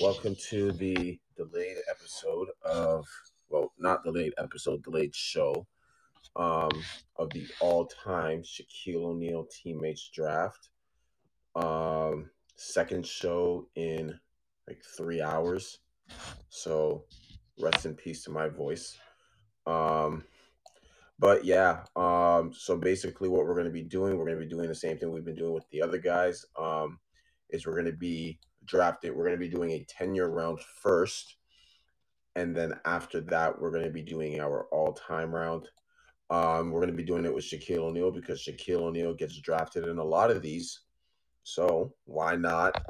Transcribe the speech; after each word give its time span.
Welcome 0.00 0.36
to 0.50 0.70
the 0.72 1.18
delayed 1.34 1.76
episode 1.90 2.48
of, 2.62 3.06
well, 3.48 3.72
not 3.78 4.04
delayed 4.04 4.34
episode, 4.36 4.82
delayed 4.82 5.14
show 5.14 5.66
um, 6.36 6.70
of 7.16 7.30
the 7.30 7.46
all 7.60 7.86
time 7.86 8.42
Shaquille 8.42 9.04
O'Neal 9.04 9.46
teammates 9.50 10.10
draft. 10.12 10.68
Um, 11.54 12.28
second 12.56 13.06
show 13.06 13.68
in 13.76 14.18
like 14.66 14.82
three 14.96 15.22
hours. 15.22 15.78
So 16.50 17.04
rest 17.58 17.86
in 17.86 17.94
peace 17.94 18.24
to 18.24 18.30
my 18.30 18.48
voice. 18.48 18.98
Um, 19.66 20.24
but 21.18 21.46
yeah, 21.46 21.84
um, 21.96 22.52
so 22.52 22.76
basically 22.76 23.30
what 23.30 23.46
we're 23.46 23.54
going 23.54 23.64
to 23.64 23.72
be 23.72 23.82
doing, 23.82 24.18
we're 24.18 24.26
going 24.26 24.38
to 24.38 24.44
be 24.44 24.50
doing 24.50 24.68
the 24.68 24.74
same 24.74 24.98
thing 24.98 25.10
we've 25.10 25.24
been 25.24 25.34
doing 25.34 25.54
with 25.54 25.68
the 25.70 25.80
other 25.80 25.98
guys. 25.98 26.44
Um, 26.58 26.98
is 27.50 27.66
we're 27.66 27.72
going 27.72 27.86
to 27.86 27.92
be 27.92 28.38
drafted. 28.68 29.14
We're 29.14 29.24
going 29.24 29.36
to 29.36 29.38
be 29.38 29.48
doing 29.48 29.72
a 29.72 29.84
10 29.88 30.14
year 30.14 30.28
round 30.28 30.60
first. 30.60 31.36
And 32.36 32.54
then 32.54 32.74
after 32.84 33.20
that, 33.22 33.60
we're 33.60 33.72
going 33.72 33.84
to 33.84 33.90
be 33.90 34.02
doing 34.02 34.40
our 34.40 34.66
all 34.70 34.92
time 34.92 35.34
round. 35.34 35.68
Um, 36.30 36.70
we're 36.70 36.80
going 36.80 36.92
to 36.92 36.96
be 36.96 37.02
doing 37.02 37.24
it 37.24 37.34
with 37.34 37.44
Shaquille 37.44 37.78
O'Neal 37.78 38.12
because 38.12 38.44
Shaquille 38.44 38.82
O'Neal 38.82 39.14
gets 39.14 39.38
drafted 39.38 39.88
in 39.88 39.98
a 39.98 40.04
lot 40.04 40.30
of 40.30 40.42
these. 40.42 40.80
So 41.42 41.94
why 42.04 42.36
not 42.36 42.80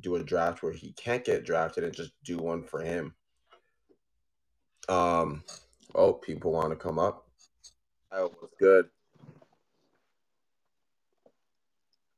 do 0.00 0.16
a 0.16 0.22
draft 0.22 0.62
where 0.62 0.72
he 0.72 0.92
can't 0.92 1.24
get 1.24 1.44
drafted 1.44 1.84
and 1.84 1.94
just 1.94 2.12
do 2.22 2.36
one 2.36 2.62
for 2.62 2.82
him? 2.82 3.14
Um, 4.88 5.42
oh, 5.94 6.12
people 6.12 6.52
want 6.52 6.70
to 6.70 6.76
come 6.76 6.98
up. 6.98 7.26
Kyle, 8.10 8.32
what's 8.38 8.54
good? 8.60 8.88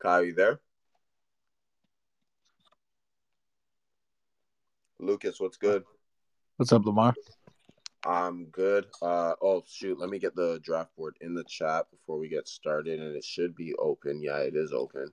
Kyle, 0.03 0.25
you 0.25 0.34
there? 0.34 0.61
Lucas, 5.05 5.39
what's 5.39 5.59
good? 5.59 5.84
What's 6.56 6.73
up, 6.73 6.87
Lamar? 6.87 7.15
I'm 8.06 8.47
good. 8.47 8.87
Uh 9.03 9.34
oh 9.42 9.62
shoot, 9.67 9.98
let 9.98 10.09
me 10.09 10.19
get 10.19 10.34
the 10.34 10.61
draft 10.62 10.97
board 10.97 11.17
in 11.20 11.34
the 11.34 11.45
chat 11.45 11.91
before 11.91 12.19
we 12.19 12.28
get 12.28 12.48
started 12.48 13.01
and 13.01 13.15
it 13.15 13.25
should 13.25 13.55
be 13.55 13.75
open. 13.75 14.23
Yeah, 14.23 14.39
it 14.39 14.56
is 14.56 14.73
open. 14.73 15.12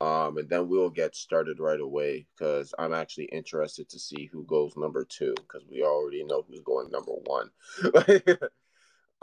Um 0.00 0.36
and 0.38 0.48
then 0.48 0.68
we'll 0.68 0.90
get 0.90 1.14
started 1.14 1.60
right 1.60 1.80
away 1.80 2.26
cuz 2.38 2.74
I'm 2.78 2.92
actually 2.92 3.26
interested 3.26 3.88
to 3.90 3.98
see 4.00 4.26
who 4.32 4.44
goes 4.44 4.76
number 4.76 5.04
2 5.04 5.34
cuz 5.46 5.62
we 5.70 5.82
already 5.82 6.24
know 6.24 6.42
who's 6.42 6.60
going 6.60 6.90
number 6.90 7.12
1. 7.12 7.50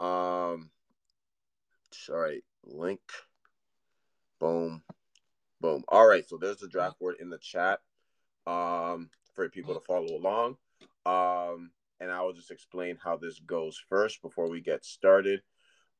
um 0.00 0.70
all 2.10 2.16
right, 2.16 2.44
link. 2.64 3.00
Boom. 4.38 4.82
Boom. 5.60 5.84
All 5.88 6.06
right, 6.06 6.26
so 6.26 6.38
there's 6.38 6.58
the 6.58 6.68
draft 6.68 6.98
board 6.98 7.16
in 7.20 7.28
the 7.28 7.38
chat. 7.38 7.80
Um 8.46 9.10
for 9.38 9.48
people 9.48 9.72
to 9.72 9.80
follow 9.86 10.16
along. 10.16 10.56
Um, 11.06 11.70
and 12.00 12.10
I 12.10 12.22
will 12.22 12.32
just 12.32 12.50
explain 12.50 12.98
how 13.02 13.16
this 13.16 13.38
goes 13.38 13.80
first 13.88 14.20
before 14.20 14.50
we 14.50 14.60
get 14.60 14.84
started. 14.84 15.42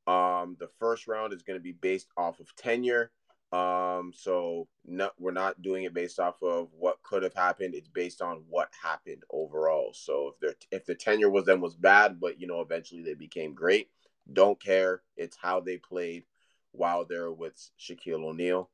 Um, 0.09 0.57
the 0.59 0.69
first 0.81 1.07
round 1.07 1.33
is 1.33 1.45
going 1.45 1.57
to 1.57 1.63
be 1.63 1.71
based 1.73 2.09
off 2.17 2.41
of 2.41 2.53
tenure. 2.57 3.13
Um, 3.53 4.13
so 4.13 4.67
no, 4.85 5.11
we're 5.21 5.31
not 5.31 5.63
doing 5.63 5.85
it 5.85 5.95
based 5.95 6.19
off 6.19 6.43
of 6.43 6.69
what 6.77 7.01
could 7.05 7.23
have 7.23 7.33
happened. 7.33 7.75
It's 7.77 7.89
based 7.89 8.21
on 8.23 8.43
what 8.49 8.71
happened 8.83 9.23
overall. 9.31 9.93
So 9.95 10.33
if 10.35 10.41
their 10.41 10.55
if 10.73 10.85
the 10.85 10.97
tenure 10.97 11.31
was 11.31 11.45
then 11.45 11.61
was 11.61 11.77
bad, 11.77 12.19
but 12.19 12.41
you 12.41 12.49
know 12.49 12.61
eventually 12.61 13.03
they 13.03 13.15
became 13.15 13.55
great, 13.55 13.89
don't 14.31 14.61
care. 14.61 15.03
It's 15.17 15.37
how 15.41 15.61
they 15.61 15.77
played 15.77 16.25
while 16.73 17.05
they're 17.05 17.33
with 17.33 17.55
Shaquille 17.79 18.25
O'Neal. 18.25 18.69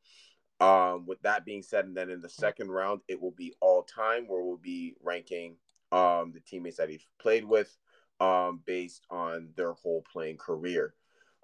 Um, 0.60 1.04
with 1.06 1.20
that 1.22 1.44
being 1.44 1.62
said, 1.62 1.84
and 1.84 1.96
then 1.96 2.10
in 2.10 2.20
the 2.20 2.28
second 2.28 2.70
round, 2.70 3.00
it 3.08 3.20
will 3.20 3.32
be 3.32 3.54
all 3.60 3.82
time 3.82 4.26
where 4.26 4.42
we'll 4.42 4.56
be 4.56 4.94
ranking 5.02 5.56
um, 5.92 6.32
the 6.32 6.40
teammates 6.40 6.76
that 6.76 6.88
he's 6.88 7.06
played 7.18 7.44
with 7.44 7.76
um, 8.20 8.60
based 8.64 9.04
on 9.10 9.50
their 9.56 9.72
whole 9.72 10.04
playing 10.12 10.36
career. 10.36 10.94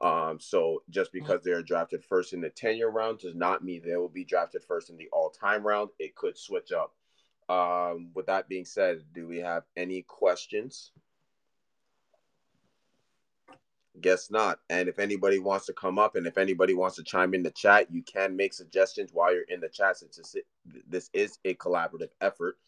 Um, 0.00 0.38
so 0.40 0.82
just 0.88 1.12
because 1.12 1.42
they're 1.42 1.62
drafted 1.62 2.02
first 2.04 2.32
in 2.32 2.40
the 2.40 2.48
10 2.48 2.76
year 2.76 2.88
round 2.88 3.18
does 3.18 3.34
not 3.34 3.62
mean 3.62 3.82
they 3.84 3.96
will 3.96 4.08
be 4.08 4.24
drafted 4.24 4.64
first 4.64 4.88
in 4.88 4.96
the 4.96 5.08
all 5.12 5.30
time 5.30 5.66
round. 5.66 5.90
It 5.98 6.14
could 6.14 6.38
switch 6.38 6.72
up. 6.72 6.94
Um, 7.48 8.10
with 8.14 8.26
that 8.26 8.48
being 8.48 8.64
said, 8.64 9.02
do 9.12 9.26
we 9.26 9.38
have 9.38 9.64
any 9.76 10.02
questions? 10.02 10.92
Guess 14.00 14.30
not. 14.30 14.60
And 14.68 14.88
if 14.88 14.98
anybody 14.98 15.38
wants 15.38 15.66
to 15.66 15.72
come 15.72 15.98
up 15.98 16.16
and 16.16 16.26
if 16.26 16.38
anybody 16.38 16.74
wants 16.74 16.96
to 16.96 17.02
chime 17.02 17.34
in 17.34 17.42
the 17.42 17.50
chat, 17.50 17.90
you 17.90 18.02
can 18.02 18.36
make 18.36 18.52
suggestions 18.52 19.10
while 19.12 19.32
you're 19.34 19.44
in 19.48 19.60
the 19.60 19.68
chat 19.68 19.98
since 19.98 20.18
this, 20.88 21.10
is 21.12 21.38
a 21.44 21.54
collaborative 21.54 22.10
effort. 22.20 22.58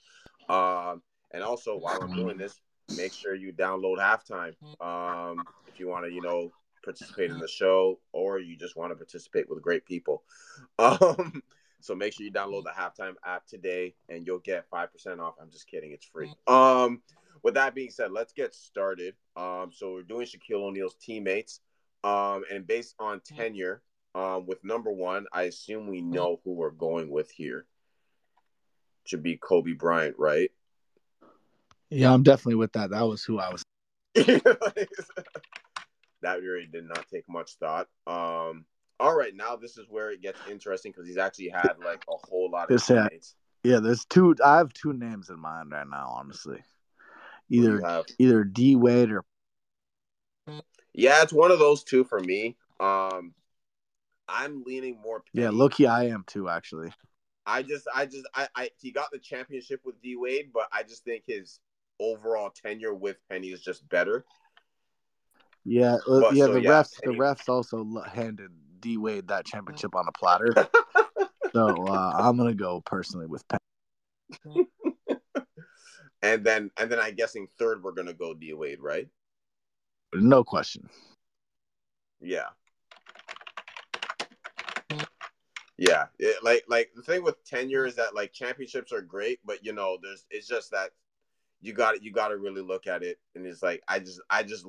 Um, 0.49 1.03
and 1.31 1.43
also, 1.43 1.77
while 1.77 2.01
I'm 2.03 2.15
doing 2.15 2.37
this, 2.37 2.61
make 2.97 3.13
sure 3.13 3.35
you 3.35 3.53
download 3.53 3.99
halftime 3.99 4.55
um, 4.81 5.47
if 5.67 5.79
you 5.81 5.89
want 5.89 6.05
to, 6.05 6.13
you 6.13 6.21
know, 6.21 6.53
participate 6.85 7.31
in 7.31 7.39
the 7.39 7.49
show 7.49 7.99
or 8.13 8.39
you 8.39 8.57
just 8.57 8.77
want 8.77 8.91
to 8.91 8.97
participate 8.97 9.49
with 9.49 9.63
great 9.63 9.87
people. 9.87 10.23
Um, 10.79 11.43
so 11.81 11.95
make 11.97 12.13
sure 12.13 12.25
you 12.25 12.33
download 12.33 12.65
the 12.65 12.71
halftime 12.71 13.15
app 13.25 13.47
today 13.47 13.95
and 14.09 14.27
you'll 14.27 14.39
get 14.39 14.71
5% 14.71 14.87
off. 15.19 15.35
I'm 15.41 15.51
just 15.51 15.67
kidding, 15.67 15.91
it's 15.93 16.07
free. 16.07 16.33
Um, 16.47 17.03
with 17.43 17.55
that 17.55 17.75
being 17.75 17.91
said, 17.91 18.13
let's 18.13 18.33
get 18.33 18.55
started. 18.55 19.15
Um, 19.37 19.71
so 19.73 19.95
we're 19.95 20.03
doing 20.03 20.27
Shaquille 20.27 20.63
O'Neal's 20.63 20.97
teammates. 21.01 21.61
Um, 22.05 22.45
and 22.51 22.67
based 22.67 22.95
on 22.99 23.21
tenure, 23.21 23.83
um, 24.15 24.47
with 24.47 24.65
number 24.65 24.91
one, 24.91 25.27
I 25.33 25.43
assume 25.43 25.89
we 25.89 26.03
know 26.03 26.41
who 26.45 26.53
we're 26.53 26.71
going 26.71 27.11
with 27.11 27.31
here. 27.31 27.67
Should 29.05 29.23
be 29.23 29.37
Kobe 29.37 29.73
Bryant, 29.73 30.17
right? 30.19 30.51
Yeah, 31.91 32.13
I'm 32.13 32.23
definitely 32.23 32.57
with 32.57 32.73
that. 32.73 32.91
That 32.91 33.03
was 33.03 33.25
who 33.25 33.39
I 33.39 33.51
was. 33.51 33.63
that 34.15 34.87
really 36.41 36.67
did 36.67 36.87
not 36.87 37.07
take 37.13 37.29
much 37.29 37.57
thought. 37.57 37.89
Um, 38.07 38.65
all 39.01 39.17
right, 39.17 39.35
now 39.35 39.57
this 39.57 39.79
is 39.79 39.87
where 39.89 40.11
it 40.11 40.23
gets 40.23 40.39
interesting 40.49 40.93
because 40.93 41.09
he's 41.09 41.19
actually 41.19 41.49
had 41.49 41.75
like 41.85 42.05
a 42.09 42.15
whole 42.29 42.51
lot 42.51 42.71
of 42.71 42.85
teammates. 42.85 43.35
Yeah, 43.65 43.81
there's 43.81 44.05
two. 44.05 44.35
I 44.45 44.59
have 44.59 44.73
two 44.73 44.93
names 44.93 45.31
in 45.31 45.39
mind 45.39 45.73
right 45.73 45.87
now, 45.87 46.15
honestly. 46.17 46.63
Either 47.49 48.05
either 48.19 48.45
D 48.45 48.77
Wade 48.77 49.13
or 49.13 49.25
yeah, 50.95 51.23
it's 51.23 51.33
one 51.33 51.51
of 51.51 51.59
those 51.59 51.85
two 51.85 52.05
for 52.05 52.21
me. 52.21 52.57
Um, 52.81 53.35
I'm 54.29 54.63
leaning 54.65 54.99
more. 55.03 55.21
Penny. 55.21 55.45
Yeah, 55.45 55.51
Loki, 55.51 55.87
I 55.87 56.05
am 56.07 56.25
too. 56.27 56.49
Actually, 56.49 56.93
I 57.47 57.63
just, 57.63 57.87
I 57.95 58.07
just, 58.07 58.27
I, 58.35 58.49
I, 58.55 58.71
he 58.79 58.93
got 58.93 59.11
the 59.11 59.19
championship 59.19 59.81
with 59.85 60.01
D 60.03 60.17
Wade, 60.17 60.51
but 60.53 60.69
I 60.73 60.83
just 60.83 61.05
think 61.05 61.25
his 61.27 61.61
overall 61.99 62.51
tenure 62.51 62.95
with 62.95 63.17
Penny 63.31 63.49
is 63.49 63.63
just 63.63 63.89
better. 63.89 64.25
Yeah, 65.65 65.95
uh, 66.09 66.21
but, 66.21 66.35
yeah. 66.35 66.47
So, 66.47 66.53
the 66.55 66.63
yeah, 66.63 66.71
refs, 66.71 67.01
Penny... 67.03 67.17
the 67.17 67.23
refs 67.23 67.49
also 67.49 68.03
handed 68.07 68.51
D 68.81 68.99
Wade 68.99 69.29
that 69.29 69.47
championship 69.47 69.95
on 69.95 70.07
a 70.09 70.13
platter. 70.13 70.53
so 71.53 71.87
uh, 71.89 72.13
I'm 72.17 72.37
gonna 72.37 72.55
go 72.55 72.83
personally 72.85 73.27
with 73.27 73.45
Penny. 73.49 74.67
and 76.23 76.45
then, 76.45 76.71
and 76.79 76.91
then 76.91 76.99
I'm 76.99 77.15
guessing 77.15 77.49
third 77.59 77.83
we're 77.83 77.93
gonna 77.93 78.13
go 78.13 78.35
D 78.35 78.53
Wade, 78.55 78.81
right? 78.81 79.09
No 80.15 80.45
question. 80.45 80.89
Yeah. 82.21 82.49
Yeah, 85.79 86.05
it, 86.19 86.45
like 86.45 86.65
like 86.69 86.91
the 86.95 87.03
thing 87.03 87.25
with 87.25 87.43
tenure 87.45 87.87
is 87.87 87.97
that 87.97 88.15
like 88.15 88.33
championships 88.33 88.93
are 88.93 89.01
great, 89.01 89.41
but 89.45 89.65
you 89.65 89.73
know, 89.73 89.99
there's 90.01 90.27
it's 90.31 90.47
just 90.47 90.71
that 90.71 90.91
you 91.61 91.73
got 91.73 91.97
it. 91.97 92.03
you 92.03 92.13
got 92.13 92.29
to 92.29 92.37
really 92.37 92.61
look 92.61 92.87
at 92.87 93.03
it, 93.03 93.19
and 93.35 93.47
it's 93.47 93.63
like 93.63 93.83
I 93.89 93.99
just 93.99 94.21
I 94.31 94.43
just 94.45 94.65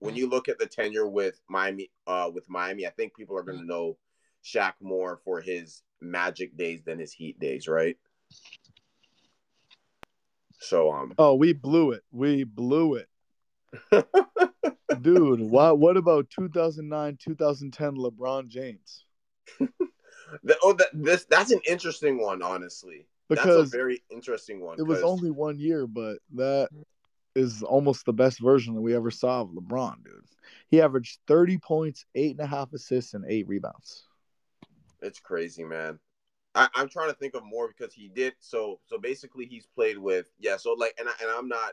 when 0.00 0.16
you 0.16 0.28
look 0.28 0.48
at 0.48 0.58
the 0.58 0.66
tenure 0.66 1.06
with 1.06 1.40
Miami, 1.48 1.90
uh, 2.08 2.28
with 2.32 2.50
Miami, 2.50 2.86
I 2.86 2.90
think 2.90 3.14
people 3.14 3.38
are 3.38 3.44
going 3.44 3.60
to 3.60 3.64
know 3.64 3.96
Shaq 4.44 4.72
more 4.80 5.20
for 5.24 5.40
his 5.40 5.82
Magic 6.00 6.56
days 6.56 6.82
than 6.82 6.98
his 6.98 7.12
Heat 7.12 7.38
days, 7.38 7.68
right? 7.68 7.96
So 10.62 10.92
um. 10.92 11.14
Oh, 11.18 11.34
we 11.34 11.52
blew 11.52 11.92
it. 11.92 12.02
We 12.10 12.44
blew 12.44 12.94
it. 12.94 13.08
Dude, 15.02 15.40
what 15.40 15.78
what 15.78 15.96
about 15.96 16.30
2009, 16.30 17.18
2010 17.22 17.94
LeBron 17.96 18.48
James? 18.48 19.04
the, 19.58 20.56
oh, 20.62 20.74
that, 20.74 20.88
this 20.92 21.24
that's 21.24 21.50
an 21.50 21.60
interesting 21.68 22.20
one, 22.20 22.42
honestly. 22.42 23.06
Because 23.28 23.70
that's 23.70 23.74
a 23.74 23.76
very 23.76 24.02
interesting 24.10 24.60
one. 24.60 24.78
It 24.78 24.82
was 24.82 25.02
only 25.02 25.30
one 25.30 25.58
year, 25.58 25.86
but 25.86 26.18
that 26.34 26.68
is 27.34 27.62
almost 27.62 28.04
the 28.04 28.12
best 28.12 28.40
version 28.40 28.74
that 28.74 28.82
we 28.82 28.94
ever 28.94 29.10
saw 29.10 29.40
of 29.40 29.48
LeBron, 29.48 30.04
dude. 30.04 30.24
He 30.68 30.82
averaged 30.82 31.18
30 31.26 31.58
points, 31.58 32.04
eight 32.14 32.32
and 32.32 32.40
a 32.40 32.46
half 32.46 32.72
assists, 32.74 33.14
and 33.14 33.24
eight 33.26 33.48
rebounds. 33.48 34.04
It's 35.00 35.18
crazy, 35.18 35.64
man. 35.64 35.98
I, 36.54 36.68
am 36.76 36.88
trying 36.88 37.08
to 37.08 37.16
think 37.16 37.34
of 37.34 37.44
more 37.44 37.68
because 37.68 37.94
he 37.94 38.08
did 38.08 38.34
so. 38.40 38.80
So 38.86 38.98
basically, 38.98 39.46
he's 39.46 39.66
played 39.66 39.98
with 39.98 40.30
yeah. 40.38 40.56
So 40.56 40.72
like, 40.72 40.94
and 40.98 41.08
I, 41.08 41.12
and 41.20 41.30
I'm 41.30 41.48
not 41.48 41.72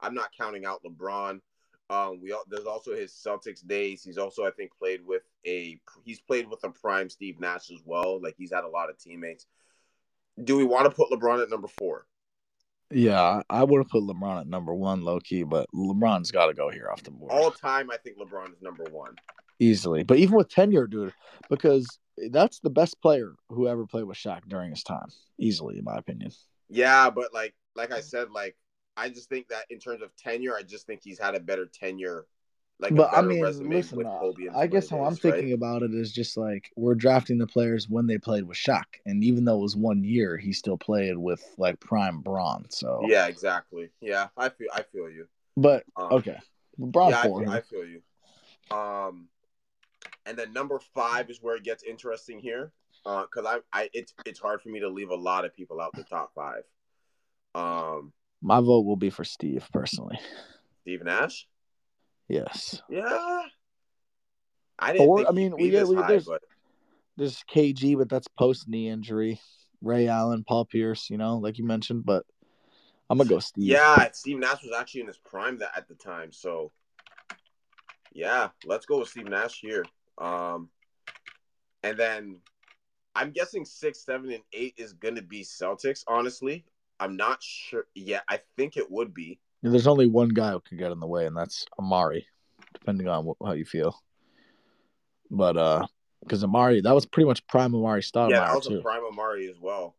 I'm 0.00 0.14
not 0.14 0.30
counting 0.36 0.64
out 0.64 0.82
LeBron. 0.84 1.40
Um, 1.88 2.20
we 2.20 2.32
all, 2.32 2.42
there's 2.48 2.66
also 2.66 2.94
his 2.94 3.12
Celtics 3.12 3.64
days. 3.64 4.02
He's 4.02 4.18
also 4.18 4.44
I 4.44 4.50
think 4.50 4.72
played 4.76 5.00
with 5.06 5.22
a 5.46 5.78
he's 6.04 6.20
played 6.20 6.48
with 6.48 6.64
a 6.64 6.70
prime 6.70 7.08
Steve 7.08 7.38
Nash 7.38 7.70
as 7.70 7.80
well. 7.84 8.20
Like 8.20 8.34
he's 8.36 8.52
had 8.52 8.64
a 8.64 8.68
lot 8.68 8.90
of 8.90 8.98
teammates. 8.98 9.46
Do 10.42 10.56
we 10.56 10.64
want 10.64 10.84
to 10.86 10.90
put 10.90 11.10
LeBron 11.10 11.42
at 11.42 11.50
number 11.50 11.68
four? 11.68 12.06
Yeah, 12.90 13.42
I 13.50 13.64
would 13.64 13.78
have 13.78 13.88
put 13.88 14.02
LeBron 14.02 14.40
at 14.40 14.46
number 14.46 14.72
one, 14.72 15.02
low 15.02 15.18
key, 15.18 15.42
but 15.42 15.66
LeBron's 15.74 16.30
got 16.30 16.46
to 16.46 16.54
go 16.54 16.70
here 16.70 16.88
off 16.90 17.02
the 17.02 17.10
board. 17.10 17.32
All 17.32 17.50
time, 17.50 17.90
I 17.90 17.96
think 17.96 18.18
LeBron 18.18 18.52
is 18.52 18.62
number 18.62 18.84
one. 18.90 19.16
Easily. 19.58 20.04
But 20.04 20.18
even 20.18 20.36
with 20.36 20.48
tenure, 20.48 20.86
dude, 20.86 21.12
because 21.48 21.98
that's 22.30 22.60
the 22.60 22.70
best 22.70 23.00
player 23.00 23.34
who 23.48 23.68
ever 23.68 23.86
played 23.86 24.04
with 24.04 24.16
Shaq 24.18 24.42
during 24.48 24.70
his 24.70 24.82
time. 24.82 25.08
Easily, 25.38 25.78
in 25.78 25.84
my 25.84 25.96
opinion. 25.96 26.32
Yeah, 26.68 27.10
but 27.10 27.32
like 27.32 27.54
like 27.74 27.92
I 27.92 28.00
said, 28.00 28.30
like 28.30 28.56
I 28.96 29.08
just 29.08 29.28
think 29.28 29.48
that 29.48 29.64
in 29.70 29.78
terms 29.78 30.02
of 30.02 30.14
tenure, 30.16 30.56
I 30.56 30.62
just 30.62 30.86
think 30.86 31.00
he's 31.02 31.18
had 31.18 31.34
a 31.34 31.40
better 31.40 31.66
tenure 31.66 32.26
like 32.78 32.94
but 32.94 33.12
I 33.14 33.22
mean, 33.22 33.40
listen, 33.40 34.04
uh, 34.04 34.32
I 34.54 34.66
guess 34.66 34.90
how 34.90 34.98
I'm 34.98 35.04
right? 35.04 35.18
thinking 35.18 35.52
about 35.54 35.82
it 35.82 35.94
is 35.94 36.12
just 36.12 36.36
like 36.36 36.70
we're 36.76 36.94
drafting 36.94 37.38
the 37.38 37.46
players 37.46 37.88
when 37.88 38.06
they 38.06 38.18
played 38.18 38.44
with 38.44 38.58
Shaq, 38.58 38.84
and 39.06 39.24
even 39.24 39.46
though 39.46 39.58
it 39.58 39.62
was 39.62 39.76
one 39.76 40.04
year, 40.04 40.36
he 40.36 40.52
still 40.52 40.76
played 40.76 41.16
with 41.16 41.42
like 41.56 41.80
prime 41.80 42.20
Bron. 42.20 42.66
So 42.68 43.00
yeah, 43.08 43.28
exactly. 43.28 43.90
Yeah, 44.02 44.28
I 44.36 44.50
feel 44.50 44.68
I 44.74 44.82
feel 44.82 45.08
you. 45.08 45.26
But 45.56 45.84
um, 45.96 46.12
okay, 46.12 46.36
Bron 46.76 47.10
yeah. 47.10 47.20
I 47.20 47.22
feel, 47.22 47.50
I 47.50 47.60
feel 47.62 47.84
you. 47.86 48.02
Um, 48.76 49.28
and 50.26 50.36
then 50.36 50.52
number 50.52 50.78
five 50.94 51.30
is 51.30 51.38
where 51.40 51.56
it 51.56 51.62
gets 51.62 51.82
interesting 51.82 52.38
here, 52.38 52.72
because 53.04 53.46
uh, 53.46 53.58
I 53.72 53.82
I 53.82 53.90
it's 53.92 54.12
it's 54.26 54.40
hard 54.40 54.60
for 54.60 54.68
me 54.68 54.80
to 54.80 54.88
leave 54.88 55.10
a 55.10 55.16
lot 55.16 55.44
of 55.44 55.54
people 55.54 55.80
out 55.80 55.92
the 55.94 56.04
top 56.04 56.32
five. 56.34 56.62
Um, 57.54 58.12
my 58.42 58.60
vote 58.60 58.84
will 58.84 58.96
be 58.96 59.10
for 59.10 59.24
Steve 59.24 59.66
personally. 59.72 60.18
Steve 60.82 61.02
Nash. 61.04 61.46
Yes. 62.28 62.82
Yeah. 62.88 63.42
I 64.78 64.92
didn't. 64.92 65.08
Or, 65.08 65.26
I 65.26 65.32
mean, 65.32 65.54
we, 65.56 65.70
we, 65.70 65.96
high, 65.96 66.08
there's, 66.08 66.26
but... 66.26 66.42
there's 67.16 67.42
KG, 67.50 67.96
but 67.96 68.08
that's 68.08 68.28
post 68.28 68.68
knee 68.68 68.88
injury. 68.88 69.40
Ray 69.82 70.08
Allen, 70.08 70.44
Paul 70.46 70.64
Pierce, 70.64 71.08
you 71.08 71.16
know, 71.16 71.38
like 71.38 71.58
you 71.58 71.64
mentioned, 71.64 72.04
but 72.04 72.24
I'm 73.08 73.18
gonna 73.18 73.30
go 73.30 73.38
Steve. 73.38 73.64
Yeah, 73.64 74.10
Steve 74.12 74.38
Nash 74.38 74.62
was 74.62 74.72
actually 74.76 75.02
in 75.02 75.06
his 75.06 75.18
prime 75.18 75.58
that 75.58 75.70
at 75.76 75.88
the 75.88 75.94
time, 75.94 76.32
so 76.32 76.72
yeah, 78.12 78.48
let's 78.64 78.86
go 78.86 78.98
with 78.98 79.08
Steve 79.08 79.28
Nash 79.28 79.60
here. 79.60 79.84
Um, 80.18 80.70
and 81.82 81.98
then 81.98 82.40
I'm 83.14 83.30
guessing 83.30 83.64
six, 83.64 84.04
seven, 84.04 84.30
and 84.30 84.42
eight 84.52 84.74
is 84.76 84.92
gonna 84.92 85.22
be 85.22 85.42
Celtics. 85.42 86.04
Honestly, 86.06 86.64
I'm 87.00 87.16
not 87.16 87.42
sure. 87.42 87.86
Yeah, 87.94 88.20
I 88.28 88.40
think 88.56 88.76
it 88.76 88.90
would 88.90 89.14
be. 89.14 89.38
There's 89.62 89.86
only 89.86 90.06
one 90.06 90.28
guy 90.28 90.52
who 90.52 90.60
could 90.60 90.78
get 90.78 90.92
in 90.92 91.00
the 91.00 91.06
way, 91.06 91.26
and 91.26 91.36
that's 91.36 91.66
Amar'e. 91.80 92.24
depending 92.74 93.08
on 93.08 93.32
how 93.44 93.52
you 93.52 93.64
feel. 93.64 94.00
But 95.30 95.56
uh, 95.56 95.86
because 96.20 96.44
Amar'e, 96.44 96.82
that 96.82 96.94
was 96.94 97.06
pretty 97.06 97.26
much 97.26 97.46
prime 97.46 97.72
Amar'e 97.72 98.04
style. 98.04 98.30
Yeah, 98.30 98.40
that 98.40 98.54
was 98.54 98.66
too. 98.66 98.78
a 98.78 98.82
prime 98.82 99.02
Amar'e 99.02 99.50
as 99.50 99.58
well. 99.60 99.96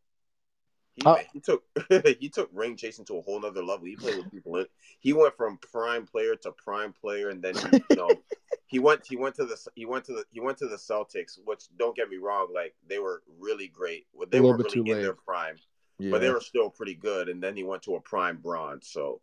He, 0.95 1.03
uh, 1.05 1.17
he 1.31 1.39
took 1.39 1.63
he 2.19 2.29
took 2.29 2.49
ring 2.53 2.75
chasing 2.75 3.05
to 3.05 3.17
a 3.17 3.21
whole 3.21 3.39
nother 3.39 3.63
level. 3.63 3.85
He 3.85 3.95
played 3.95 4.17
with 4.17 4.31
people. 4.31 4.57
In, 4.57 4.65
he 4.99 5.13
went 5.13 5.35
from 5.37 5.59
prime 5.71 6.05
player 6.05 6.35
to 6.37 6.51
prime 6.51 6.93
player, 6.93 7.29
and 7.29 7.41
then 7.41 7.55
he, 7.55 7.83
you 7.89 7.95
know 7.95 8.09
he 8.67 8.79
went 8.79 9.05
he 9.07 9.15
went 9.15 9.35
to 9.35 9.45
the 9.45 9.57
he 9.75 9.85
went 9.85 10.05
to 10.05 10.13
the 10.13 10.25
he 10.31 10.39
went 10.39 10.57
to 10.59 10.67
the 10.67 10.75
Celtics. 10.75 11.39
Which 11.43 11.63
don't 11.77 11.95
get 11.95 12.09
me 12.09 12.17
wrong, 12.17 12.49
like 12.53 12.75
they 12.87 12.99
were 12.99 13.23
really 13.39 13.69
great. 13.69 14.05
They 14.29 14.41
weren't 14.41 14.63
really 14.63 14.91
in 14.91 15.01
their 15.01 15.13
prime, 15.13 15.55
yeah. 15.97 16.11
but 16.11 16.21
they 16.21 16.29
were 16.29 16.41
still 16.41 16.69
pretty 16.69 16.95
good. 16.95 17.29
And 17.29 17.41
then 17.41 17.55
he 17.55 17.63
went 17.63 17.83
to 17.83 17.95
a 17.95 18.01
prime 18.01 18.37
bronze. 18.37 18.89
So 18.89 19.21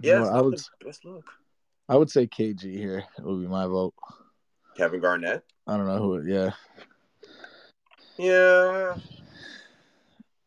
yeah, 0.00 0.24
I 0.24 0.40
would 0.40 0.60
best 0.84 1.04
look. 1.04 1.28
I 1.88 1.96
would 1.96 2.08
say 2.08 2.26
KG 2.26 2.62
here. 2.62 3.04
It 3.18 3.24
would 3.24 3.40
be 3.40 3.48
my 3.48 3.66
vote. 3.66 3.94
Kevin 4.76 5.00
Garnett. 5.00 5.42
I 5.66 5.76
don't 5.76 5.86
know 5.86 5.98
who. 5.98 6.22
Yeah. 6.22 6.50
Yeah. 8.16 8.96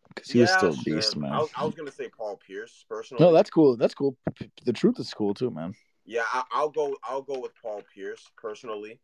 Because 0.07 0.31
he 0.31 0.39
yeah, 0.39 0.45
was 0.45 0.53
still 0.53 0.73
a 0.73 0.95
beast, 0.95 1.17
man. 1.17 1.33
I 1.33 1.39
was, 1.39 1.49
I 1.57 1.65
was, 1.65 1.75
gonna 1.75 1.91
say 1.91 2.07
Paul 2.07 2.37
Pierce 2.37 2.85
personally. 2.87 3.23
No, 3.23 3.33
that's 3.33 3.49
cool. 3.49 3.75
That's 3.75 3.93
cool. 3.93 4.17
The 4.63 4.73
truth 4.73 4.99
is 4.99 5.13
cool 5.13 5.33
too, 5.33 5.51
man. 5.51 5.75
Yeah, 6.05 6.21
I, 6.31 6.61
will 6.61 6.69
go. 6.69 6.95
I'll 7.03 7.23
go 7.23 7.39
with 7.39 7.51
Paul 7.59 7.81
Pierce 7.93 8.29
personally, 8.37 8.99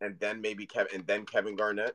and 0.00 0.18
then 0.20 0.40
maybe 0.40 0.64
Kevin, 0.64 0.94
and 0.94 1.06
then 1.06 1.26
Kevin 1.26 1.54
Garnett, 1.54 1.94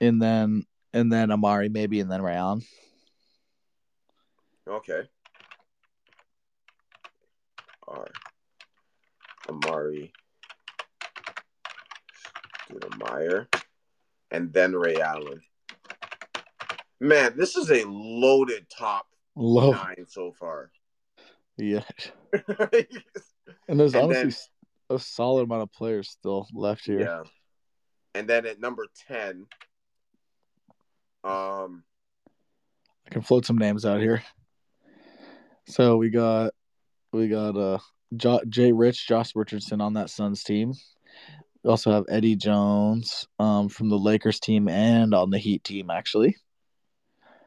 and 0.00 0.22
then 0.22 0.64
and 0.94 1.12
then 1.12 1.28
Amar'e 1.28 1.70
maybe, 1.70 2.00
and 2.00 2.10
then 2.10 2.22
Ray 2.22 2.34
Allen. 2.34 2.62
Okay. 4.66 5.02
Are 7.86 8.10
Amar'e, 9.48 10.10
Stoudemire, 12.70 13.46
and 14.30 14.50
then 14.50 14.74
Ray 14.74 14.96
Allen. 14.96 15.42
Man, 17.00 17.36
this 17.36 17.56
is 17.56 17.70
a 17.70 17.84
loaded 17.86 18.66
top 18.70 19.08
Low. 19.36 19.72
nine 19.72 20.06
so 20.08 20.32
far. 20.32 20.70
Yeah. 21.56 21.84
and 23.68 23.80
there's 23.80 23.94
and 23.94 24.04
honestly 24.04 24.30
then, 24.30 24.32
a 24.90 24.98
solid 24.98 25.44
amount 25.44 25.62
of 25.62 25.72
players 25.72 26.10
still 26.10 26.48
left 26.52 26.84
here. 26.84 27.00
Yeah. 27.00 27.22
And 28.14 28.28
then 28.28 28.46
at 28.46 28.60
number 28.60 28.86
10, 29.08 29.46
um, 31.24 31.84
I 33.06 33.10
can 33.10 33.22
float 33.22 33.44
some 33.44 33.58
names 33.58 33.84
out 33.84 34.00
here. 34.00 34.22
So 35.66 35.96
we 35.96 36.10
got 36.10 36.52
we 37.12 37.28
got 37.28 37.56
uh 37.56 37.78
jo- 38.16 38.42
Jay 38.48 38.72
Rich, 38.72 39.06
Josh 39.06 39.32
Richardson 39.34 39.80
on 39.80 39.94
that 39.94 40.10
Suns 40.10 40.42
team. 40.44 40.74
We 41.62 41.70
also 41.70 41.90
have 41.92 42.04
Eddie 42.08 42.36
Jones 42.36 43.26
um, 43.38 43.70
from 43.70 43.88
the 43.88 43.98
Lakers 43.98 44.38
team 44.38 44.68
and 44.68 45.14
on 45.14 45.30
the 45.30 45.38
Heat 45.38 45.64
team, 45.64 45.90
actually. 45.90 46.36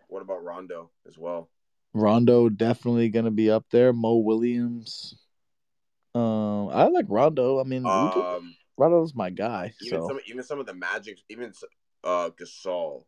What 0.08 0.24
about 0.24 0.44
Rondo 0.44 0.90
as 1.08 1.18
well? 1.18 1.50
Rondo 1.94 2.50
definitely 2.50 3.10
going 3.10 3.26
to 3.26 3.32
be 3.32 3.50
up 3.50 3.66
there. 3.72 3.94
Mo 3.94 4.18
Williams. 4.18 5.16
Um, 6.14 6.70
I 6.70 6.88
like 6.88 7.06
Rondo. 7.08 7.60
I 7.60 7.64
mean, 7.64 7.86
um, 7.86 8.56
Rondo's 8.78 9.16
my 9.16 9.30
guy. 9.30 9.74
Even 9.82 10.02
so. 10.02 10.08
some, 10.08 10.20
even 10.28 10.44
some 10.44 10.60
of 10.60 10.66
the 10.66 10.74
Magic, 10.74 11.20
even 11.30 11.54
uh, 12.04 12.30
Gasol, 12.40 13.04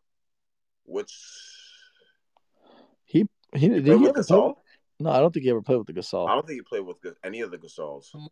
which 0.85 1.13
he 3.05 3.27
he 3.55 3.67
did 3.67 3.85
he 3.85 3.91
ever 3.91 4.13
Gasol? 4.13 4.53
Play? 4.53 4.63
No, 5.01 5.11
I 5.11 5.19
don't 5.19 5.33
think 5.33 5.43
he 5.45 5.49
ever 5.49 5.61
played 5.61 5.77
with 5.77 5.87
the 5.87 5.93
Gasol. 5.93 6.29
I 6.29 6.35
don't 6.35 6.45
think 6.45 6.59
he 6.59 6.61
played 6.61 6.85
with 6.85 6.97
any 7.23 7.41
of 7.41 7.51
the 7.51 7.57
Gasols. 7.57 8.13
Mm. 8.13 8.27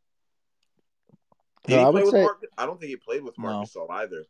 Did 1.66 1.76
no, 1.76 1.86
he 1.86 1.92
play 1.92 2.04
with 2.04 2.12
say, 2.12 2.22
Marc? 2.24 2.46
I 2.58 2.66
don't 2.66 2.80
think 2.80 2.90
he 2.90 2.98
played 2.98 3.24
with 3.24 3.38
Marc 3.38 3.54
no. 3.54 3.64
Gasol 3.64 3.88
either. 3.92 4.26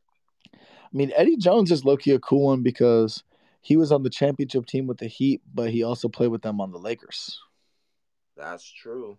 I 0.54 0.58
mean, 0.94 1.12
Eddie 1.16 1.38
Jones 1.38 1.72
is 1.72 1.84
low 1.84 1.98
key 1.98 2.12
a 2.12 2.20
cool 2.20 2.46
one 2.46 2.64
because 2.64 3.24
he 3.62 3.78
was 3.78 3.92
on 3.92 4.04
the 4.04 4.10
championship 4.10 4.66
team 4.66 4.88
with 4.88 4.98
the 4.98 5.08
Heat, 5.08 5.42
but 5.54 5.72
he 5.72 5.84
also 5.84 6.08
played 6.08 6.30
with 6.30 6.42
them 6.42 6.62
on 6.62 6.72
the 6.72 6.80
Lakers. 6.80 7.40
That's 8.36 8.70
true. 8.70 9.18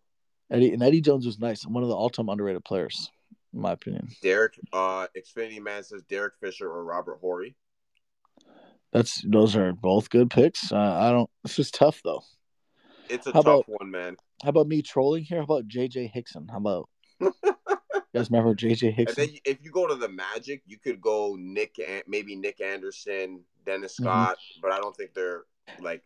Eddie 0.51 0.73
and 0.73 0.83
Eddie 0.83 1.01
Jones 1.01 1.27
was 1.27 1.39
nice. 1.39 1.67
One 1.67 1.83
of 1.83 1.89
the 1.89 1.97
all-time 1.97 2.29
underrated 2.29 2.65
players, 2.65 3.11
in 3.53 3.61
my 3.61 3.73
opinion. 3.73 4.09
Derek, 4.23 4.59
uh, 4.73 5.07
Xfinity 5.17 5.61
Man 5.61 5.83
says 5.83 6.03
Derek 6.09 6.35
Fisher 6.41 6.71
or 6.71 6.85
Robert 6.85 7.19
Horry. 7.21 7.55
That's 8.93 9.21
those 9.23 9.55
are 9.55 9.73
both 9.73 10.09
good 10.09 10.31
picks. 10.31 10.73
Uh, 10.73 10.79
I 10.79 11.11
don't. 11.11 11.29
It's 11.45 11.57
just 11.57 11.75
tough 11.75 12.01
though. 12.03 12.23
It's 13.11 13.27
a 13.27 13.33
how 13.33 13.43
tough 13.43 13.65
about, 13.67 13.81
one, 13.81 13.91
man. 13.91 14.17
How 14.43 14.51
about 14.51 14.69
me 14.69 14.81
trolling 14.81 15.25
here? 15.25 15.39
How 15.39 15.45
about 15.45 15.69
JJ 15.69 16.11
Hickson? 16.11 16.49
How 16.51 16.59
about 16.59 16.89
you 17.21 17.33
guys 18.15 18.31
remember 18.31 18.55
JJ 18.55 18.95
Hickson? 18.95 19.23
And 19.23 19.33
then 19.33 19.39
if 19.45 19.59
you 19.63 19.71
go 19.71 19.87
to 19.87 19.95
the 19.95 20.09
Magic, 20.09 20.63
you 20.67 20.79
could 20.79 21.01
go 21.01 21.37
Nick, 21.39 21.77
maybe 22.07 22.35
Nick 22.35 22.61
Anderson, 22.63 23.41
Dennis 23.71 23.95
mm-hmm. 23.95 24.05
Scott, 24.05 24.37
mm-hmm. 24.37 24.61
but 24.63 24.73
I 24.73 24.79
don't 24.79 24.97
think 24.97 25.15
they're 25.15 25.43
like. 25.81 26.03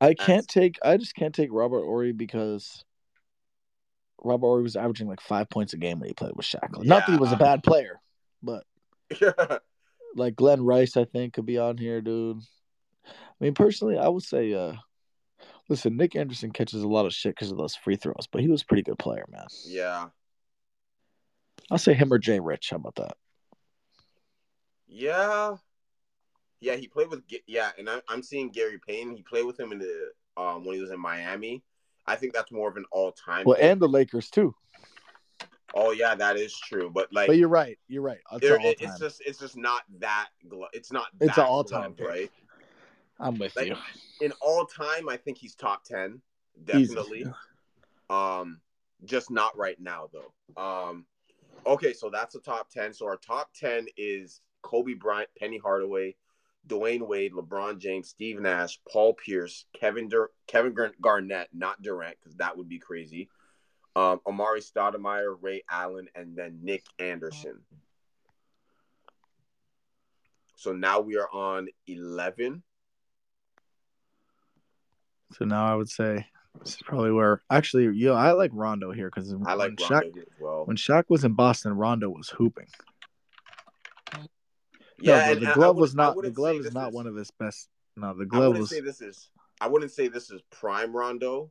I 0.00 0.14
can't 0.14 0.40
as... 0.40 0.46
take. 0.46 0.78
I 0.82 0.96
just 0.96 1.14
can't 1.14 1.34
take 1.34 1.50
Robert 1.52 1.84
Horry 1.84 2.12
because 2.12 2.84
Robert 4.22 4.46
Horry 4.46 4.62
was 4.62 4.76
averaging 4.76 5.08
like 5.08 5.20
five 5.20 5.48
points 5.48 5.74
a 5.74 5.76
game 5.76 6.00
when 6.00 6.08
he 6.08 6.14
played 6.14 6.32
with 6.34 6.46
Shaq. 6.46 6.70
Yeah. 6.76 6.82
Not 6.82 7.06
that 7.06 7.12
he 7.12 7.18
was 7.18 7.32
a 7.32 7.36
bad 7.36 7.62
player, 7.62 8.00
but 8.42 8.64
like 10.16 10.34
Glen 10.34 10.64
Rice, 10.64 10.96
I 10.96 11.04
think 11.04 11.34
could 11.34 11.46
be 11.46 11.58
on 11.58 11.78
here, 11.78 12.00
dude. 12.00 12.42
I 13.06 13.10
mean, 13.44 13.54
personally, 13.54 13.96
I 13.96 14.08
would 14.08 14.24
say 14.24 14.52
uh 14.52 14.74
Listen, 15.68 15.96
Nick 15.96 16.16
Anderson 16.16 16.50
catches 16.50 16.82
a 16.82 16.88
lot 16.88 17.06
of 17.06 17.14
shit 17.14 17.34
because 17.34 17.50
of 17.50 17.58
those 17.58 17.74
free 17.74 17.96
throws, 17.96 18.28
but 18.30 18.40
he 18.40 18.48
was 18.48 18.62
a 18.62 18.66
pretty 18.66 18.82
good 18.82 18.98
player, 18.98 19.24
man. 19.30 19.46
Yeah. 19.64 20.08
I'll 21.70 21.78
say 21.78 21.94
him 21.94 22.12
or 22.12 22.18
Jay 22.18 22.40
Rich. 22.40 22.70
How 22.70 22.76
about 22.76 22.96
that? 22.96 23.16
Yeah. 24.86 25.56
Yeah, 26.62 26.76
he 26.76 26.86
played 26.86 27.08
with 27.10 27.24
yeah, 27.48 27.72
and 27.76 27.90
I, 27.90 28.00
am 28.08 28.22
seeing 28.22 28.48
Gary 28.48 28.78
Payton. 28.86 29.16
He 29.16 29.22
played 29.22 29.44
with 29.44 29.58
him 29.58 29.72
in 29.72 29.80
the 29.80 30.12
um 30.36 30.64
when 30.64 30.76
he 30.76 30.80
was 30.80 30.92
in 30.92 31.00
Miami. 31.00 31.62
I 32.06 32.14
think 32.14 32.32
that's 32.32 32.52
more 32.52 32.68
of 32.68 32.76
an 32.76 32.84
all 32.92 33.10
time. 33.12 33.44
Well, 33.44 33.58
and 33.60 33.80
the 33.80 33.88
Lakers 33.88 34.30
too. 34.30 34.54
Oh 35.74 35.90
yeah, 35.90 36.14
that 36.14 36.36
is 36.36 36.56
true. 36.56 36.88
But 36.88 37.12
like, 37.12 37.26
but 37.26 37.36
you're 37.36 37.48
right. 37.48 37.78
You're 37.88 38.02
right. 38.02 38.20
It's, 38.40 38.80
it's 38.80 38.98
just 38.98 39.22
it's 39.26 39.40
just 39.40 39.56
not 39.56 39.82
that. 39.98 40.28
It's 40.72 40.92
not. 40.92 41.06
It's 41.20 41.36
an 41.36 41.44
all 41.44 41.64
time 41.64 41.96
right? 41.98 42.30
I'm 43.18 43.38
with 43.38 43.56
like, 43.56 43.66
you. 43.66 43.76
In 44.20 44.32
all 44.40 44.64
time, 44.64 45.08
I 45.08 45.16
think 45.16 45.38
he's 45.38 45.56
top 45.56 45.82
ten, 45.82 46.20
definitely. 46.64 47.22
Easy. 47.22 47.32
Um, 48.08 48.60
just 49.04 49.32
not 49.32 49.56
right 49.56 49.80
now 49.80 50.08
though. 50.12 50.62
Um, 50.62 51.06
okay, 51.66 51.92
so 51.92 52.08
that's 52.08 52.34
the 52.34 52.40
top 52.40 52.70
ten. 52.70 52.94
So 52.94 53.06
our 53.06 53.16
top 53.16 53.50
ten 53.52 53.86
is 53.96 54.42
Kobe 54.62 54.94
Bryant, 54.94 55.28
Penny 55.38 55.58
Hardaway, 55.58 56.14
Dwyane 56.68 57.06
Wade, 57.06 57.32
LeBron 57.32 57.78
James, 57.78 58.08
Steve 58.08 58.40
Nash, 58.40 58.78
Paul 58.90 59.14
Pierce, 59.14 59.66
Kevin 59.78 60.08
Dur- 60.08 60.30
Kevin 60.46 60.74
Garnett, 61.00 61.48
not 61.52 61.82
Durant, 61.82 62.16
because 62.20 62.36
that 62.36 62.56
would 62.56 62.68
be 62.68 62.78
crazy. 62.78 63.28
Um, 63.94 64.20
Amar'e 64.26 64.62
Stoudemire, 64.62 65.36
Ray 65.40 65.64
Allen, 65.70 66.08
and 66.14 66.36
then 66.36 66.60
Nick 66.62 66.84
Anderson. 66.98 67.60
So 70.56 70.72
now 70.72 71.00
we 71.00 71.18
are 71.18 71.28
on 71.32 71.68
eleven. 71.86 72.62
So 75.32 75.44
now 75.44 75.66
I 75.66 75.74
would 75.74 75.88
say 75.88 76.26
this 76.62 76.74
is 76.74 76.82
probably 76.82 77.10
where 77.10 77.42
actually, 77.50 77.94
yo, 77.96 78.14
I 78.14 78.32
like 78.32 78.50
Rondo 78.54 78.92
here 78.92 79.10
because 79.12 79.34
I 79.44 79.54
like 79.54 79.72
Rondo 79.80 80.06
Shaq, 80.06 80.16
as 80.16 80.24
well. 80.38 80.64
when 80.66 80.76
Shaq 80.76 81.04
was 81.08 81.24
in 81.24 81.32
Boston, 81.32 81.72
Rondo 81.72 82.08
was 82.08 82.28
hooping. 82.28 82.68
Yeah, 85.02 85.34
no, 85.34 85.40
the 85.40 85.52
glove 85.54 85.76
was 85.76 85.94
not. 85.94 86.16
The 86.20 86.30
glove 86.30 86.56
is 86.56 86.72
not 86.72 86.88
is- 86.90 86.94
one 86.94 87.06
of 87.06 87.14
his 87.16 87.30
best. 87.30 87.68
No, 87.96 88.14
the 88.14 88.24
I 88.24 88.26
glove 88.26 88.42
wouldn't 88.48 88.60
was. 88.60 88.70
say 88.70 88.80
this 88.80 89.00
is. 89.00 89.30
I 89.60 89.68
wouldn't 89.68 89.92
say 89.92 90.08
this 90.08 90.30
is 90.30 90.40
prime 90.50 90.96
Rondo, 90.96 91.50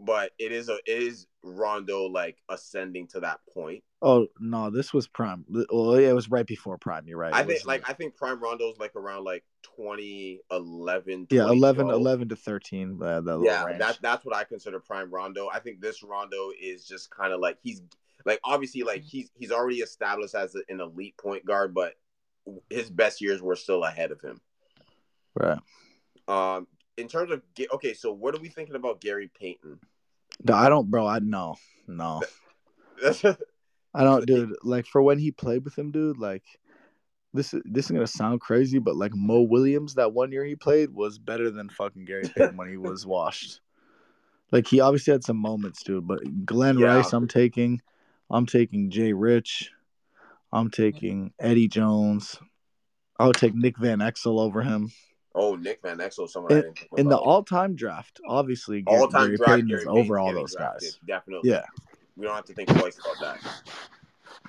but 0.00 0.32
it 0.38 0.50
is 0.50 0.68
a 0.68 0.76
it 0.86 1.02
is 1.02 1.26
Rondo 1.42 2.06
like 2.06 2.38
ascending 2.48 3.06
to 3.08 3.20
that 3.20 3.40
point. 3.52 3.84
Oh 4.02 4.26
no, 4.40 4.70
this 4.70 4.92
was 4.92 5.06
prime. 5.06 5.44
Well, 5.48 6.00
yeah, 6.00 6.08
it 6.10 6.14
was 6.14 6.30
right 6.30 6.46
before 6.46 6.78
prime. 6.78 7.06
You're 7.06 7.18
right. 7.18 7.34
I 7.34 7.38
think 7.42 7.60
was, 7.60 7.66
like 7.66 7.88
I 7.88 7.92
think 7.92 8.16
prime 8.16 8.40
Rondo 8.40 8.64
Rondo's 8.64 8.78
like 8.78 8.96
around 8.96 9.24
like 9.24 9.44
2011. 9.76 11.28
yeah, 11.30 11.46
11, 11.46 11.90
11 11.90 12.28
to 12.28 12.36
thirteen. 12.36 12.98
Uh, 13.02 13.20
that 13.20 13.40
Yeah, 13.42 13.64
range. 13.64 13.78
that 13.78 13.98
that's 14.02 14.24
what 14.24 14.34
I 14.36 14.44
consider 14.44 14.80
prime 14.80 15.10
Rondo. 15.10 15.48
I 15.52 15.58
think 15.60 15.80
this 15.80 16.02
Rondo 16.02 16.50
is 16.60 16.86
just 16.86 17.10
kind 17.10 17.32
of 17.32 17.40
like 17.40 17.58
he's 17.62 17.82
like 18.24 18.40
obviously 18.44 18.82
like 18.82 19.02
he's 19.02 19.30
he's 19.34 19.52
already 19.52 19.78
established 19.78 20.34
as 20.34 20.54
an 20.54 20.80
elite 20.80 21.16
point 21.16 21.44
guard, 21.44 21.74
but 21.74 21.94
his 22.70 22.90
best 22.90 23.20
years 23.20 23.42
were 23.42 23.56
still 23.56 23.84
ahead 23.84 24.10
of 24.10 24.20
him. 24.20 24.40
right. 25.34 25.58
Um, 26.26 26.66
in 26.96 27.08
terms 27.08 27.32
of 27.32 27.42
okay, 27.72 27.94
so 27.94 28.12
what 28.12 28.34
are 28.34 28.40
we 28.40 28.48
thinking 28.48 28.76
about 28.76 29.00
Gary 29.00 29.30
Payton? 29.38 29.78
No, 30.44 30.54
I 30.54 30.68
don't, 30.68 30.90
bro. 30.90 31.06
I 31.06 31.18
no, 31.18 31.56
no. 31.86 32.22
I 33.94 34.02
don't, 34.02 34.26
dude. 34.26 34.56
Like 34.62 34.86
for 34.86 35.02
when 35.02 35.18
he 35.18 35.30
played 35.30 35.64
with 35.64 35.78
him, 35.78 35.90
dude. 35.90 36.18
Like 36.18 36.44
this 37.32 37.52
is 37.52 37.62
this 37.64 37.86
is 37.86 37.90
gonna 37.90 38.06
sound 38.06 38.40
crazy, 38.40 38.78
but 38.78 38.96
like 38.96 39.14
Mo 39.14 39.42
Williams, 39.42 39.94
that 39.94 40.12
one 40.12 40.32
year 40.32 40.44
he 40.44 40.56
played 40.56 40.90
was 40.90 41.18
better 41.18 41.50
than 41.50 41.68
fucking 41.68 42.04
Gary 42.04 42.28
Payton 42.34 42.56
when 42.56 42.68
he 42.68 42.76
was 42.76 43.06
washed. 43.06 43.60
Like 44.52 44.66
he 44.68 44.80
obviously 44.80 45.12
had 45.12 45.24
some 45.24 45.36
moments, 45.36 45.82
dude. 45.82 46.06
But 46.06 46.46
Glen 46.46 46.78
Yeah. 46.78 46.94
Rice, 46.96 47.12
I'm 47.12 47.28
taking. 47.28 47.82
I'm 48.30 48.46
taking 48.46 48.90
Jay 48.90 49.12
Rich. 49.12 49.72
I'm 50.54 50.70
taking 50.70 51.32
Eddie 51.38 51.68
Jones. 51.68 52.38
I 53.18 53.26
would 53.26 53.36
take 53.36 53.54
Nick 53.54 53.76
Van 53.78 53.98
Exel 53.98 54.40
over 54.40 54.62
him 54.62 54.90
oh 55.34 55.56
Nick 55.56 55.80
Van 55.82 55.98
Exel, 55.98 56.28
someone 56.28 56.52
I 56.52 56.56
didn't 56.56 56.78
think 56.78 56.90
in 56.96 57.08
the 57.08 57.16
all-time 57.16 57.74
draft. 57.74 58.20
Obviously, 58.26 58.82
Gary, 58.82 58.98
all-time 58.98 59.26
Gary 59.26 59.36
draft. 59.36 59.52
Payton 59.52 59.68
Gary 59.68 59.80
is 59.82 59.86
over 59.86 60.18
all 60.18 60.32
those 60.32 60.54
drafted, 60.54 60.82
guys. 60.82 60.98
Definitely. 61.06 61.50
Yeah, 61.50 61.64
we 62.16 62.26
don't 62.26 62.34
have 62.34 62.44
to 62.46 62.54
think 62.54 62.68
twice 62.70 62.98
about 62.98 63.20
that. 63.20 63.52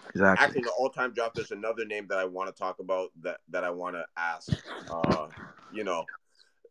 exactly. 0.09 0.43
Actually, 0.43 0.59
in 0.59 0.65
the 0.65 0.73
all-time 0.77 1.13
draft, 1.13 1.35
there's 1.35 1.51
another 1.51 1.85
name 1.85 2.07
that 2.09 2.19
I 2.19 2.25
want 2.25 2.53
to 2.53 2.59
talk 2.59 2.79
about 2.79 3.09
that 3.21 3.39
that 3.49 3.63
I 3.63 3.69
want 3.69 3.95
to 3.95 4.05
ask. 4.17 4.49
Uh, 4.89 5.27
you 5.73 5.83
know, 5.83 6.05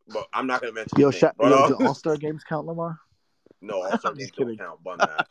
but 0.08 0.28
I'm 0.32 0.46
not 0.46 0.60
gonna 0.60 0.72
mention. 0.72 0.98
Yo, 0.98 1.10
his 1.10 1.18
Sha- 1.18 1.26
name. 1.26 1.34
But, 1.38 1.50
yo, 1.50 1.56
uh, 1.56 1.68
do 1.68 1.86
All 1.86 1.94
Star 1.94 2.16
games 2.16 2.44
count, 2.44 2.66
Lamar? 2.66 2.98
no, 3.60 3.82
all-star 3.90 4.14
games 4.14 4.30
don't 4.36 4.58
count. 4.58 4.82
Bun 4.82 4.98
that. 5.00 5.26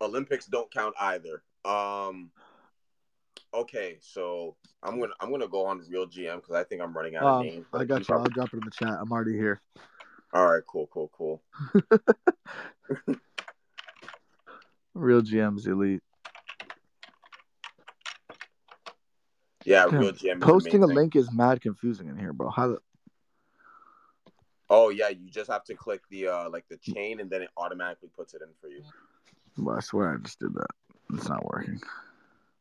Olympics 0.00 0.46
don't 0.46 0.72
count 0.72 0.94
either. 1.00 1.42
Um. 1.64 2.30
Okay, 3.54 3.98
so 4.00 4.56
I'm 4.82 4.98
gonna 4.98 5.12
I'm 5.20 5.30
gonna 5.30 5.46
go 5.46 5.64
on 5.66 5.80
real 5.88 6.06
GM 6.06 6.36
because 6.36 6.56
I 6.56 6.64
think 6.64 6.82
I'm 6.82 6.92
running 6.92 7.14
out 7.14 7.22
of 7.22 7.40
Um, 7.40 7.46
names. 7.46 7.66
I 7.72 7.84
got 7.84 8.08
you. 8.08 8.14
I'm- 8.14 8.22
I'll 8.22 8.28
drop 8.30 8.52
it 8.52 8.56
in 8.56 8.64
the 8.64 8.70
chat. 8.72 8.98
I'm 9.00 9.12
already 9.12 9.34
here. 9.34 9.62
All 10.32 10.50
right, 10.50 10.62
cool, 10.66 10.88
cool, 10.92 11.10
cool. 11.16 11.42
Real 14.94 15.22
GM's 15.22 15.66
elite. 15.66 16.02
Yeah, 19.64 19.86
Damn, 19.86 20.00
real 20.00 20.12
GM. 20.12 20.40
Posting 20.40 20.82
a 20.82 20.86
link 20.86 21.16
is 21.16 21.32
mad 21.32 21.60
confusing 21.60 22.08
in 22.08 22.16
here, 22.16 22.32
bro. 22.32 22.50
How 22.50 22.68
the 22.68 22.78
Oh 24.70 24.88
yeah, 24.90 25.08
you 25.08 25.30
just 25.30 25.50
have 25.50 25.64
to 25.64 25.74
click 25.74 26.02
the 26.10 26.28
uh 26.28 26.50
like 26.50 26.66
the 26.68 26.76
chain 26.78 27.20
and 27.20 27.30
then 27.30 27.42
it 27.42 27.50
automatically 27.56 28.08
puts 28.16 28.34
it 28.34 28.42
in 28.42 28.48
for 28.60 28.68
you. 28.68 28.82
well, 29.58 29.76
I 29.76 29.80
swear 29.80 30.14
I 30.14 30.16
just 30.18 30.38
did 30.40 30.54
that. 30.54 30.70
It's 31.12 31.28
not 31.28 31.44
working. 31.44 31.80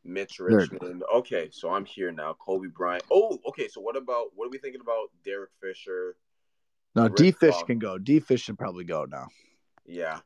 Mitch 0.05 0.39
Richmond. 0.39 1.03
Okay, 1.13 1.49
so 1.51 1.69
I'm 1.69 1.85
here 1.85 2.11
now. 2.11 2.33
Kobe 2.33 2.67
Bryant. 2.67 3.03
Oh, 3.11 3.39
okay. 3.47 3.67
So 3.67 3.79
what 3.81 3.95
about 3.95 4.27
what 4.35 4.45
are 4.47 4.49
we 4.49 4.57
thinking 4.57 4.81
about 4.81 5.07
Derek 5.23 5.51
Fisher? 5.61 6.15
No, 6.95 7.03
Rick 7.03 7.15
D 7.15 7.31
Fish 7.31 7.55
can 7.63 7.79
go. 7.79 7.97
D 7.97 8.19
Fish 8.19 8.41
should 8.43 8.57
probably 8.59 8.83
go 8.83 9.05
now 9.05 9.27
Yeah, 9.85 10.19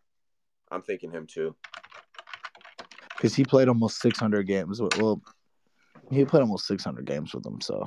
I'm 0.71 0.81
thinking 0.81 1.11
him 1.11 1.27
too. 1.27 1.55
because 3.15 3.35
he 3.35 3.43
played 3.45 3.67
almost 3.67 3.99
600 4.01 4.43
games. 4.45 4.81
with- 4.81 4.97
Well, 4.97 5.21
he 6.11 6.25
played 6.25 6.41
almost 6.41 6.67
600 6.67 7.05
games 7.05 7.33
with 7.33 7.43
them. 7.43 7.61
So 7.61 7.85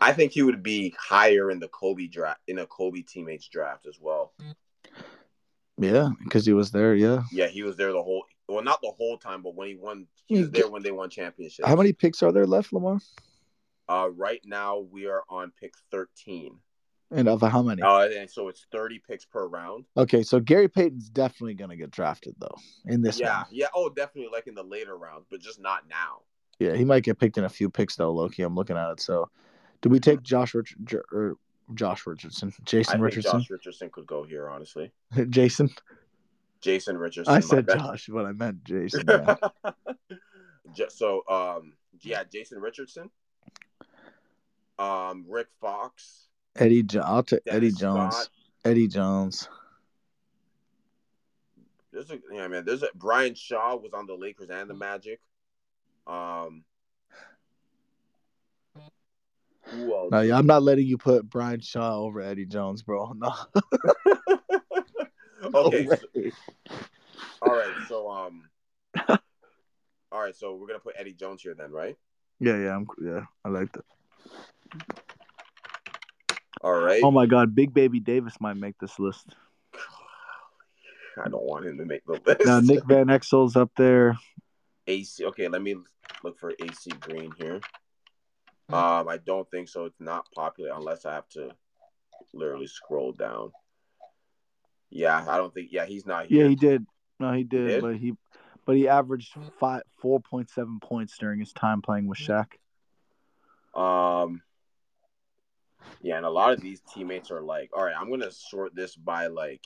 I 0.00 0.12
think 0.12 0.32
he 0.32 0.42
would 0.42 0.62
be 0.62 0.94
higher 0.98 1.50
in 1.50 1.60
the 1.60 1.68
Kobe 1.68 2.06
draft 2.08 2.40
in 2.48 2.58
a 2.58 2.66
Kobe 2.66 3.02
teammates 3.02 3.48
draft 3.48 3.86
as 3.86 3.98
well. 4.00 4.34
yeah, 5.78 6.10
because 6.24 6.44
he 6.46 6.52
was 6.52 6.70
there. 6.72 6.94
Yeah. 6.94 7.22
Yeah, 7.32 7.46
he 7.48 7.62
was 7.62 7.76
there 7.76 7.92
the 7.92 8.02
whole 8.02 8.24
well, 8.52 8.64
not 8.64 8.80
the 8.82 8.90
whole 8.90 9.16
time, 9.16 9.42
but 9.42 9.54
when 9.54 9.68
he 9.68 9.74
won, 9.74 10.06
he 10.26 10.38
was 10.38 10.50
there 10.50 10.68
when 10.68 10.82
they 10.82 10.92
won 10.92 11.10
championships. 11.10 11.68
How 11.68 11.76
many 11.76 11.92
picks 11.92 12.22
are 12.22 12.32
there 12.32 12.46
left, 12.46 12.72
Lamar? 12.72 12.98
Uh, 13.88 14.08
right 14.14 14.40
now 14.44 14.78
we 14.78 15.06
are 15.06 15.22
on 15.28 15.52
pick 15.60 15.74
13. 15.90 16.56
And 17.10 17.28
of 17.28 17.42
how 17.42 17.62
many? 17.62 17.82
Uh, 17.82 18.08
and 18.08 18.30
so 18.30 18.48
it's 18.48 18.66
30 18.72 19.02
picks 19.06 19.26
per 19.26 19.46
round. 19.46 19.84
Okay, 19.98 20.22
so 20.22 20.40
Gary 20.40 20.68
Payton's 20.68 21.10
definitely 21.10 21.52
gonna 21.54 21.76
get 21.76 21.90
drafted 21.90 22.34
though 22.38 22.56
in 22.86 23.02
this 23.02 23.20
yeah, 23.20 23.38
one. 23.38 23.46
yeah. 23.50 23.66
Oh, 23.74 23.90
definitely 23.90 24.30
like 24.32 24.46
in 24.46 24.54
the 24.54 24.62
later 24.62 24.96
rounds, 24.96 25.26
but 25.30 25.40
just 25.40 25.60
not 25.60 25.82
now. 25.90 26.22
Yeah, 26.58 26.74
he 26.74 26.86
might 26.86 27.02
get 27.02 27.18
picked 27.18 27.36
in 27.36 27.44
a 27.44 27.50
few 27.50 27.68
picks 27.68 27.96
though, 27.96 28.12
Loki. 28.12 28.42
I'm 28.42 28.54
looking 28.54 28.78
at 28.78 28.90
it. 28.92 29.00
So, 29.00 29.28
do 29.82 29.90
we 29.90 30.00
take 30.00 30.22
Josh 30.22 30.54
Rich- 30.54 30.76
or 31.12 31.36
Josh 31.74 32.06
Richardson, 32.06 32.52
Jason 32.64 33.00
Richardson, 33.00 33.40
Josh 33.40 33.50
Richardson 33.50 33.90
could 33.90 34.06
go 34.06 34.24
here, 34.24 34.48
honestly. 34.48 34.92
Jason? 35.28 35.68
Jason 36.62 36.96
Richardson. 36.96 37.34
I 37.34 37.40
said 37.40 37.66
bad. 37.66 37.78
Josh, 37.78 38.08
but 38.10 38.24
I 38.24 38.32
meant 38.32 38.64
Jason. 38.64 39.04
yeah. 39.06 39.36
So, 40.88 41.22
um, 41.28 41.74
yeah, 42.00 42.22
Jason 42.24 42.58
Richardson, 42.58 43.10
um, 44.78 45.26
Rick 45.28 45.48
Fox, 45.60 46.28
Eddie, 46.56 46.82
jo- 46.82 47.02
I'll 47.04 47.22
take 47.22 47.42
Eddie 47.46 47.72
Jones. 47.72 48.14
Scott. 48.14 48.28
Eddie 48.64 48.88
Jones. 48.88 49.48
There's 51.92 52.10
a 52.10 52.18
yeah, 52.32 52.48
man. 52.48 52.64
There's 52.64 52.82
a 52.82 52.88
Brian 52.94 53.34
Shaw 53.34 53.76
was 53.76 53.92
on 53.92 54.06
the 54.06 54.14
Lakers 54.14 54.48
and 54.48 54.70
the 54.70 54.74
Magic. 54.74 55.20
Um? 56.06 56.64
No, 59.74 60.20
yeah, 60.20 60.36
I'm 60.36 60.46
not 60.46 60.62
letting 60.62 60.86
you 60.86 60.98
put 60.98 61.28
Brian 61.28 61.60
Shaw 61.60 61.96
over 61.96 62.20
Eddie 62.20 62.46
Jones, 62.46 62.82
bro. 62.82 63.12
No. 63.16 63.34
okay, 65.66 65.84
No 65.84 65.94
so- 65.94 66.30
all 67.42 67.56
right. 67.56 67.74
So, 67.88 68.10
um, 68.10 68.48
all 69.08 70.20
right. 70.20 70.34
So 70.34 70.54
we're 70.54 70.66
gonna 70.66 70.78
put 70.78 70.94
Eddie 70.98 71.14
Jones 71.14 71.42
here 71.42 71.54
then, 71.54 71.70
right? 71.72 71.96
Yeah, 72.40 72.56
yeah, 72.56 72.76
I'm, 72.76 72.86
yeah. 73.02 73.24
I 73.44 73.48
like 73.48 73.72
that. 73.72 73.84
All 76.62 76.72
right. 76.80 77.02
Oh 77.02 77.10
my 77.10 77.26
God, 77.26 77.54
Big 77.54 77.74
Baby 77.74 78.00
Davis 78.00 78.34
might 78.40 78.54
make 78.54 78.78
this 78.78 78.98
list. 78.98 79.34
I 81.22 81.28
don't 81.28 81.44
want 81.44 81.66
him 81.66 81.78
to 81.78 81.84
make 81.84 82.04
the 82.06 82.20
list. 82.24 82.46
Now 82.46 82.60
Nick 82.60 82.84
Van 82.84 83.10
Exel's 83.10 83.56
up 83.56 83.70
there. 83.76 84.16
AC. 84.86 85.24
Okay, 85.26 85.48
let 85.48 85.62
me 85.62 85.76
look 86.24 86.38
for 86.38 86.52
AC 86.60 86.90
Green 87.00 87.32
here. 87.38 87.60
Um, 88.68 89.08
I 89.08 89.18
don't 89.18 89.48
think 89.50 89.68
so. 89.68 89.84
It's 89.84 90.00
not 90.00 90.24
popular 90.34 90.72
unless 90.74 91.04
I 91.04 91.14
have 91.14 91.28
to 91.30 91.50
literally 92.32 92.66
scroll 92.66 93.12
down. 93.12 93.52
Yeah, 94.92 95.24
I 95.26 95.38
don't 95.38 95.52
think. 95.52 95.68
Yeah, 95.72 95.86
he's 95.86 96.06
not 96.06 96.30
Yeah, 96.30 96.46
he 96.48 96.54
did. 96.54 96.86
No, 97.18 97.32
he 97.32 97.44
did, 97.44 97.66
did? 97.66 97.80
but 97.80 97.96
he, 97.96 98.12
but 98.66 98.76
he 98.76 98.88
averaged 98.88 99.34
five, 99.58 99.82
four 99.98 100.20
point 100.20 100.50
seven 100.50 100.80
points 100.80 101.16
during 101.18 101.40
his 101.40 101.52
time 101.52 101.80
playing 101.80 102.06
with 102.06 102.18
Shaq. 102.18 102.46
Um, 103.74 104.42
yeah, 106.02 106.18
and 106.18 106.26
a 106.26 106.30
lot 106.30 106.52
of 106.52 106.60
these 106.60 106.82
teammates 106.92 107.30
are 107.30 107.40
like, 107.40 107.70
all 107.74 107.84
right, 107.84 107.94
I'm 107.98 108.10
gonna 108.10 108.30
sort 108.30 108.74
this 108.74 108.94
by 108.94 109.28
like 109.28 109.62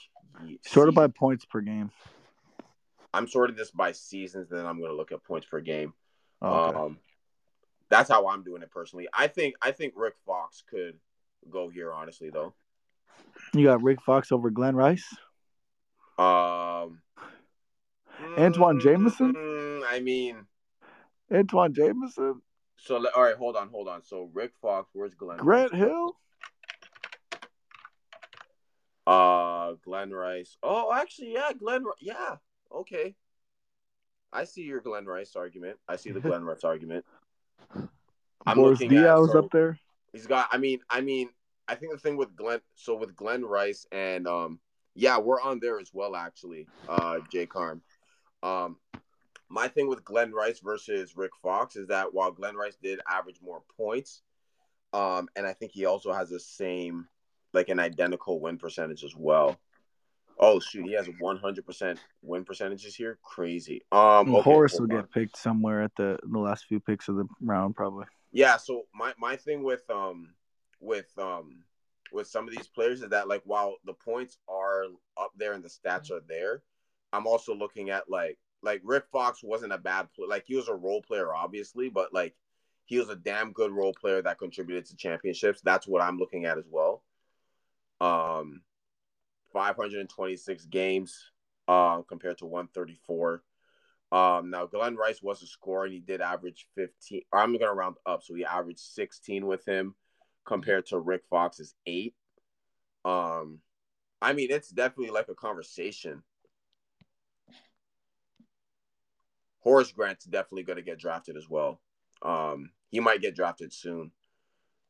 Sorted 0.62 0.95
by 0.95 1.09
points 1.09 1.45
per 1.45 1.61
game. 1.61 1.90
I'm 3.12 3.26
sorting 3.26 3.56
this 3.56 3.71
by 3.71 3.92
seasons, 3.92 4.49
then 4.50 4.64
I'm 4.64 4.80
gonna 4.80 4.92
look 4.92 5.11
at 5.11 5.25
points 5.25 5.47
per 5.47 5.61
game. 5.61 5.92
Oh, 6.40 6.68
okay. 6.68 6.78
Um, 6.78 6.99
that's 7.88 8.11
how 8.11 8.28
I'm 8.28 8.45
doing 8.45 8.62
it 8.62 8.71
personally. 8.71 9.09
I 9.12 9.26
think 9.26 9.54
I 9.61 9.73
think 9.73 9.95
Rick 9.97 10.14
Fox 10.25 10.62
could 10.68 10.99
go 11.50 11.68
here, 11.68 11.92
honestly, 11.92 12.30
though. 12.30 12.54
You 13.54 13.64
got 13.64 13.82
Rick 13.82 14.02
Fox 14.02 14.32
over 14.32 14.50
Glen 14.50 14.76
Rice. 14.76 15.06
Um, 16.18 17.00
Antawn 18.37 18.80
Jamison? 18.80 19.35
mm, 19.35 19.82
I 19.88 20.00
mean, 20.00 20.46
Antawn 21.30 21.75
Jamison. 21.75 22.40
So 22.76 23.04
all 23.14 23.23
right, 23.23 23.37
hold 23.37 23.56
on, 23.56 23.68
hold 23.68 23.88
on. 23.88 24.02
So 24.02 24.30
Rick 24.32 24.52
Fox, 24.61 24.90
where's 24.92 25.14
Glen? 25.14 25.38
Grant 25.38 25.73
Rice? 25.73 25.80
Hill. 25.80 26.16
Uh, 29.06 29.75
Glen 29.85 30.11
Rice. 30.11 30.56
Oh, 30.62 30.92
actually, 30.92 31.32
yeah, 31.35 31.52
Glen. 31.58 31.85
Yeah, 32.00 32.37
okay. 32.75 33.14
I 34.32 34.44
see 34.44 34.62
your 34.62 34.80
Glen 34.80 35.06
Rice 35.06 35.37
argument. 35.37 35.78
I 35.88 35.96
see 35.96 36.11
the 36.11 36.20
Glen 36.28 36.44
Rice 36.44 36.64
argument. 36.64 37.04
I'm 38.44 38.56
Boris 38.56 38.80
looking 38.80 38.90
Diaw's 38.90 39.30
at 39.30 39.32
so, 39.32 39.38
up 39.40 39.50
there. 39.52 39.78
He's 40.12 40.26
got. 40.26 40.49
I 40.50 40.58
mean, 40.58 40.80
I 40.90 41.00
mean, 41.00 41.30
I 41.68 41.75
think 41.75 41.92
the 41.92 41.99
thing 41.99 42.16
with 42.16 42.37
Glen. 42.37 42.61
So 42.75 42.94
with 42.96 43.16
Glen 43.16 43.44
Rice 43.44 43.87
and 43.92 44.26
um, 44.26 44.61
yeah, 44.94 45.18
we're 45.18 45.40
on 45.40 45.61
there 45.61 45.78
as 45.78 45.90
well. 45.92 46.16
Actually, 46.16 46.66
uh, 46.88 47.18
Jay 47.30 47.46
Carm. 47.46 47.82
Um, 48.42 48.76
my 49.49 49.68
thing 49.68 49.88
with 49.88 50.04
Glen 50.04 50.32
Rice 50.32 50.61
versus 50.61 51.16
Rick 51.16 51.32
Fox 51.42 51.76
is 51.76 51.88
that 51.88 52.12
while 52.12 52.32
Glen 52.32 52.56
Rice 52.56 52.76
did 52.82 53.00
average 53.08 53.40
more 53.42 53.62
points, 53.76 54.23
um, 54.92 55.28
and 55.37 55.46
I 55.46 55.52
think 55.52 55.73
he 55.73 55.85
also 55.85 56.12
has 56.12 56.30
the 56.30 56.40
same, 56.40 57.06
like 57.52 57.68
an 57.68 57.78
identical 57.78 58.40
win 58.40 58.58
percentage 58.58 59.04
as 59.04 59.14
well. 59.14 59.58
Oh 60.38 60.61
shoot, 60.61 60.87
he 60.87 60.92
has 60.92 61.08
100% 61.08 61.99
win 62.23 62.44
percentages 62.44 62.94
here. 62.94 63.18
Crazy. 63.23 63.82
Um, 63.92 64.35
okay, 64.35 64.42
Horace 64.42 64.78
will 64.78 64.87
get 64.87 65.11
picked 65.11 65.38
somewhere 65.38 65.82
at 65.82 65.92
the 65.96 66.18
the 66.23 66.38
last 66.38 66.66
few 66.66 66.80
picks 66.80 67.08
of 67.08 67.16
the 67.16 67.26
round, 67.40 67.75
probably. 67.75 68.06
Yeah. 68.32 68.56
So 68.56 68.87
my 68.94 69.14
my 69.18 69.37
thing 69.37 69.62
with 69.62 69.88
um 69.88 70.35
with 70.80 71.06
um 71.18 71.62
with 72.12 72.26
some 72.26 72.47
of 72.47 72.54
these 72.54 72.68
players 72.68 73.02
is 73.02 73.11
that 73.11 73.28
like 73.28 73.42
while 73.45 73.76
the 73.85 73.92
points 73.92 74.38
are 74.49 74.85
up 75.16 75.33
there 75.37 75.52
and 75.54 75.64
the 75.64 75.68
stats 75.68 76.11
are 76.11 76.23
there, 76.28 76.62
I'm 77.12 77.26
also 77.26 77.54
looking 77.54 77.90
at 77.90 78.09
like 78.09 78.38
like 78.62 78.80
Rick 78.85 79.04
Fox 79.12 79.42
wasn't 79.42 79.73
a 79.73 79.78
bad. 79.78 80.09
Like 80.26 80.45
he 80.47 80.56
was 80.56 80.68
a 80.68 80.75
role 80.75 81.02
player, 81.02 81.35
obviously, 81.35 81.88
but 81.88 82.12
like 82.12 82.35
he 82.85 82.99
was 82.99 83.09
a 83.09 83.16
damn 83.16 83.52
good 83.52 83.73
role 83.73 83.95
player 83.95 84.23
that 84.23 84.38
contributed 84.38 84.87
to 84.87 84.97
championships. 84.97 85.61
That's 85.62 85.87
what 85.87 86.02
I'm 86.02 86.18
looking 86.18 86.45
at 86.45 86.59
as 86.59 86.66
well. 86.71 87.02
Um, 88.00 88.62
526 89.52 90.66
games 90.66 91.30
uh, 91.66 92.02
compared 92.02 92.38
to 92.38 92.47
134. 92.47 93.42
Um, 94.12 94.50
now 94.50 94.66
Glen 94.66 94.95
Rice 94.95 95.21
was 95.21 95.42
a 95.42 95.47
scorer 95.47 95.87
and 95.87 95.95
he 95.95 96.00
did 96.00 96.21
average 96.21 96.68
15. 96.76 97.23
I'm 97.33 97.59
gonna 97.59 97.75
round 97.75 97.97
up, 98.06 98.23
so 98.23 98.35
he 98.35 98.45
averaged 98.45 98.78
16 98.78 99.47
with 99.47 99.66
him 99.66 99.95
compared 100.47 100.87
to 100.87 100.99
Rick 100.99 101.23
Fox's 101.29 101.75
eight. 101.87 102.15
Um, 103.05 103.61
I 104.23 104.33
mean, 104.33 104.49
it's 104.50 104.71
definitely 104.71 105.12
like 105.12 105.29
a 105.29 105.35
conversation. 105.35 106.23
Horace 109.61 109.93
Grant's 109.93 110.25
definitely 110.25 110.62
gonna 110.62 110.83
get 110.83 110.99
drafted 110.99 111.37
as 111.37 111.49
well. 111.49 111.81
Um, 112.23 112.71
he 112.88 113.00
might 113.00 113.21
get 113.21 113.35
drafted 113.35 113.73
soon. 113.73 114.12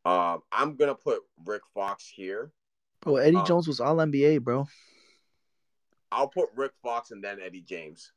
Um, 0.05 0.43
I'm 0.53 0.77
gonna 0.77 0.95
put 0.95 1.23
Rick 1.45 1.63
Fox 1.75 2.07
here 2.07 2.53
Bro, 3.07 3.17
Eddie 3.17 3.37
um, 3.37 3.47
Jones 3.47 3.69
was 3.69 3.81
all 3.81 3.97
NBA, 3.97 4.43
bro. 4.43 4.67
I'll 6.11 6.29
put 6.29 6.49
Rick 6.57 6.73
Fox 6.83 7.11
and 7.11 7.23
then 7.23 7.39
Eddie 7.41 7.63
James. 7.63 8.13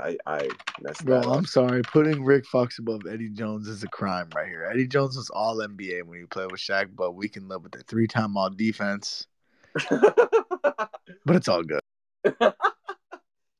I 0.00 0.16
I 0.26 0.48
messed 0.80 1.04
Bro, 1.04 1.22
I'm 1.22 1.46
sorry. 1.46 1.82
Putting 1.82 2.24
Rick 2.24 2.46
Fox 2.46 2.78
above 2.78 3.02
Eddie 3.10 3.30
Jones 3.30 3.68
is 3.68 3.82
a 3.82 3.88
crime 3.88 4.28
right 4.34 4.46
here. 4.46 4.68
Eddie 4.70 4.86
Jones 4.86 5.16
was 5.16 5.30
all 5.30 5.56
NBA 5.56 6.04
when 6.04 6.20
he 6.20 6.26
played 6.26 6.50
with 6.50 6.60
Shaq, 6.60 6.90
but 6.94 7.12
we 7.12 7.28
can 7.28 7.48
live 7.48 7.62
with 7.62 7.72
the 7.72 7.82
three 7.84 8.06
time 8.06 8.36
all 8.36 8.50
defense. 8.50 9.26
but 9.90 11.36
it's 11.36 11.48
all 11.48 11.62
good. 11.62 11.80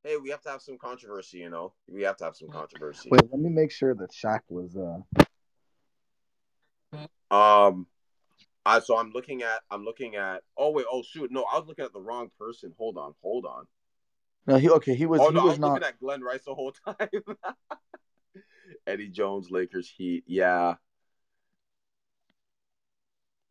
hey, 0.04 0.16
we 0.16 0.30
have 0.30 0.42
to 0.42 0.50
have 0.50 0.62
some 0.62 0.78
controversy, 0.78 1.38
you 1.38 1.50
know. 1.50 1.72
We 1.88 2.02
have 2.02 2.16
to 2.18 2.24
have 2.24 2.36
some 2.36 2.48
controversy. 2.48 3.08
Wait, 3.10 3.22
let 3.30 3.40
me 3.40 3.50
make 3.50 3.70
sure 3.70 3.94
that 3.94 4.12
Shaq 4.12 4.40
was 4.48 4.76
uh 4.76 5.00
um 7.34 7.86
I 8.66 8.80
so 8.80 8.96
I'm 8.96 9.10
looking 9.10 9.42
at 9.42 9.60
I'm 9.70 9.84
looking 9.84 10.16
at 10.16 10.42
oh 10.56 10.70
wait, 10.70 10.86
oh 10.90 11.02
shoot, 11.02 11.30
no, 11.30 11.44
I 11.52 11.58
was 11.58 11.66
looking 11.66 11.84
at 11.84 11.92
the 11.92 12.00
wrong 12.00 12.30
person. 12.38 12.72
Hold 12.78 12.96
on, 12.96 13.14
hold 13.22 13.44
on. 13.44 13.66
No, 14.46 14.56
he 14.56 14.68
okay, 14.70 14.94
he 14.94 15.06
was 15.06 15.20
oh, 15.20 15.28
he 15.28 15.34
no, 15.34 15.42
was, 15.42 15.44
I 15.44 15.52
was 15.52 15.58
not... 15.58 15.72
looking 15.72 15.88
at 15.88 16.00
Glen 16.00 16.20
Rice 16.22 16.44
the 16.44 16.54
whole 16.54 16.72
time. 16.72 17.08
Eddie 18.86 19.08
Jones, 19.08 19.50
Lakers 19.50 19.88
Heat, 19.88 20.24
yeah. 20.26 20.74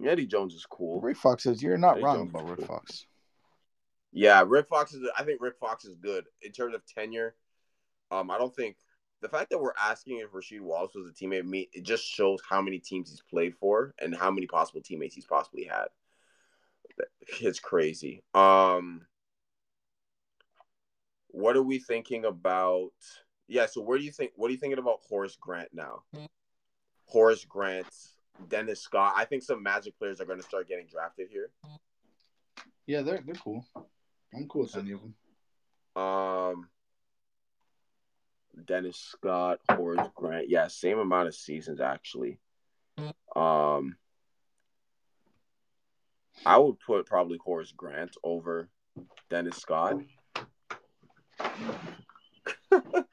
Eddie 0.06 0.28
Jones 0.28 0.54
is 0.54 0.66
cool. 0.66 1.00
Rick 1.02 1.18
Fox 1.18 1.44
says 1.44 1.64
you're 1.64 1.78
not 1.78 1.94
Eddie 1.94 2.04
wrong 2.04 2.18
Jones 2.18 2.30
about 2.32 2.50
Rick 2.50 2.60
cool. 2.60 2.68
Fox. 2.68 3.06
Yeah, 4.12 4.44
Rick 4.46 4.68
Fox 4.68 4.94
is. 4.94 5.08
I 5.18 5.24
think 5.24 5.42
Rick 5.42 5.56
Fox 5.60 5.86
is 5.86 5.96
good 5.96 6.26
in 6.42 6.52
terms 6.52 6.76
of 6.76 6.86
tenure. 6.86 7.36
Um, 8.12 8.30
I 8.30 8.38
don't 8.38 8.56
think 8.56 8.76
the 9.22 9.30
fact 9.30 9.50
that 9.50 9.60
we're 9.60 9.74
asking 9.82 10.20
if 10.20 10.32
Rasheed 10.32 10.62
Wallace 10.62 10.94
was 10.94 11.08
a 11.08 11.12
teammate 11.12 11.46
me 11.46 11.70
it 11.74 11.84
just 11.84 12.04
shows 12.04 12.40
how 12.48 12.62
many 12.62 12.78
teams 12.78 13.10
he's 13.10 13.24
played 13.28 13.56
for 13.56 13.96
and 14.00 14.16
how 14.16 14.30
many 14.30 14.46
possible 14.46 14.82
teammates 14.82 15.16
he's 15.16 15.26
possibly 15.26 15.64
had. 15.64 15.88
It's 17.42 17.60
crazy. 17.60 18.22
Um, 18.36 19.08
what 21.34 21.58
are 21.58 21.64
we 21.64 21.80
thinking 21.80 22.26
about? 22.26 22.92
Yeah, 23.48 23.66
so 23.66 23.82
where 23.82 23.98
do 23.98 24.04
you 24.04 24.12
think? 24.12 24.32
What 24.36 24.48
are 24.48 24.52
you 24.52 24.58
thinking 24.58 24.80
about 24.80 25.00
Horace 25.10 25.36
Grant 25.36 25.70
now? 25.74 26.04
Horace 27.06 27.44
Grant, 27.44 27.88
Dennis 28.48 28.82
Scott. 28.82 29.14
I 29.18 29.26
think 29.26 29.44
some 29.44 29.62
Magic 29.62 29.98
players 29.98 30.22
are 30.22 30.26
going 30.26 30.40
to 30.40 30.46
start 30.46 30.70
getting 30.70 30.86
drafted 30.88 31.28
here. 31.30 31.50
Yeah, 32.86 33.02
they're 33.02 33.22
they're 33.26 33.36
cool. 33.36 33.66
I'm 34.34 34.48
cool 34.48 34.64
with 34.64 34.78
any 34.78 34.92
of 34.92 35.02
them. 35.02 35.16
Um, 36.02 36.70
Dennis 38.66 38.98
Scott, 38.98 39.60
Horace 39.72 40.08
Grant. 40.16 40.50
Yeah, 40.50 40.68
same 40.68 41.00
amount 41.00 41.28
of 41.28 41.36
seasons 41.36 41.82
actually. 41.82 42.40
Um, 43.36 43.96
I 46.46 46.58
would 46.58 46.80
put 46.80 47.08
probably 47.08 47.40
Horace 47.44 47.74
Grant 47.76 48.16
over 48.24 48.70
Dennis 49.30 49.58
Scott. 49.58 50.00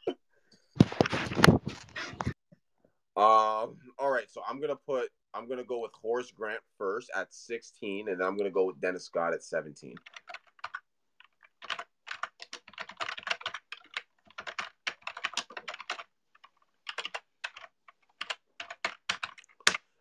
Um, 3.20 3.76
all 3.98 4.11
right, 4.11 4.31
so 4.31 4.40
I'm 4.48 4.62
gonna 4.62 4.76
put 4.76 5.11
I'm 5.35 5.46
gonna 5.46 5.62
go 5.62 5.81
with 5.81 5.90
Horace 5.92 6.31
Grant 6.31 6.62
first 6.79 7.11
at 7.14 7.35
16, 7.35 8.09
and 8.09 8.18
then 8.18 8.26
I'm 8.26 8.35
gonna 8.35 8.50
go 8.50 8.64
with 8.64 8.81
Dennis 8.81 9.05
Scott 9.05 9.35
at 9.35 9.42
17. 9.42 9.94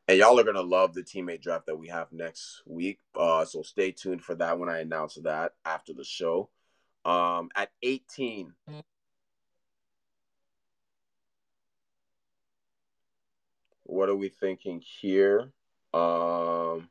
And 0.07 0.17
y'all 0.17 0.39
are 0.39 0.43
gonna 0.45 0.61
love 0.61 0.93
the 0.93 1.03
teammate 1.03 1.41
draft 1.41 1.65
that 1.65 1.75
we 1.77 1.89
have 1.89 2.13
next 2.13 2.61
week. 2.65 2.99
Uh, 3.13 3.43
so 3.43 3.63
stay 3.63 3.91
tuned 3.91 4.23
for 4.23 4.35
that 4.35 4.57
when 4.57 4.69
I 4.69 4.79
announce 4.79 5.15
that 5.15 5.55
after 5.65 5.93
the 5.93 6.05
show. 6.05 6.49
Um, 7.05 7.49
at 7.55 7.71
18. 7.81 8.53
What 13.83 14.09
are 14.09 14.15
we 14.15 14.29
thinking 14.29 14.81
here? 14.81 15.51
Um, 15.93 16.89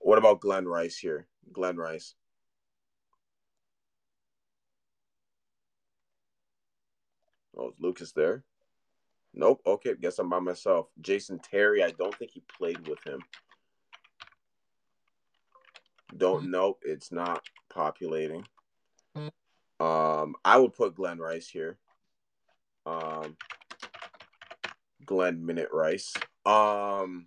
What 0.00 0.16
about 0.16 0.40
Glen 0.40 0.66
Rice 0.66 0.96
here? 0.96 1.26
Glen 1.52 1.76
Rice. 1.76 2.14
Oh, 7.58 7.70
is 7.70 7.74
Lucas 7.80 8.12
there? 8.12 8.44
Nope. 9.34 9.60
Okay, 9.66 9.94
guess 10.00 10.18
I'm 10.18 10.28
by 10.28 10.38
myself. 10.40 10.88
Jason 11.00 11.38
Terry, 11.38 11.82
I 11.82 11.90
don't 11.90 12.14
think 12.14 12.30
he 12.30 12.42
played 12.56 12.86
with 12.88 13.02
him. 13.04 13.20
Don't 16.16 16.50
know. 16.50 16.78
It's 16.82 17.12
not 17.12 17.42
populating. 17.68 18.44
Um, 19.80 20.34
I 20.44 20.58
would 20.58 20.74
put 20.74 20.94
Glen 20.94 21.18
Rice 21.18 21.48
here. 21.48 21.78
Um, 22.86 23.36
Glen 25.04 25.44
Minute 25.44 25.68
Rice. 25.72 26.14
Um, 26.46 27.26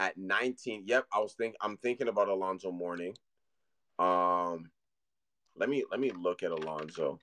at 0.00 0.16
19. 0.16 0.84
Yep, 0.86 1.06
I 1.12 1.20
was 1.20 1.34
think 1.34 1.54
I'm 1.60 1.76
thinking 1.78 2.08
about 2.08 2.28
Alonzo 2.28 2.70
Mourning. 2.70 3.14
Um 3.98 4.70
let 5.56 5.70
me 5.70 5.84
let 5.90 6.00
me 6.00 6.10
look 6.10 6.42
at 6.42 6.50
Alonzo. 6.50 7.18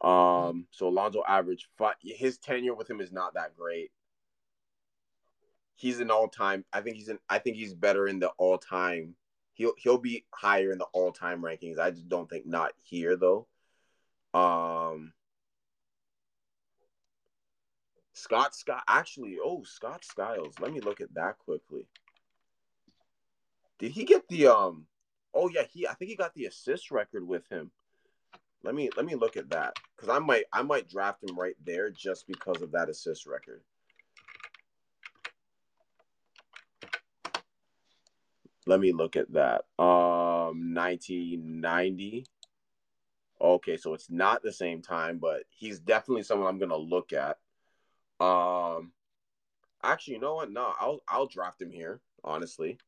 Um 0.00 0.66
so 0.70 0.88
Alonzo 0.88 1.22
average 1.26 1.68
five, 1.76 1.96
his 2.00 2.38
tenure 2.38 2.74
with 2.74 2.88
him 2.88 3.00
is 3.00 3.12
not 3.12 3.34
that 3.34 3.56
great. 3.56 3.90
He's 5.74 6.00
an 6.00 6.10
all-time. 6.10 6.64
I 6.72 6.80
think 6.80 6.96
he's 6.96 7.08
an 7.08 7.18
I 7.28 7.38
think 7.38 7.56
he's 7.56 7.74
better 7.74 8.06
in 8.06 8.18
the 8.18 8.28
all-time. 8.38 9.14
He'll 9.54 9.74
he'll 9.76 9.98
be 9.98 10.24
higher 10.32 10.70
in 10.70 10.78
the 10.78 10.86
all-time 10.92 11.42
rankings. 11.42 11.78
I 11.78 11.90
just 11.90 12.08
don't 12.08 12.30
think 12.30 12.46
not 12.46 12.72
here 12.82 13.16
though. 13.16 13.46
Um 14.34 15.12
Scott 18.12 18.54
Scott 18.54 18.82
actually, 18.88 19.38
oh 19.42 19.62
Scott 19.64 20.04
Skiles. 20.04 20.54
Let 20.60 20.72
me 20.72 20.80
look 20.80 21.00
at 21.00 21.14
that 21.14 21.38
quickly. 21.38 21.86
Did 23.78 23.92
he 23.92 24.04
get 24.04 24.28
the 24.28 24.48
um 24.48 24.86
oh 25.34 25.48
yeah, 25.48 25.62
he 25.62 25.86
I 25.86 25.94
think 25.94 26.10
he 26.10 26.16
got 26.16 26.34
the 26.34 26.46
assist 26.46 26.90
record 26.90 27.26
with 27.26 27.48
him. 27.48 27.70
Let 28.64 28.74
me 28.74 28.90
let 28.96 29.06
me 29.06 29.14
look 29.14 29.36
at 29.36 29.50
that. 29.50 29.74
Because 29.96 30.08
I 30.08 30.18
might 30.18 30.44
I 30.52 30.62
might 30.62 30.88
draft 30.88 31.22
him 31.22 31.38
right 31.38 31.56
there 31.64 31.90
just 31.90 32.26
because 32.26 32.62
of 32.62 32.72
that 32.72 32.88
assist 32.88 33.26
record. 33.26 33.62
Let 38.66 38.80
me 38.80 38.92
look 38.92 39.16
at 39.16 39.32
that. 39.32 39.64
Um 39.78 40.74
1990. 40.74 42.26
Okay, 43.40 43.76
so 43.76 43.94
it's 43.94 44.10
not 44.10 44.42
the 44.42 44.52
same 44.52 44.82
time, 44.82 45.18
but 45.18 45.44
he's 45.48 45.78
definitely 45.78 46.24
someone 46.24 46.48
I'm 46.48 46.58
gonna 46.58 46.76
look 46.76 47.12
at. 47.12 47.38
Um, 48.20 48.92
actually, 49.82 50.14
you 50.14 50.20
know 50.20 50.34
what? 50.34 50.50
No, 50.50 50.72
I'll 50.80 51.00
I'll 51.08 51.26
draft 51.26 51.62
him 51.62 51.70
here. 51.70 52.00
Honestly. 52.24 52.78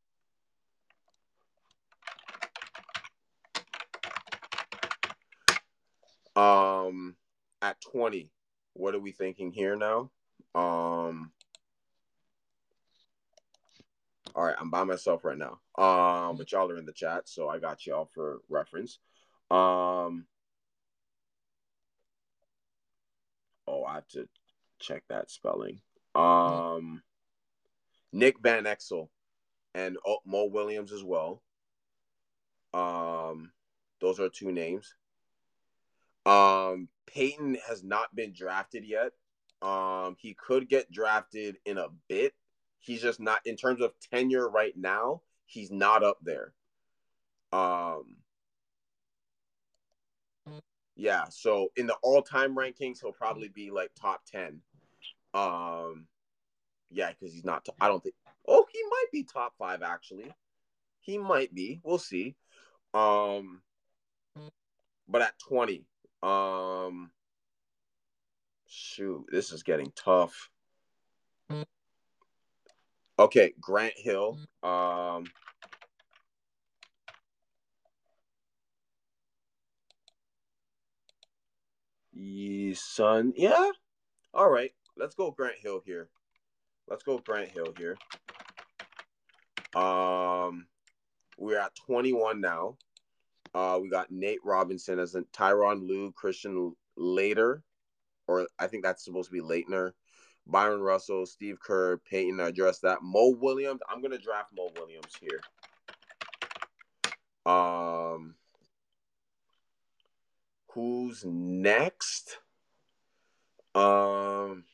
Um, 6.35 7.15
at 7.61 7.79
20, 7.81 8.31
what 8.73 8.95
are 8.95 8.99
we 8.99 9.11
thinking 9.11 9.51
here 9.51 9.75
now? 9.75 10.11
Um, 10.55 11.31
all 14.35 14.45
right, 14.45 14.55
I'm 14.59 14.69
by 14.69 14.83
myself 14.83 15.25
right 15.25 15.37
now. 15.37 15.59
Um, 15.77 16.37
but 16.37 16.51
y'all 16.51 16.71
are 16.71 16.77
in 16.77 16.85
the 16.85 16.93
chat, 16.93 17.27
so 17.27 17.49
I 17.49 17.59
got 17.59 17.85
y'all 17.85 18.09
for 18.13 18.39
reference. 18.49 18.99
Um, 19.49 20.25
oh, 23.67 23.83
I 23.83 23.95
have 23.95 24.07
to 24.09 24.27
check 24.79 25.03
that 25.09 25.29
spelling. 25.29 25.81
Um, 26.15 27.03
Nick 28.13 28.39
Van 28.39 28.63
Exel 28.63 29.09
and 29.73 29.97
Mo 30.25 30.45
Williams 30.45 30.91
as 30.91 31.03
well. 31.03 31.41
Um, 32.73 33.51
those 33.99 34.19
are 34.19 34.29
two 34.29 34.51
names. 34.51 34.95
Um, 36.25 36.87
Payton 37.07 37.57
has 37.67 37.83
not 37.83 38.15
been 38.15 38.33
drafted 38.33 38.85
yet. 38.85 39.11
Um, 39.61 40.15
he 40.19 40.33
could 40.33 40.69
get 40.69 40.91
drafted 40.91 41.57
in 41.65 41.77
a 41.77 41.87
bit. 42.07 42.33
He's 42.79 43.01
just 43.01 43.19
not 43.19 43.41
in 43.45 43.55
terms 43.55 43.81
of 43.81 43.93
tenure 44.11 44.49
right 44.49 44.75
now. 44.75 45.21
He's 45.45 45.71
not 45.71 46.03
up 46.03 46.17
there. 46.21 46.53
Um, 47.53 48.17
yeah. 50.95 51.25
So 51.29 51.69
in 51.75 51.87
the 51.87 51.95
all-time 52.01 52.55
rankings, 52.55 52.99
he'll 53.01 53.11
probably 53.11 53.49
be 53.49 53.69
like 53.69 53.91
top 53.99 54.21
ten. 54.25 54.61
Um, 55.33 56.07
yeah, 56.89 57.11
because 57.11 57.33
he's 57.33 57.45
not. 57.45 57.67
I 57.79 57.87
don't 57.87 58.01
think. 58.01 58.15
Oh, 58.47 58.65
he 58.71 58.81
might 58.89 59.11
be 59.11 59.23
top 59.23 59.53
five 59.57 59.81
actually. 59.81 60.31
He 61.01 61.17
might 61.17 61.53
be. 61.53 61.81
We'll 61.83 61.99
see. 61.99 62.35
Um, 62.93 63.61
but 65.07 65.21
at 65.21 65.37
twenty, 65.39 65.85
um, 66.23 67.11
shoot, 68.67 69.25
this 69.31 69.51
is 69.51 69.63
getting 69.63 69.91
tough. 69.95 70.49
Okay, 73.19 73.53
Grant 73.59 73.93
Hill. 73.97 74.39
Um, 74.63 75.25
son, 82.73 83.33
yeah. 83.35 83.71
All 84.33 84.49
right, 84.49 84.71
let's 84.97 85.15
go 85.15 85.31
Grant 85.31 85.57
Hill 85.61 85.81
here. 85.85 86.09
Let's 86.87 87.03
go 87.03 87.19
Grant 87.19 87.49
Hill 87.49 87.73
here. 87.77 87.97
Um, 89.75 90.67
we're 91.37 91.59
at 91.59 91.75
21 91.85 92.41
now. 92.41 92.77
Uh, 93.53 93.79
we 93.81 93.89
got 93.89 94.11
Nate 94.11 94.39
Robinson 94.43 94.99
as 94.99 95.15
a 95.15 95.21
Tyronn 95.23 95.85
Lue, 95.87 96.11
Christian 96.13 96.73
Later, 96.95 97.63
or 98.27 98.47
I 98.59 98.67
think 98.67 98.83
that's 98.83 99.03
supposed 99.03 99.29
to 99.29 99.33
be 99.33 99.41
Laettner. 99.41 99.91
Bryon 100.47 100.81
Russell, 100.81 101.25
Steve 101.25 101.59
Kerr, 101.59 101.97
Peyton 101.97 102.39
address 102.39 102.79
that. 102.79 102.99
Mo 103.01 103.35
Williams. 103.39 103.81
I'm 103.89 104.01
gonna 104.01 104.17
draft 104.17 104.51
Mo 104.55 104.69
Williams 104.75 105.15
here. 105.19 105.41
Um, 107.45 108.35
who's 110.69 111.23
next? 111.25 112.39
Um, 113.75 114.65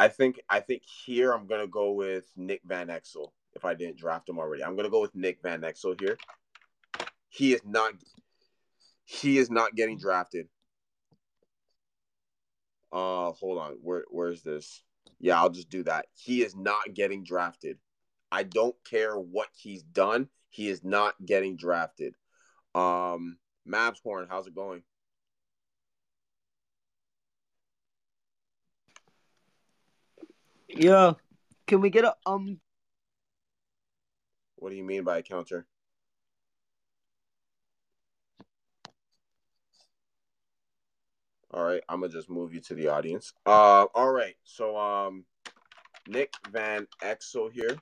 I 0.00 0.08
think 0.08 0.40
I 0.48 0.60
think 0.60 0.82
here 0.84 1.32
I'm 1.32 1.46
gonna 1.46 1.66
go 1.66 1.92
with 1.92 2.24
Nick 2.36 2.62
Van 2.64 2.88
Exel 2.88 3.32
if 3.54 3.64
I 3.64 3.74
didn't 3.74 3.98
draft 3.98 4.28
him 4.28 4.38
already. 4.38 4.64
I'm 4.64 4.76
gonna 4.76 4.90
go 4.90 5.00
with 5.00 5.14
Nick 5.14 5.40
Van 5.42 5.62
Exel 5.62 6.00
here. 6.00 6.16
He 7.28 7.52
is 7.52 7.62
not 7.64 7.92
he 9.04 9.38
is 9.38 9.50
not 9.50 9.74
getting 9.74 9.98
drafted. 9.98 10.48
Uh 12.92 13.32
hold 13.32 13.58
on. 13.58 13.78
Where 13.82 14.04
where's 14.10 14.42
this? 14.42 14.82
Yeah, 15.20 15.40
I'll 15.40 15.50
just 15.50 15.70
do 15.70 15.82
that. 15.84 16.06
He 16.14 16.42
is 16.42 16.54
not 16.54 16.94
getting 16.94 17.24
drafted. 17.24 17.78
I 18.30 18.42
don't 18.42 18.76
care 18.88 19.18
what 19.18 19.48
he's 19.56 19.82
done. 19.82 20.28
He 20.50 20.68
is 20.68 20.84
not 20.84 21.14
getting 21.24 21.56
drafted. 21.56 22.14
Um 22.74 23.38
Mavs 23.66 24.00
Horn, 24.02 24.26
how's 24.30 24.46
it 24.46 24.54
going? 24.54 24.82
Yeah. 30.68 31.14
Can 31.66 31.80
we 31.80 31.90
get 31.90 32.04
a 32.04 32.14
um 32.26 32.60
What 34.58 34.70
do 34.70 34.76
you 34.76 34.84
mean 34.84 35.04
by 35.04 35.18
a 35.18 35.22
counter? 35.22 35.66
All 41.52 41.64
right, 41.64 41.82
I'm 41.88 42.00
gonna 42.00 42.12
just 42.12 42.28
move 42.28 42.52
you 42.52 42.60
to 42.60 42.74
the 42.74 42.88
audience. 42.88 43.32
Uh, 43.46 43.86
all 43.94 44.12
right. 44.12 44.34
So, 44.44 44.76
um, 44.76 45.24
Nick 46.06 46.34
Van 46.50 46.86
Exel 47.02 47.50
here. 47.50 47.78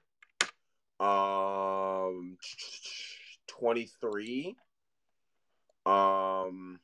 Um, 1.01 2.39
23. 3.49 4.57
Um, 5.85 6.81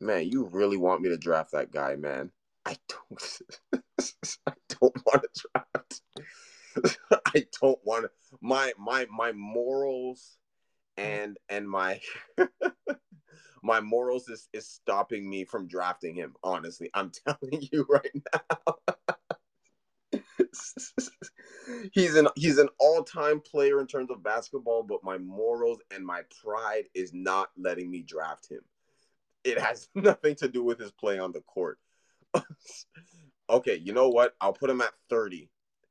man, 0.00 0.28
you 0.28 0.44
really 0.52 0.76
want 0.76 1.02
me 1.02 1.08
to 1.08 1.16
draft 1.16 1.52
that 1.52 1.72
guy, 1.72 1.96
man? 1.96 2.30
I 2.68 2.76
don't. 2.86 3.38
I 4.46 4.52
don't 4.68 4.96
want 5.06 5.22
to 5.22 5.48
draft. 5.54 6.02
I 7.34 7.46
don't 7.60 7.78
want. 7.82 8.10
My 8.42 8.74
my 8.78 9.06
my 9.10 9.32
morals 9.32 10.36
and 10.98 11.38
and 11.48 11.68
my 11.68 11.98
my 13.62 13.80
morals 13.80 14.28
is 14.28 14.48
is 14.52 14.68
stopping 14.68 15.28
me 15.30 15.46
from 15.46 15.66
drafting 15.66 16.14
him. 16.14 16.34
Honestly, 16.44 16.90
I'm 16.92 17.10
telling 17.26 17.66
you 17.72 17.86
right 17.88 18.12
now. 18.34 18.74
he's 21.92 22.16
an 22.16 22.28
he's 22.36 22.58
an 22.58 22.68
all-time 22.78 23.40
player 23.40 23.80
in 23.80 23.86
terms 23.86 24.10
of 24.10 24.22
basketball, 24.22 24.82
but 24.82 25.02
my 25.02 25.16
morals 25.16 25.80
and 25.90 26.04
my 26.04 26.20
pride 26.44 26.84
is 26.94 27.14
not 27.14 27.48
letting 27.56 27.90
me 27.90 28.02
draft 28.02 28.50
him. 28.50 28.60
It 29.42 29.58
has 29.58 29.88
nothing 29.94 30.34
to 30.36 30.48
do 30.48 30.62
with 30.62 30.78
his 30.78 30.92
play 30.92 31.18
on 31.18 31.32
the 31.32 31.40
court. 31.40 31.78
okay, 33.50 33.76
you 33.76 33.92
know 33.92 34.08
what? 34.08 34.34
I'll 34.40 34.52
put 34.52 34.70
him 34.70 34.80
at 34.80 34.92
30. 35.10 35.50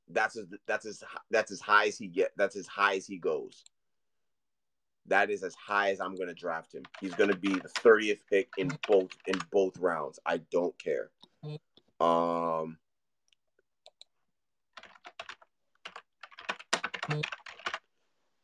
That's 0.10 0.38
as 0.38 0.45
that's 0.67 0.86
as 0.86 1.04
that's 1.32 1.52
as 1.52 1.60
high 1.60 1.88
as 1.88 1.97
he 1.97 2.08
get. 2.08 2.32
That's 2.38 2.56
as 2.56 2.67
high 2.67 2.95
as 2.95 3.06
he 3.06 3.17
goes. 3.17 3.65
That 5.08 5.30
is 5.30 5.43
as 5.43 5.56
high 5.56 5.91
as 5.91 6.00
I'm 6.02 6.15
going 6.15 6.28
to 6.28 6.34
draft 6.34 6.73
him. 6.73 6.84
He's 7.00 7.13
going 7.13 7.30
to 7.30 7.38
be 7.38 7.54
the 7.54 7.69
30th 7.80 8.19
pick 8.30 8.50
in 8.58 8.71
both 8.88 9.12
in 9.26 9.39
both 9.52 9.78
rounds. 9.80 10.19
I 10.26 10.38
don't 10.52 10.78
care. 10.78 11.10
Um 12.00 12.78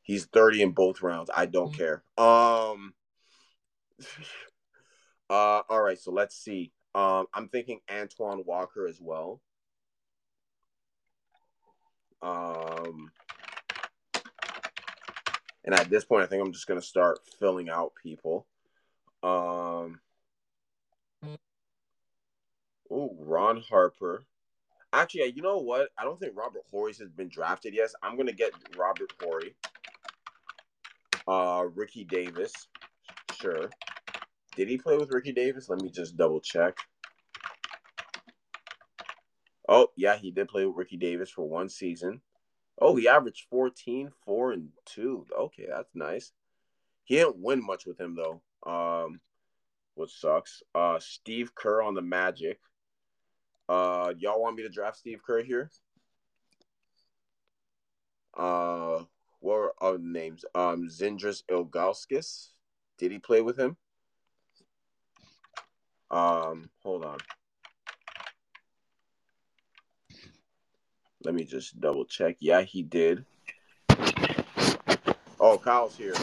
He's 0.02 0.26
30 0.26 0.64
in 0.64 0.72
both 0.72 1.02
rounds. 1.02 1.30
I 1.34 1.46
don't 1.46 1.74
care. 1.76 2.04
Um 2.18 2.94
uh 5.30 5.62
all 5.70 5.82
right, 5.82 6.00
so 6.00 6.12
let's 6.12 6.36
see. 6.36 6.74
Um 6.96 7.28
I'm 7.34 7.48
thinking 7.50 7.80
Antoine 7.92 8.44
Walker 8.46 8.88
as 8.88 9.00
well. 9.02 9.42
Um 12.22 13.12
and 15.66 15.74
at 15.74 15.90
this 15.90 16.06
point 16.06 16.24
I 16.24 16.28
think 16.28 16.46
I'm 16.46 16.54
just 16.54 16.68
going 16.68 16.80
to 16.80 16.86
start 16.86 17.20
filling 17.40 17.70
out 17.70 17.94
people. 18.02 18.46
Um 19.22 20.00
Oh, 22.92 23.16
Ron 23.20 23.64
Harper. 23.70 24.24
Actually, 24.92 25.34
you 25.36 25.42
know 25.42 25.58
what? 25.58 25.90
I 25.98 26.04
don't 26.04 26.20
think 26.20 26.38
Robert 26.38 26.62
Horry 26.70 26.94
has 27.00 27.10
been 27.10 27.30
drafted 27.30 27.74
yet. 27.74 27.90
I'm 28.04 28.16
gonna 28.16 28.32
get 28.32 28.52
Robert 28.78 29.12
Horry. 29.20 29.56
Uh, 31.28 31.66
Ricky 31.74 32.04
Davis, 32.04 32.54
sure. 33.40 33.72
Did 34.56 34.68
he 34.68 34.78
play 34.78 34.98
with 34.98 35.12
Ricky 35.12 35.32
Davis? 35.32 35.70
Let 35.70 35.82
me 35.82 35.90
just 35.90 36.16
double 36.16 36.40
check. 36.40 36.78
Oh, 39.68 39.88
yeah, 39.96 40.18
he 40.18 40.32
did 40.32 40.50
play 40.50 40.66
with 40.66 40.76
Ricky 40.76 40.98
Davis 40.98 41.32
for 41.32 41.48
one 41.48 41.70
season. 41.70 42.22
Oh, 42.80 42.96
he 42.96 43.08
averaged 43.08 43.48
14, 43.50 44.12
4, 44.26 44.52
and 44.52 44.70
2. 44.86 45.26
Okay, 45.40 45.68
that's 45.70 45.96
nice. 45.96 46.32
He 47.06 47.16
didn't 47.16 47.38
win 47.38 47.64
much 47.64 47.86
with 47.86 48.00
him 48.00 48.16
though. 48.16 48.42
Um 48.70 49.20
which 49.96 50.12
sucks. 50.12 50.64
Uh 50.74 51.00
Steve 51.00 51.54
Kerr 51.54 51.82
on 51.82 51.96
the 51.96 52.02
Magic. 52.02 52.60
Uh 53.68 54.14
y'all 54.18 54.42
want 54.42 54.56
me 54.56 54.64
to 54.64 54.70
draft 54.70 54.98
Steve 54.98 55.22
Kerr 55.24 55.44
here? 55.44 55.70
Uh 58.36 59.04
what 59.40 59.56
are 59.56 59.74
other 59.82 60.00
names? 60.00 60.46
Um 60.56 60.88
Zydrunas 60.88 61.44
Ilgauskas. 61.50 62.50
Did 62.98 63.12
he 63.12 63.20
play 63.20 63.42
with 63.42 63.58
him? 63.58 63.78
Um, 66.14 66.70
hold 66.84 67.04
on. 67.04 67.18
Let 71.24 71.34
me 71.34 71.44
just 71.44 71.80
double 71.80 72.06
check. 72.06 72.38
Yeah, 72.40 72.62
he 72.62 72.84
did. 72.84 73.26
Oh, 75.40 75.58
Kyle's 75.58 75.98
here. 75.98 76.14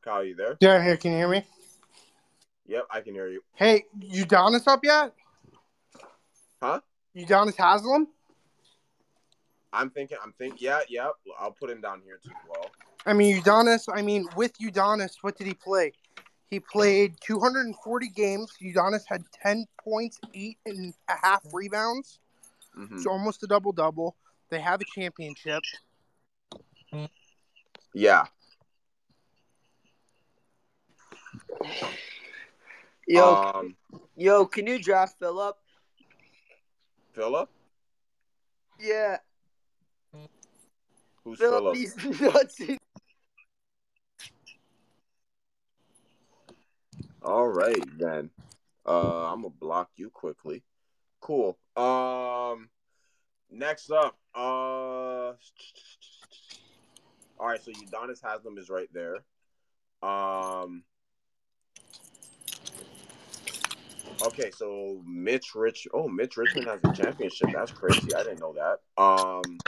Kyle, 0.00 0.24
you 0.24 0.36
there? 0.36 0.56
Yeah, 0.60 0.80
here. 0.80 0.96
Can 0.96 1.10
you 1.10 1.18
hear 1.18 1.28
me? 1.28 1.44
Yep, 2.68 2.86
I 2.92 3.00
can 3.00 3.14
hear 3.14 3.28
you. 3.28 3.40
Hey, 3.56 3.82
you 4.00 4.24
down 4.24 4.52
Udonis 4.52 4.68
up 4.68 4.80
yet? 4.84 5.12
Huh? 6.62 6.80
You 7.14 7.26
down 7.26 7.48
Udonis 7.48 7.56
Haslem? 7.56 8.06
I'm 9.72 9.90
thinking. 9.90 10.18
I'm 10.22 10.34
thinking. 10.38 10.58
Yeah, 10.60 10.80
yeah. 10.88 11.08
I'll 11.40 11.50
put 11.50 11.68
him 11.68 11.80
down 11.80 12.00
here 12.04 12.20
too. 12.22 12.30
Well, 12.48 12.70
I 13.08 13.14
mean, 13.14 13.40
Udonis. 13.40 13.88
I 13.90 14.02
mean, 14.02 14.28
with 14.36 14.52
Udonis, 14.58 15.12
what 15.22 15.38
did 15.38 15.46
he 15.46 15.54
play? 15.54 15.92
He 16.50 16.60
played 16.60 17.14
240 17.22 18.08
games. 18.10 18.52
Udonis 18.62 19.04
had 19.06 19.22
10 19.42 19.64
points, 19.82 20.20
eight 20.34 20.58
and 20.66 20.92
a 21.08 21.14
half 21.22 21.42
rebounds, 21.54 22.20
mhm. 22.78 23.02
so 23.02 23.10
almost 23.10 23.42
a 23.42 23.46
double 23.46 23.72
double. 23.72 24.14
They 24.50 24.60
have 24.60 24.82
a 24.82 24.84
championship. 24.84 25.62
yeah. 27.94 28.26
Yo, 33.06 33.34
Um, 33.34 33.76
yo, 34.16 34.44
can 34.44 34.66
you 34.66 34.78
draft 34.82 35.18
Philip? 35.18 35.56
Philip. 37.14 37.48
Yeah, 38.78 39.16
Who's 41.24 41.38
Philip. 41.38 41.74
Philip? 41.74 41.76
He's 41.76 41.96
nuts. 42.20 42.60
All 47.28 47.46
right 47.46 47.98
then. 47.98 48.30
Uh, 48.86 49.26
I'm 49.30 49.42
gonna 49.42 49.50
block 49.50 49.90
you 49.96 50.08
quickly. 50.08 50.62
Cool. 51.20 51.58
Um, 51.76 52.70
next 53.50 53.90
up. 53.90 54.16
Uh, 54.34 54.38
all 55.28 55.36
right. 57.38 57.60
So 57.62 57.70
Udonis 57.70 58.22
Haslem 58.22 58.56
is 58.56 58.70
right 58.70 58.88
there. 58.94 59.16
Um. 60.02 60.84
Okay, 64.26 64.50
so 64.50 65.02
Mitch 65.06 65.54
Rich. 65.54 65.86
Oh, 65.92 66.08
Mitch 66.08 66.38
Richmond 66.38 66.66
has 66.66 66.80
a 66.82 66.92
championship. 66.94 67.50
That's 67.52 67.72
crazy. 67.72 68.14
I 68.14 68.22
didn't 68.22 68.40
know 68.40 68.54
that. 68.54 68.78
Um, 69.00 69.58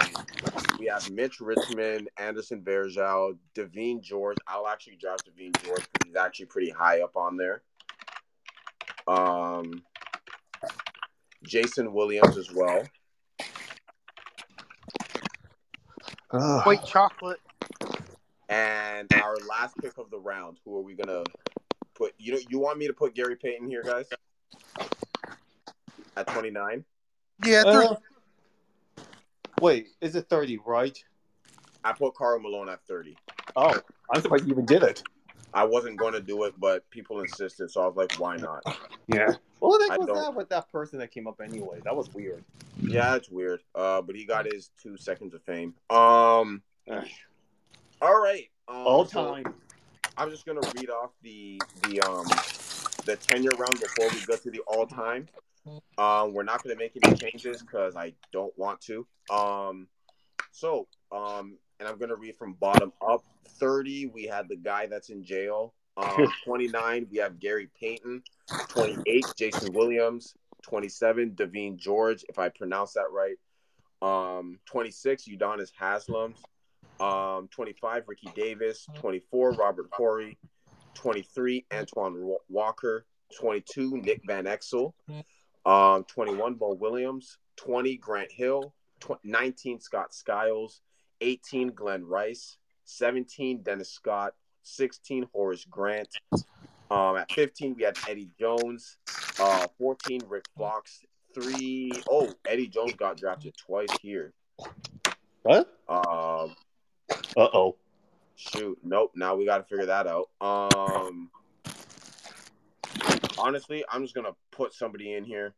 we 0.80 0.86
have 0.86 1.10
Mitch 1.10 1.40
Richmond, 1.40 2.08
Anderson 2.16 2.62
Varejao, 2.62 3.36
Devean 3.54 4.00
George. 4.00 4.38
I'll 4.48 4.66
actually 4.66 4.96
draft 4.96 5.28
Devean 5.28 5.54
George 5.62 5.82
because 5.92 6.06
he's 6.06 6.16
actually 6.16 6.46
pretty 6.46 6.70
high 6.70 7.02
up 7.02 7.16
on 7.16 7.36
there. 7.36 7.62
Um, 9.06 9.82
Jason 11.44 11.92
Williams 11.92 12.38
as 12.38 12.50
well. 12.52 12.82
White 16.32 16.84
chocolate. 16.86 17.40
And 18.48 19.12
our 19.12 19.36
last 19.48 19.76
pick 19.76 19.98
of 19.98 20.10
the 20.10 20.18
round. 20.18 20.60
Who 20.64 20.76
are 20.78 20.82
we 20.82 20.94
gonna 20.94 21.24
put? 21.94 22.14
You 22.18 22.32
know, 22.32 22.38
you 22.48 22.58
want 22.58 22.78
me 22.78 22.86
to 22.86 22.92
put 22.94 23.14
Gary 23.14 23.36
Payton 23.36 23.68
here, 23.68 23.82
guys? 23.82 24.08
At 26.16 26.26
twenty 26.28 26.50
nine. 26.50 26.84
Yeah, 27.44 27.64
Uh, 27.66 27.72
three. 27.72 27.96
Wait, 29.60 29.88
is 30.00 30.16
it 30.16 30.28
30, 30.28 30.58
right? 30.64 30.96
I 31.84 31.92
put 31.92 32.14
Karl 32.14 32.40
Malone 32.40 32.68
at 32.68 32.80
thirty. 32.86 33.16
Oh, 33.56 33.74
I'm 34.12 34.20
surprised 34.20 34.46
you 34.46 34.52
even 34.52 34.66
did 34.66 34.82
it. 34.82 35.02
I 35.52 35.64
wasn't 35.64 35.98
going 35.98 36.12
to 36.12 36.20
do 36.20 36.44
it, 36.44 36.54
but 36.58 36.88
people 36.90 37.20
insisted, 37.20 37.70
so 37.70 37.82
I 37.82 37.86
was 37.86 37.96
like, 37.96 38.20
"Why 38.20 38.36
not?" 38.36 38.64
Yeah. 39.06 39.34
Well, 39.60 39.78
I 39.82 39.88
that 39.88 39.98
was 39.98 40.06
that 40.08 40.34
with 40.34 40.48
that 40.50 40.70
person 40.70 40.98
that 40.98 41.10
came 41.10 41.26
up 41.26 41.40
anyway. 41.42 41.80
That 41.84 41.96
was 41.96 42.08
weird. 42.14 42.44
Yeah, 42.82 43.16
it's 43.16 43.30
weird. 43.30 43.60
Uh, 43.74 44.02
but 44.02 44.14
he 44.14 44.24
got 44.24 44.46
his 44.46 44.70
two 44.80 44.96
seconds 44.96 45.34
of 45.34 45.42
fame. 45.42 45.74
Um, 45.88 46.62
all 48.00 48.20
right. 48.20 48.48
Um, 48.68 48.76
All 48.76 49.04
so 49.04 49.32
time. 49.34 49.54
I'm 50.16 50.30
just 50.30 50.46
gonna 50.46 50.60
read 50.74 50.90
off 50.90 51.10
the 51.22 51.60
the 51.82 52.00
um 52.02 52.26
the 53.04 53.16
tenure 53.16 53.50
round 53.50 53.80
before 53.80 54.08
we 54.10 54.20
go 54.26 54.36
to 54.36 54.50
the 54.50 54.60
all 54.66 54.86
time. 54.86 55.26
Um, 55.98 56.32
we're 56.32 56.42
not 56.42 56.62
gonna 56.62 56.76
make 56.76 56.92
any 56.96 57.14
changes 57.14 57.62
because 57.62 57.96
I 57.96 58.14
don't 58.32 58.56
want 58.58 58.80
to. 58.82 59.06
Um, 59.30 59.88
so 60.52 60.88
um, 61.12 61.58
and 61.78 61.88
I'm 61.88 61.98
gonna 61.98 62.16
read 62.16 62.36
from 62.36 62.54
bottom 62.54 62.92
up. 63.06 63.22
Thirty, 63.58 64.06
we 64.06 64.24
had 64.24 64.48
the 64.48 64.56
guy 64.56 64.86
that's 64.86 65.10
in 65.10 65.24
jail. 65.24 65.74
Um, 65.96 66.26
29, 66.44 67.08
we 67.10 67.18
have 67.18 67.38
Gary 67.38 67.68
Payton. 67.78 68.22
28, 68.68 69.26
Jason 69.36 69.72
Williams. 69.72 70.34
27, 70.62 71.32
Devean 71.32 71.76
George, 71.76 72.24
if 72.28 72.38
I 72.38 72.48
pronounce 72.50 72.92
that 72.92 73.06
right. 73.10 73.36
Um, 74.02 74.58
26, 74.66 75.24
Udonis 75.28 75.70
Haslem. 75.78 76.34
Um, 77.00 77.48
25, 77.48 78.04
Ricky 78.06 78.30
Davis. 78.34 78.86
24, 79.00 79.52
Robert 79.52 79.88
Horry. 79.92 80.38
23, 80.94 81.66
Antoine 81.72 82.36
Walker. 82.48 83.06
22, 83.38 83.98
Nick 83.98 84.20
Van 84.26 84.44
Exel. 84.44 84.92
Um, 85.66 86.04
21, 86.04 86.58
Mo 86.58 86.74
Williams. 86.74 87.38
20, 87.56 87.96
Grant 87.96 88.32
Hill. 88.32 88.74
Tw- 89.00 89.22
19, 89.24 89.80
Scott 89.80 90.14
Skiles. 90.14 90.80
18, 91.20 91.68
Glen 91.68 92.04
Rice. 92.04 92.56
17, 92.84 93.62
Dennis 93.62 93.90
Scott. 93.90 94.34
16, 94.62 95.26
Horace 95.32 95.64
Grant. 95.70 96.08
Um, 96.90 97.16
at 97.16 97.30
15, 97.32 97.76
we 97.76 97.84
had 97.84 97.96
Eddie 98.08 98.30
Jones. 98.38 98.96
Uh, 99.38 99.66
14, 99.78 100.22
Rick 100.28 100.44
Fox. 100.56 101.00
Three, 101.34 101.92
oh, 102.10 102.28
Eddie 102.46 102.66
Jones 102.66 102.94
got 102.94 103.16
drafted 103.16 103.54
twice 103.56 103.88
here. 104.02 104.32
What? 105.42 105.68
Um, 105.88 106.56
Uh 107.36 107.48
oh. 107.54 107.76
shoot, 108.34 108.76
nope. 108.82 109.12
Now 109.14 109.36
we 109.36 109.44
got 109.46 109.58
to 109.58 109.64
figure 109.64 109.86
that 109.86 110.06
out. 110.08 110.28
Um, 110.40 111.30
honestly, 113.40 113.84
I'm 113.90 114.02
just 114.02 114.14
gonna 114.14 114.34
put 114.50 114.72
somebody 114.74 115.14
in 115.14 115.24
here. 115.24 115.54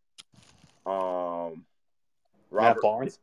Um, 0.86 1.64
Matt 2.50 2.76
Barnes. 2.82 3.18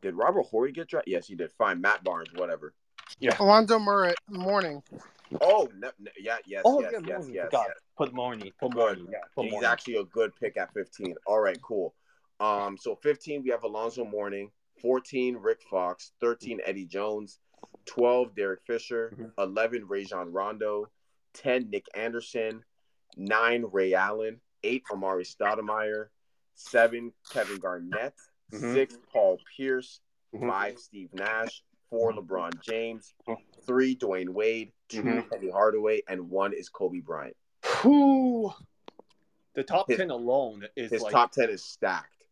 did 0.00 0.14
Robert 0.14 0.42
Horry 0.46 0.72
get 0.72 0.88
drafted? 0.88 1.12
Yes, 1.12 1.26
he 1.26 1.34
did. 1.34 1.52
Fine, 1.52 1.80
Matt 1.80 2.02
Barnes, 2.04 2.28
whatever. 2.34 2.72
Yeah, 3.18 3.36
Alonzo 3.38 3.78
Murray, 3.78 4.14
morning. 4.28 4.82
Oh, 5.40 5.68
no, 5.78 5.90
no, 5.98 6.10
yeah, 6.18 6.36
yes, 6.46 6.62
Oh, 6.64 6.80
yes, 6.82 6.92
yeah, 6.92 6.98
yes, 7.06 7.24
Marnie. 7.26 7.34
yes, 7.34 7.48
yes. 7.52 7.70
Put 7.96 8.12
Marnie. 8.12 8.52
Put 8.60 8.72
Good. 8.72 9.06
Yeah. 9.10 9.18
Put 9.34 9.46
He's 9.46 9.54
Marnie. 9.54 9.62
actually 9.64 9.96
a 9.96 10.04
good 10.04 10.32
pick 10.36 10.56
at 10.58 10.72
15. 10.74 11.14
All 11.26 11.40
right, 11.40 11.60
cool. 11.62 11.94
Um, 12.40 12.76
so 12.76 12.96
15 12.96 13.42
we 13.42 13.50
have 13.50 13.62
Alonzo 13.62 14.04
Mourning, 14.04 14.50
14 14.82 15.36
Rick 15.36 15.62
Fox, 15.70 16.12
13 16.20 16.60
Eddie 16.64 16.84
Jones, 16.86 17.38
12 17.86 18.34
Derek 18.34 18.60
Fisher, 18.66 19.14
Mhm. 19.16 19.32
11 19.38 19.86
Rajon 19.86 20.32
Rondo, 20.32 20.88
10 21.34 21.70
Nick 21.70 21.86
Anderson, 21.94 22.64
9 23.16 23.64
Ray 23.72 23.94
Allen, 23.94 24.40
8 24.62 24.84
Amar'e 24.90 25.24
Stoudemire, 25.24 26.08
7 26.54 27.12
Kevin 27.30 27.58
Garnett, 27.58 28.14
Mhm. 28.52 28.74
6 28.74 28.98
Paul 29.12 29.38
Pierce, 29.56 30.00
Mhm. 30.34 30.48
5 30.48 30.78
Steve 30.78 31.12
Nash, 31.14 31.62
4 31.90 32.12
LeBron 32.12 32.60
James, 32.62 33.14
Mhm. 33.26 33.36
3 33.66 33.96
Dwyane 33.96 34.30
Wade, 34.30 34.72
2 34.88 35.02
Mhm. 35.02 35.30
Penny 35.30 35.50
Hardaway, 35.50 36.02
and 36.08 36.30
1 36.30 36.52
is 36.52 36.68
Kobe 36.68 37.00
Bryant. 37.00 37.36
Whew. 37.82 38.52
The 39.54 39.64
top 39.64 39.88
His- 39.88 39.98
ten 39.98 40.10
alone 40.10 40.66
is 40.76 40.90
His 40.90 41.02
like 41.02 41.12
top 41.12 41.32
10 41.32 41.50
is 41.50 41.62
stacked. 41.62 42.26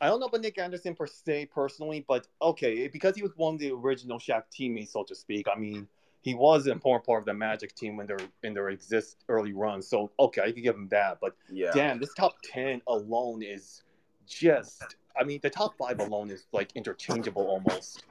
I 0.00 0.06
don't 0.06 0.18
know 0.20 0.26
about 0.26 0.40
Nick 0.40 0.58
Anderson 0.58 0.94
per 0.94 1.06
se 1.06 1.46
personally, 1.46 2.04
but 2.08 2.26
okay, 2.40 2.88
because 2.88 3.14
he 3.16 3.22
was 3.22 3.36
one 3.36 3.54
of 3.54 3.60
the 3.60 3.70
original 3.72 4.18
Shaq 4.18 4.48
teammates, 4.50 4.92
so 4.92 5.04
to 5.04 5.14
speak. 5.14 5.46
I 5.48 5.56
mean, 5.56 5.88
he 6.22 6.34
was 6.34 6.66
an 6.66 6.72
important 6.72 7.04
part 7.04 7.20
of 7.20 7.26
the 7.26 7.34
Magic 7.34 7.74
team 7.74 7.96
when 7.96 8.06
they're 8.06 8.18
in 8.42 8.54
their 8.54 8.70
exist 8.70 9.24
early 9.28 9.52
run. 9.52 9.82
So 9.82 10.10
okay, 10.18 10.40
I 10.42 10.52
could 10.52 10.62
give 10.62 10.74
him 10.74 10.88
that. 10.88 11.18
But 11.20 11.34
Yeah. 11.50 11.72
damn, 11.74 11.98
this 11.98 12.14
top 12.14 12.36
ten 12.42 12.80
alone 12.86 13.42
is 13.42 13.82
just. 14.26 14.96
I 15.14 15.24
mean, 15.24 15.40
the 15.42 15.50
top 15.50 15.76
five 15.76 16.00
alone 16.00 16.30
is 16.30 16.46
like 16.52 16.70
interchangeable 16.74 17.46
almost. 17.46 18.04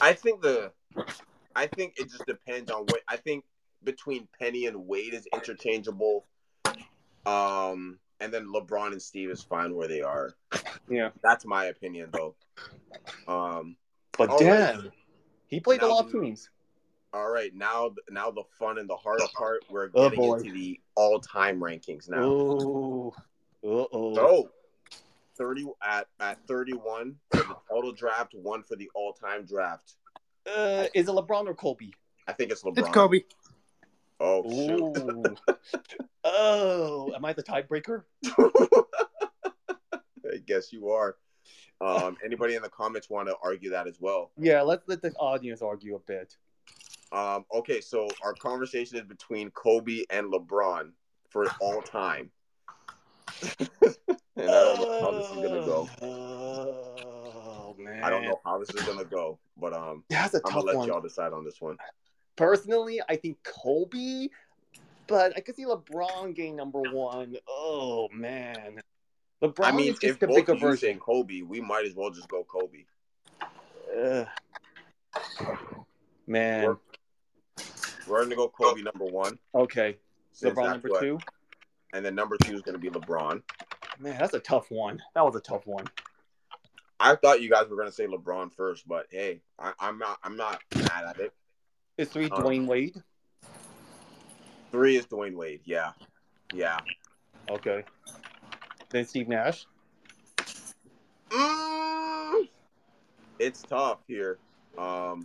I 0.00 0.12
think 0.12 0.42
the, 0.42 0.72
I 1.56 1.66
think 1.66 1.94
it 1.98 2.10
just 2.10 2.26
depends 2.26 2.70
on 2.70 2.82
what 2.86 3.00
I 3.08 3.16
think 3.16 3.44
between 3.84 4.28
Penny 4.38 4.66
and 4.66 4.86
Wade 4.86 5.14
is 5.14 5.26
interchangeable. 5.32 6.26
Um, 7.24 7.98
and 8.20 8.32
then 8.32 8.46
LeBron 8.52 8.92
and 8.92 9.00
Steve 9.00 9.30
is 9.30 9.42
fine 9.42 9.74
where 9.74 9.88
they 9.88 10.02
are. 10.02 10.34
Yeah. 10.88 11.10
That's 11.22 11.44
my 11.46 11.66
opinion, 11.66 12.10
though. 12.12 12.34
Um, 13.26 13.76
But 14.18 14.30
All 14.30 14.38
damn, 14.38 14.78
right. 14.80 14.90
he 15.46 15.60
played 15.60 15.82
a 15.82 15.86
lot 15.86 16.06
of 16.06 16.12
teams. 16.12 16.50
All 17.12 17.30
right, 17.30 17.54
now 17.54 17.92
now 18.10 18.30
the 18.30 18.44
fun 18.58 18.78
and 18.78 18.88
the 18.88 18.96
hard 18.96 19.20
part. 19.36 19.64
We're 19.70 19.90
Oh, 19.94 20.08
getting 20.08 20.18
boy. 20.24 20.36
into 20.38 20.52
the 20.52 20.80
all-time 20.94 21.60
rankings 21.60 22.08
now. 22.08 22.22
Oh, 22.24 23.14
oh. 23.64 24.14
So, 24.14 24.50
thirty 25.36 25.66
at 25.82 26.06
at 26.20 26.38
thirty-one 26.46 27.16
for 27.30 27.36
the 27.38 27.56
total 27.68 27.92
draft, 27.92 28.34
one 28.34 28.62
for 28.62 28.76
the 28.76 28.90
all-time 28.94 29.44
draft. 29.44 29.94
Uh, 30.46 30.86
is 30.94 31.08
it 31.08 31.12
LeBron 31.12 31.46
or 31.46 31.54
Kobe? 31.54 31.90
I 32.26 32.32
think 32.32 32.50
it's 32.50 32.62
LeBron. 32.62 32.78
It's 32.78 32.88
Kobe. 32.88 33.20
Oh 34.20 34.42
shoot. 34.66 35.40
Oh, 36.24 37.12
am 37.16 37.24
I 37.24 37.32
the 37.32 37.42
tiebreaker? 37.42 38.04
I 39.94 40.36
guess 40.46 40.72
you 40.72 40.88
are. 40.90 41.16
Um, 41.80 42.16
anybody 42.24 42.54
in 42.54 42.62
the 42.62 42.68
comments 42.68 43.10
want 43.10 43.28
to 43.28 43.34
argue 43.42 43.70
that 43.70 43.88
as 43.88 43.96
well? 44.00 44.30
Yeah, 44.38 44.62
let's 44.62 44.86
let 44.86 45.02
the 45.02 45.10
audience 45.14 45.62
argue 45.62 45.96
a 45.96 45.98
bit. 45.98 46.36
Um, 47.12 47.44
okay, 47.54 47.80
so 47.80 48.08
our 48.24 48.32
conversation 48.34 48.96
is 48.96 49.04
between 49.04 49.50
Kobe 49.50 50.04
and 50.10 50.32
LeBron 50.32 50.92
for 51.28 51.46
all 51.60 51.82
time. 51.82 52.30
and 54.36 54.54
I 54.54 54.64
don't 54.64 54.80
know 54.80 54.98
how 55.00 55.12
this 55.12 55.26
is 55.30 55.36
gonna 55.36 55.66
go. 55.66 55.88
Oh 56.02 57.74
man, 57.78 58.02
I 58.02 58.10
don't 58.10 58.24
know 58.24 58.40
how 58.44 58.58
this 58.58 58.70
is 58.70 58.86
gonna 58.86 59.04
go, 59.04 59.38
but 59.58 59.74
um, 59.74 60.04
That's 60.08 60.34
a 60.34 60.38
I'm 60.38 60.52
tough 60.52 60.54
gonna 60.54 60.66
let 60.66 60.76
one. 60.76 60.88
y'all 60.88 61.00
decide 61.00 61.32
on 61.32 61.44
this 61.44 61.60
one. 61.60 61.76
Personally, 62.36 63.00
I 63.08 63.16
think 63.16 63.36
Kobe, 63.42 64.28
but 65.06 65.36
I 65.36 65.40
could 65.40 65.56
see 65.56 65.64
LeBron 65.64 66.34
getting 66.34 66.56
number 66.56 66.80
one. 66.80 67.36
Oh 67.46 68.08
man, 68.10 68.80
LeBron 69.42 69.64
I 69.64 69.72
mean, 69.72 69.92
is 69.92 69.98
just 69.98 70.14
if 70.14 70.20
the 70.20 70.28
both 70.28 70.36
bigger 70.36 70.54
you 70.54 70.60
version. 70.60 70.94
say 70.94 70.98
Kobe, 70.98 71.42
we 71.42 71.60
might 71.60 71.84
as 71.84 71.94
well 71.94 72.10
just 72.10 72.28
go 72.28 72.44
Kobe. 72.44 72.84
Ugh. 74.02 74.26
man, 76.26 76.64
We're, 76.66 76.76
we're 78.06 78.22
gonna 78.22 78.36
go 78.36 78.48
Kobe 78.48 78.82
number 78.82 79.04
one. 79.04 79.38
okay, 79.54 79.96
since 80.32 80.54
LeBron 80.56 80.70
number 80.70 80.88
what- 80.88 81.00
two. 81.00 81.18
and 81.92 82.04
then 82.04 82.14
number 82.14 82.36
two 82.44 82.54
is 82.54 82.62
gonna 82.62 82.78
be 82.78 82.90
LeBron. 82.90 83.42
Man, 83.98 84.16
that's 84.18 84.34
a 84.34 84.40
tough 84.40 84.70
one. 84.70 85.00
That 85.14 85.24
was 85.24 85.36
a 85.36 85.40
tough 85.40 85.66
one. 85.66 85.84
I 86.98 87.16
thought 87.16 87.42
you 87.42 87.50
guys 87.50 87.68
were 87.68 87.76
gonna 87.76 87.92
say 87.92 88.06
LeBron 88.06 88.52
first, 88.52 88.86
but 88.88 89.06
hey, 89.10 89.40
I, 89.58 89.72
I'm 89.80 89.98
not. 89.98 90.18
I'm 90.22 90.36
not 90.36 90.62
mad 90.74 91.04
at 91.08 91.18
it. 91.18 91.32
Is 91.98 92.08
three 92.08 92.30
Um, 92.30 92.42
Dwyane 92.42 92.66
Wade? 92.66 93.02
Three 94.70 94.96
is 94.96 95.06
Dwyane 95.06 95.34
Wade. 95.36 95.60
Yeah, 95.64 95.92
yeah. 96.54 96.78
Okay. 97.50 97.84
Then 98.90 99.04
Steve 99.04 99.28
Nash. 99.28 99.66
Mm, 101.30 102.48
it's 103.38 103.62
tough 103.62 103.98
here. 104.06 104.38
Um. 104.78 105.24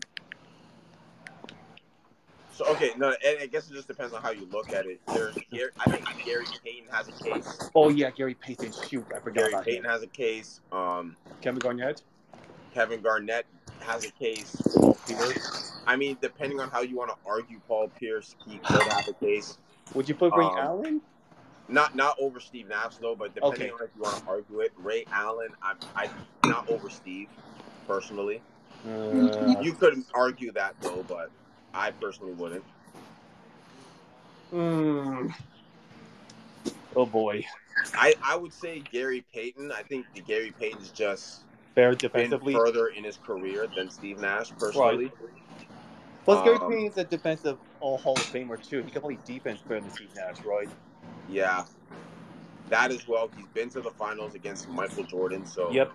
So 2.58 2.66
okay, 2.72 2.90
no, 2.98 3.14
and 3.24 3.38
I 3.40 3.46
guess 3.46 3.70
it 3.70 3.74
just 3.76 3.88
depends 3.88 4.14
on 4.16 4.22
how 4.24 4.32
you 4.32 4.48
look 4.52 4.74
at 4.74 4.88
it. 4.88 5.00
There's, 5.14 5.36
Gary, 5.52 5.70
I 5.80 5.92
think 5.92 6.26
Gary 6.26 6.46
Payton 6.66 6.90
has 6.92 7.08
a 7.08 7.12
case. 7.12 7.70
Oh 7.76 7.90
yeah, 7.90 8.10
Gary 8.10 8.34
Payton. 8.34 8.72
Shoot, 8.90 9.06
I 9.16 9.20
forgot 9.20 9.36
Gary 9.42 9.54
about 9.54 9.66
Payton 9.66 9.86
him. 9.86 9.92
has 9.92 10.02
a 10.02 10.08
case. 10.08 10.62
Um, 10.72 11.16
Kevin 11.42 11.60
Garnett. 11.60 12.02
Kevin 12.74 13.02
Garnett 13.02 13.46
has 13.82 14.06
a 14.06 14.12
case. 14.12 14.60
Paul 14.74 14.98
Pierce. 15.08 15.72
I 15.86 15.96
mean, 15.98 16.18
depending 16.20 16.60
on 16.60 16.72
how 16.72 16.82
you 16.82 16.96
want 16.98 17.12
to 17.12 17.16
argue 17.30 17.60
Paul 17.68 17.90
Pierce, 17.90 18.36
he 18.44 18.58
could 18.58 18.82
have 18.88 19.08
a 19.08 19.14
case. 19.14 19.60
Would 19.94 20.10
you 20.10 20.16
put 20.16 20.34
Ray 20.36 20.46
Um, 20.46 20.58
Allen? 20.58 21.02
Not 21.70 21.96
not 21.96 22.16
over 22.20 22.40
Steve 22.40 22.70
Nash 22.70 22.96
though, 22.96 23.14
but 23.16 23.36
depending 23.36 23.62
Okay. 23.62 23.72
on 23.72 23.84
if 23.84 23.90
you 23.96 24.02
want 24.02 24.18
to 24.24 24.28
argue 24.28 24.62
it, 24.62 24.72
Ray 24.80 25.06
Allen, 25.12 25.50
I'm 25.62 25.78
I 25.96 26.10
not 26.48 26.68
over 26.72 26.90
Steve 26.90 27.28
personally. 27.86 28.42
Uh, 28.84 29.60
You 29.62 29.74
could 29.74 30.04
argue 30.16 30.52
that 30.54 30.74
though, 30.82 31.06
but 31.08 31.30
I 31.74 31.92
personally 31.92 32.34
wouldn't. 32.34 32.66
mm. 34.54 35.34
Oh 36.96 37.06
boy. 37.06 37.46
I 37.96 38.16
I 38.24 38.36
would 38.36 38.54
say 38.54 38.80
Gary 38.80 39.26
Payton. 39.34 39.72
I 39.72 39.84
think 39.84 40.06
the 40.14 40.22
Gary 40.22 40.54
Payton's 40.58 40.92
just 40.92 41.46
Fair 41.76 41.92
been 41.92 41.98
defensively. 42.00 42.54
further 42.54 42.88
in 42.88 43.04
his 43.04 43.18
career 43.18 43.68
than 43.76 43.90
Steve 43.90 44.20
Nash 44.20 44.52
personally. 44.60 45.12
Plus, 46.26 46.42
Gary 46.44 46.58
um, 46.58 46.72
Payton's 46.72 46.98
a 46.98 47.04
defensive 47.04 47.58
all 47.80 47.98
Hall 47.98 48.22
of 48.22 48.28
Famer 48.30 48.62
too. 48.62 48.84
He 48.84 48.92
can 48.92 49.02
play 49.02 49.20
defense 49.26 49.64
better 49.68 49.82
than 49.82 49.92
Steve 49.92 50.10
Nash, 50.16 50.44
right? 50.44 50.70
Yeah. 51.28 51.64
That 52.70 52.92
as 52.92 53.08
well. 53.08 53.30
He's 53.34 53.48
been 53.48 53.70
to 53.70 53.82
the 53.82 53.92
finals 53.92 54.36
against 54.36 54.68
Michael 54.68 55.06
Jordan. 55.06 55.46
So 55.46 55.72
Yep. 55.72 55.92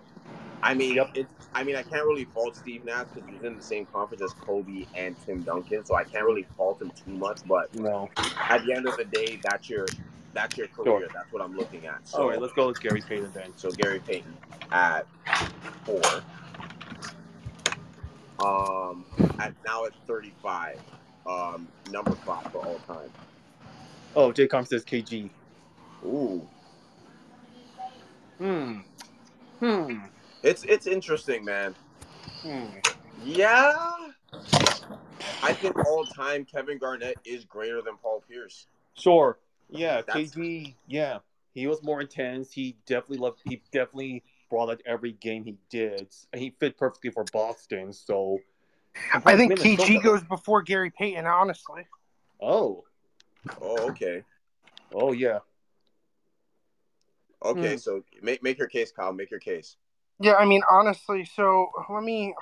I 0.63 0.73
mean, 0.73 0.95
Yep. 0.95 1.09
it's. 1.15 1.29
I 1.53 1.63
mean, 1.63 1.75
I 1.75 1.83
can't 1.83 2.05
really 2.05 2.25
fault 2.25 2.55
Steve 2.55 2.83
Nash 2.85 3.07
because 3.13 3.29
he's 3.29 3.43
in 3.43 3.55
the 3.55 3.61
same 3.61 3.85
conference 3.87 4.23
as 4.23 4.33
Kobe 4.33 4.85
and 4.95 5.15
Tim 5.25 5.41
Duncan, 5.43 5.85
so 5.85 5.93
I 5.95 6.03
can't 6.03 6.25
really 6.25 6.47
fault 6.57 6.81
him 6.81 6.91
too 6.91 7.11
much. 7.11 7.39
But 7.45 7.73
No. 7.75 8.09
at 8.49 8.65
the 8.65 8.73
end 8.73 8.87
of 8.87 8.95
the 8.97 9.03
day, 9.05 9.39
that's 9.43 9.69
your 9.69 9.85
that's 10.33 10.57
your 10.57 10.67
career. 10.69 10.99
Sure. 11.01 11.07
That's 11.13 11.31
what 11.31 11.43
I'm 11.43 11.55
looking 11.55 11.85
at. 11.85 12.07
So, 12.07 12.23
All 12.23 12.29
right, 12.29 12.41
let's 12.41 12.53
go 12.53 12.67
with 12.67 12.79
Gary 12.81 13.01
Payton 13.07 13.31
then. 13.33 13.53
so 13.55 13.69
Gary 13.69 13.99
Payton 13.99 14.35
at 14.71 15.05
four. 15.85 16.01
Um, 18.39 19.05
at 19.39 19.53
now 19.65 19.85
at 19.85 19.91
35. 20.07 20.79
Um, 21.27 21.67
number 21.91 22.11
five 22.25 22.51
for 22.51 22.57
all 22.65 22.79
time. 22.87 23.09
Oh, 24.15 24.31
Jay 24.31 24.47
Com 24.47 24.65
says 24.65 24.83
KG. 24.83 25.29
Ooh, 26.05 26.45
Hmm. 28.39 28.79
Hmm. 29.59 29.99
It's 30.43 30.63
it's 30.63 30.87
interesting, 30.87 31.43
man. 31.45 31.75
Hmm. 32.41 32.65
Yeah. 33.23 33.73
I 35.41 35.53
think 35.53 35.77
all 35.85 36.05
time 36.05 36.45
Kevin 36.45 36.77
Garnett 36.77 37.17
is 37.25 37.45
greater 37.45 37.81
than 37.81 37.97
Paul 37.97 38.23
Pierce. 38.27 38.67
Sure. 38.95 39.37
Yeah, 39.69 40.01
That's- 40.01 40.31
KG. 40.31 40.75
Yeah, 40.87 41.19
he 41.53 41.67
was 41.67 41.81
more 41.83 42.01
intense. 42.01 42.51
He 42.51 42.75
definitely 42.85 43.17
loved. 43.17 43.39
He 43.45 43.61
definitely 43.71 44.23
brought 44.49 44.69
out 44.69 44.81
every 44.85 45.13
game 45.13 45.45
he 45.45 45.57
did. 45.69 46.07
And 46.31 46.41
he 46.41 46.51
fit 46.59 46.77
perfectly 46.77 47.09
for 47.11 47.23
Boston. 47.31 47.93
So. 47.93 48.39
I 49.25 49.35
think 49.35 49.57
Minnesota. 49.57 49.91
KG 49.93 50.03
goes 50.03 50.23
before 50.23 50.61
Gary 50.61 50.91
Payton, 50.91 51.25
honestly. 51.25 51.87
Oh. 52.41 52.83
Oh, 53.61 53.89
okay. 53.89 54.23
Oh 54.93 55.11
yeah. 55.11 55.39
Okay, 57.43 57.71
Hmm. 57.71 57.77
so 57.77 58.03
make 58.21 58.41
make 58.43 58.57
your 58.57 58.67
case, 58.67 58.91
Kyle. 58.91 59.11
Make 59.11 59.31
your 59.31 59.39
case. 59.39 59.75
Yeah, 60.23 60.35
I 60.35 60.45
mean, 60.45 60.61
honestly, 60.71 61.25
so 61.25 61.69
let 61.89 62.01
me 62.01 62.33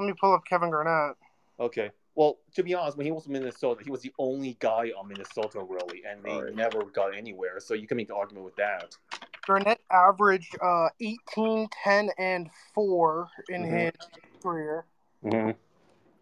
let 0.00 0.06
me 0.06 0.14
pull 0.20 0.34
up 0.34 0.42
Kevin 0.44 0.70
Garnett. 0.70 1.16
Okay. 1.60 1.92
Well, 2.16 2.38
to 2.56 2.64
be 2.64 2.74
honest, 2.74 2.96
when 2.96 3.06
he 3.06 3.12
was 3.12 3.26
in 3.26 3.32
Minnesota, 3.34 3.84
he 3.84 3.90
was 3.92 4.00
the 4.00 4.12
only 4.18 4.56
guy 4.58 4.90
on 4.98 5.06
Minnesota 5.06 5.60
really, 5.62 6.02
and 6.04 6.24
they 6.24 6.30
Alright. 6.30 6.56
never 6.56 6.82
got 6.86 7.14
anywhere. 7.16 7.60
So 7.60 7.74
you 7.74 7.86
can 7.86 7.98
make 7.98 8.08
an 8.10 8.16
argument 8.18 8.46
with 8.46 8.56
that. 8.56 8.96
Garnett 9.46 9.80
averaged 9.92 10.56
uh 10.60 10.88
18, 11.00 11.68
10, 11.84 12.10
and 12.18 12.50
4 12.74 13.28
in 13.48 13.62
Mhm. 13.62 13.84
his 13.84 13.92
career, 14.42 14.86
Mm-hmm. 15.24 15.50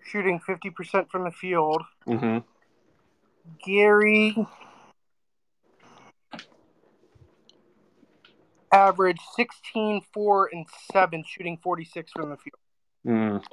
shooting 0.04 0.40
50% 0.40 1.10
from 1.10 1.24
the 1.24 1.30
field. 1.30 1.82
Mm-hmm. 2.06 2.38
Gary 3.64 4.36
averaged 8.74 9.20
16, 9.36 10.02
4, 10.12 10.50
and 10.52 10.66
7, 10.92 11.24
shooting 11.26 11.58
46 11.62 12.12
from 12.12 12.30
the 12.30 12.36
field. 12.36 12.58
Mm. 13.06 13.44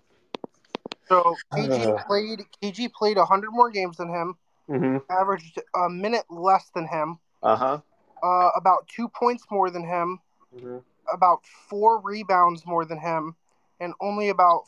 So 1.07 1.35
KG 1.53 1.93
Ugh. 1.93 2.01
played 2.07 2.39
KG 2.63 2.91
played 2.91 3.17
100 3.17 3.51
more 3.51 3.69
games 3.69 3.97
than 3.97 4.09
him, 4.09 4.35
Mm-hmm. 4.69 4.97
averaged 5.09 5.59
a 5.75 5.89
minute 5.89 6.25
less 6.29 6.69
than 6.73 6.87
him, 6.87 7.19
Uh-huh. 7.43 7.79
uh, 8.23 8.49
about 8.55 8.87
two 8.87 9.07
points 9.09 9.43
more 9.51 9.69
than 9.69 9.83
him, 9.83 10.19
Mm-hmm. 10.55 10.77
about 11.13 11.41
four 11.69 11.99
rebounds 12.01 12.65
more 12.65 12.85
than 12.85 12.97
him, 12.99 13.35
and 13.79 13.93
only 14.01 14.29
about 14.29 14.63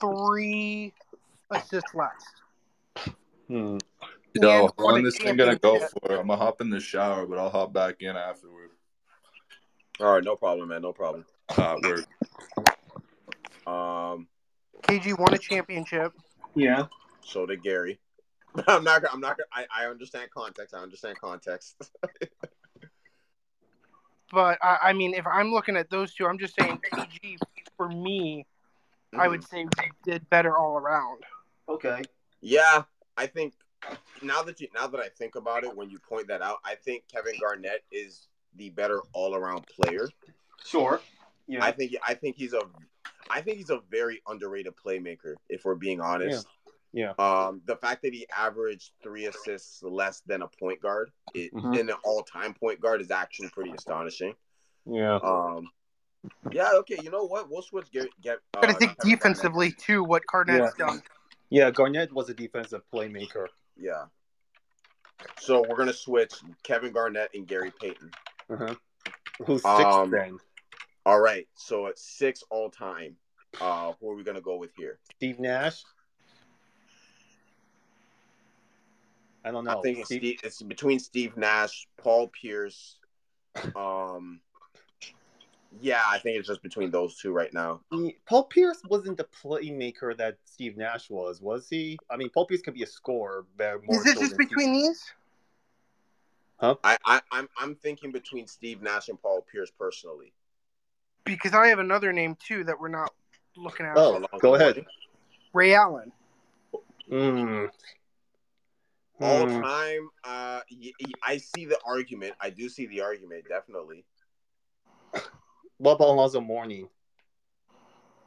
three 0.00 0.92
assists 1.50 1.94
less. 1.94 2.24
Hmm. 3.48 3.78
Yo, 4.34 4.42
And 4.42 4.70
how 4.78 4.84
won 4.84 4.94
long 4.94 5.00
a 5.00 5.02
this 5.02 5.18
thing 5.18 5.36
gonna 5.36 5.56
go 5.58 5.78
championship. 5.78 6.02
for? 6.02 6.12
I'm 6.16 6.28
gonna 6.28 6.36
hop 6.36 6.60
in 6.60 6.70
the 6.70 6.80
shower, 6.80 7.26
but 7.26 7.38
I'll 7.38 7.50
hop 7.50 7.72
back 7.72 7.96
in 8.00 8.16
afterward. 8.16 8.70
All 10.00 10.14
right, 10.14 10.24
no 10.24 10.36
problem, 10.36 10.68
man. 10.68 10.82
No 10.82 10.92
problem. 10.92 11.26
Uh, 11.48 11.76
work. 11.82 12.06
Um, 13.66 14.26
KG 14.82 15.18
won 15.18 15.34
a 15.34 15.38
championship. 15.38 16.12
Yeah. 16.54 16.86
So 17.22 17.44
did 17.44 17.62
Gary. 17.62 18.00
I'm 18.66 18.82
not. 18.82 19.02
I'm 19.12 19.20
not. 19.20 19.38
I, 19.52 19.66
I 19.76 19.86
understand 19.86 20.30
context. 20.34 20.74
I 20.74 20.78
understand 20.78 21.18
context. 21.20 21.76
But 24.32 24.58
I, 24.62 24.78
I 24.82 24.92
mean, 24.92 25.14
if 25.14 25.26
I'm 25.26 25.52
looking 25.52 25.76
at 25.76 25.90
those 25.90 26.14
two, 26.14 26.26
I'm 26.26 26.38
just 26.38 26.54
saying 26.58 26.80
KG 26.92 27.36
for 27.76 27.88
me, 27.88 28.46
I 29.12 29.26
would 29.26 29.42
say 29.42 29.66
they 29.76 29.90
did 30.04 30.28
better 30.30 30.56
all 30.56 30.76
around. 30.76 31.24
Okay. 31.68 32.02
Yeah, 32.40 32.84
I 33.16 33.26
think 33.26 33.54
now 34.22 34.42
that 34.42 34.60
you 34.60 34.68
now 34.74 34.86
that 34.86 35.00
I 35.00 35.08
think 35.08 35.34
about 35.34 35.64
it, 35.64 35.76
when 35.76 35.90
you 35.90 35.98
point 35.98 36.28
that 36.28 36.42
out, 36.42 36.58
I 36.64 36.76
think 36.76 37.04
Kevin 37.12 37.34
Garnett 37.40 37.82
is 37.90 38.28
the 38.56 38.70
better 38.70 39.00
all 39.12 39.34
around 39.34 39.66
player. 39.66 40.08
Sure. 40.64 41.00
Yeah. 41.46 41.64
I 41.64 41.72
think 41.72 41.92
I 42.06 42.14
think 42.14 42.36
he's 42.36 42.52
a 42.52 42.60
I 43.30 43.40
think 43.40 43.58
he's 43.58 43.70
a 43.70 43.80
very 43.90 44.22
underrated 44.26 44.74
playmaker, 44.84 45.34
if 45.48 45.64
we're 45.64 45.74
being 45.76 46.00
honest. 46.00 46.46
Yeah. 46.92 47.12
Um, 47.18 47.62
the 47.66 47.76
fact 47.76 48.02
that 48.02 48.12
he 48.12 48.26
averaged 48.36 48.90
three 49.02 49.26
assists 49.26 49.82
less 49.82 50.22
than 50.26 50.42
a 50.42 50.48
point 50.48 50.80
guard 50.82 51.10
it, 51.34 51.52
Mhm. 51.54 51.78
in 51.78 51.88
an 51.90 51.96
all-time 52.04 52.52
point 52.54 52.80
guard 52.80 53.00
is 53.00 53.10
actually 53.12 53.48
pretty 53.50 53.70
astonishing. 53.70 54.34
yeah. 54.84 55.16
Um, 55.22 55.70
yeah, 56.50 56.70
okay, 56.74 56.98
you 57.02 57.10
know 57.10 57.24
what? 57.24 57.48
We'll 57.48 57.62
switch. 57.62 57.90
Get, 57.92 58.08
get 58.20 58.38
uh, 58.54 58.60
But 58.60 58.70
I 58.70 58.72
think 58.74 58.90
not 58.90 58.98
Kevin 58.98 59.10
defensively 59.16 59.72
too, 59.72 60.02
what 60.04 60.26
Garnett's 60.26 60.74
done. 60.74 61.02
Yeah. 61.48 61.70
Garnett 61.70 62.12
was 62.12 62.28
a 62.28 62.34
defensive 62.34 62.82
playmaker. 62.92 63.46
Yeah. 63.76 64.06
So 65.38 65.62
we're 65.68 65.76
gonna 65.76 65.92
switch 65.92 66.34
Kevin 66.62 66.92
Garnett 66.92 67.30
and 67.34 67.46
Gary 67.46 67.72
Payton. 67.80 68.10
Uh-huh. 68.50 68.74
Who's 69.46 69.62
six 69.62 69.84
Um, 69.84 70.10
then? 70.10 70.38
All 71.06 71.20
right, 71.20 71.48
so 71.54 71.86
at 71.86 71.98
six 71.98 72.42
all-time, 72.50 73.16
uh, 73.60 73.92
who 74.00 74.10
are 74.10 74.14
we 74.14 74.22
gonna 74.22 74.40
go 74.40 74.56
with 74.56 74.72
here? 74.76 74.98
Steve 75.16 75.38
Nash. 75.38 75.82
I 79.44 79.50
don't 79.50 79.64
know. 79.64 79.70
I'm 79.70 79.82
thinking 79.82 80.04
Steve- 80.04 80.20
Steve, 80.20 80.40
it's 80.44 80.62
between 80.62 80.98
Steve 80.98 81.36
Nash, 81.36 81.88
Paul 81.96 82.28
Pierce. 82.28 82.98
Um, 83.74 84.40
yeah, 85.80 86.02
I 86.06 86.18
think 86.18 86.38
it's 86.38 86.48
just 86.48 86.62
between 86.62 86.90
those 86.90 87.16
two 87.16 87.32
right 87.32 87.52
now. 87.54 87.80
He- 87.90 88.18
Paul 88.26 88.44
Pierce 88.44 88.82
wasn't 88.88 89.16
the 89.16 89.24
playmaker 89.42 90.16
that 90.18 90.36
Steve 90.44 90.76
Nash 90.76 91.08
was, 91.08 91.40
was 91.40 91.68
he? 91.68 91.98
I 92.10 92.16
mean, 92.16 92.28
Paul 92.30 92.46
Pierce 92.46 92.60
could 92.60 92.74
be 92.74 92.82
a 92.82 92.86
scorer, 92.86 93.46
but 93.56 93.82
more 93.84 94.00
Is 94.00 94.06
it 94.06 94.14
so 94.14 94.20
just 94.20 94.36
than 94.36 94.46
between 94.46 94.72
these? 94.72 95.12
I, 96.62 96.98
I 97.04 97.20
I'm 97.32 97.48
I'm 97.58 97.74
thinking 97.76 98.12
between 98.12 98.46
Steve 98.46 98.82
Nash 98.82 99.08
and 99.08 99.20
Paul 99.20 99.44
Pierce 99.50 99.70
personally. 99.70 100.32
Because 101.24 101.54
I 101.54 101.68
have 101.68 101.78
another 101.78 102.12
name 102.12 102.36
too 102.46 102.64
that 102.64 102.78
we're 102.80 102.88
not 102.88 103.12
looking 103.56 103.86
at. 103.86 103.96
Oh, 103.96 104.12
Alonzo 104.12 104.28
go 104.40 104.54
ahead. 104.54 104.84
Ray 105.52 105.74
Allen. 105.74 106.12
Mm. 107.10 107.70
All 109.20 109.46
Hmm. 109.46 109.60
time, 109.62 110.10
uh, 110.24 110.60
y- 110.70 110.92
y- 111.00 111.12
I 111.22 111.36
see 111.36 111.66
the 111.66 111.78
argument. 111.84 112.34
I 112.40 112.50
do 112.50 112.68
see 112.68 112.86
the 112.86 113.02
argument, 113.02 113.44
definitely. 113.48 114.04
What 115.76 115.92
about 115.92 116.08
Alonzo 116.08 116.40
Mourning? 116.40 116.88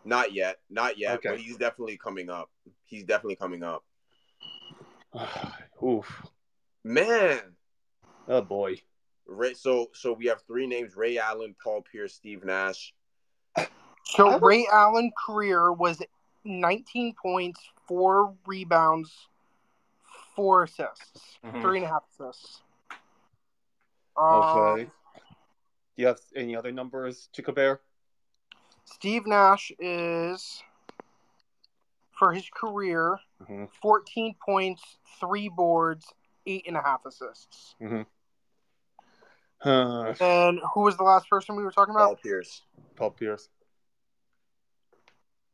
Not 0.05 0.33
yet, 0.33 0.59
not 0.69 0.97
yet, 0.97 1.15
Okay. 1.15 1.29
but 1.29 1.39
he's 1.39 1.57
definitely 1.57 1.97
coming 1.97 2.29
up. 2.29 2.51
He's 2.85 3.03
definitely 3.03 3.37
coming 3.37 3.63
up. 3.63 3.83
Oof. 5.83 6.27
Man, 6.83 7.39
Oh 8.27 8.41
boy. 8.41 8.81
Ray. 9.25 9.53
So 9.53 9.89
so 9.93 10.13
we 10.13 10.25
have 10.27 10.41
three 10.43 10.67
names: 10.67 10.95
Ray 10.95 11.17
Allen, 11.17 11.55
Paul 11.61 11.81
Pierce, 11.81 12.13
Steve 12.13 12.43
Nash. 12.43 12.93
So 14.05 14.39
Ray 14.39 14.67
Allen 14.71 15.11
career 15.25 15.71
was 15.71 16.01
19 16.43 17.15
points, 17.15 17.59
four 17.87 18.35
rebounds, 18.45 19.29
four 20.35 20.63
assists, 20.63 21.39
Mhm. 21.43 21.61
three 21.61 21.77
and 21.77 21.85
a 21.85 21.89
half 21.89 22.03
assists. 22.09 22.61
Um, 24.17 24.35
Okay. 24.43 24.91
Do 25.95 26.01
you 26.01 26.07
have 26.07 26.19
any 26.35 26.55
other 26.55 26.71
numbers 26.71 27.29
to 27.33 27.41
compare? 27.41 27.81
Steve 28.85 29.25
Nash 29.25 29.71
is 29.79 30.63
for 32.11 32.33
his 32.33 32.49
career 32.49 33.19
Mhm. 33.41 33.69
14 33.81 34.35
points, 34.35 34.97
three 35.19 35.49
boards, 35.49 36.13
eight 36.45 36.65
and 36.67 36.77
a 36.77 36.81
half 36.81 37.05
assists. 37.05 37.75
Uh, 39.63 40.13
And 40.19 40.59
who 40.73 40.81
was 40.81 40.97
the 40.97 41.03
last 41.03 41.29
person 41.29 41.55
we 41.55 41.63
were 41.63 41.71
talking 41.71 41.93
about? 41.95 42.07
Paul? 42.07 42.15
Pierce. 42.17 42.61
Paul 42.95 43.11
Pierce. 43.11 43.49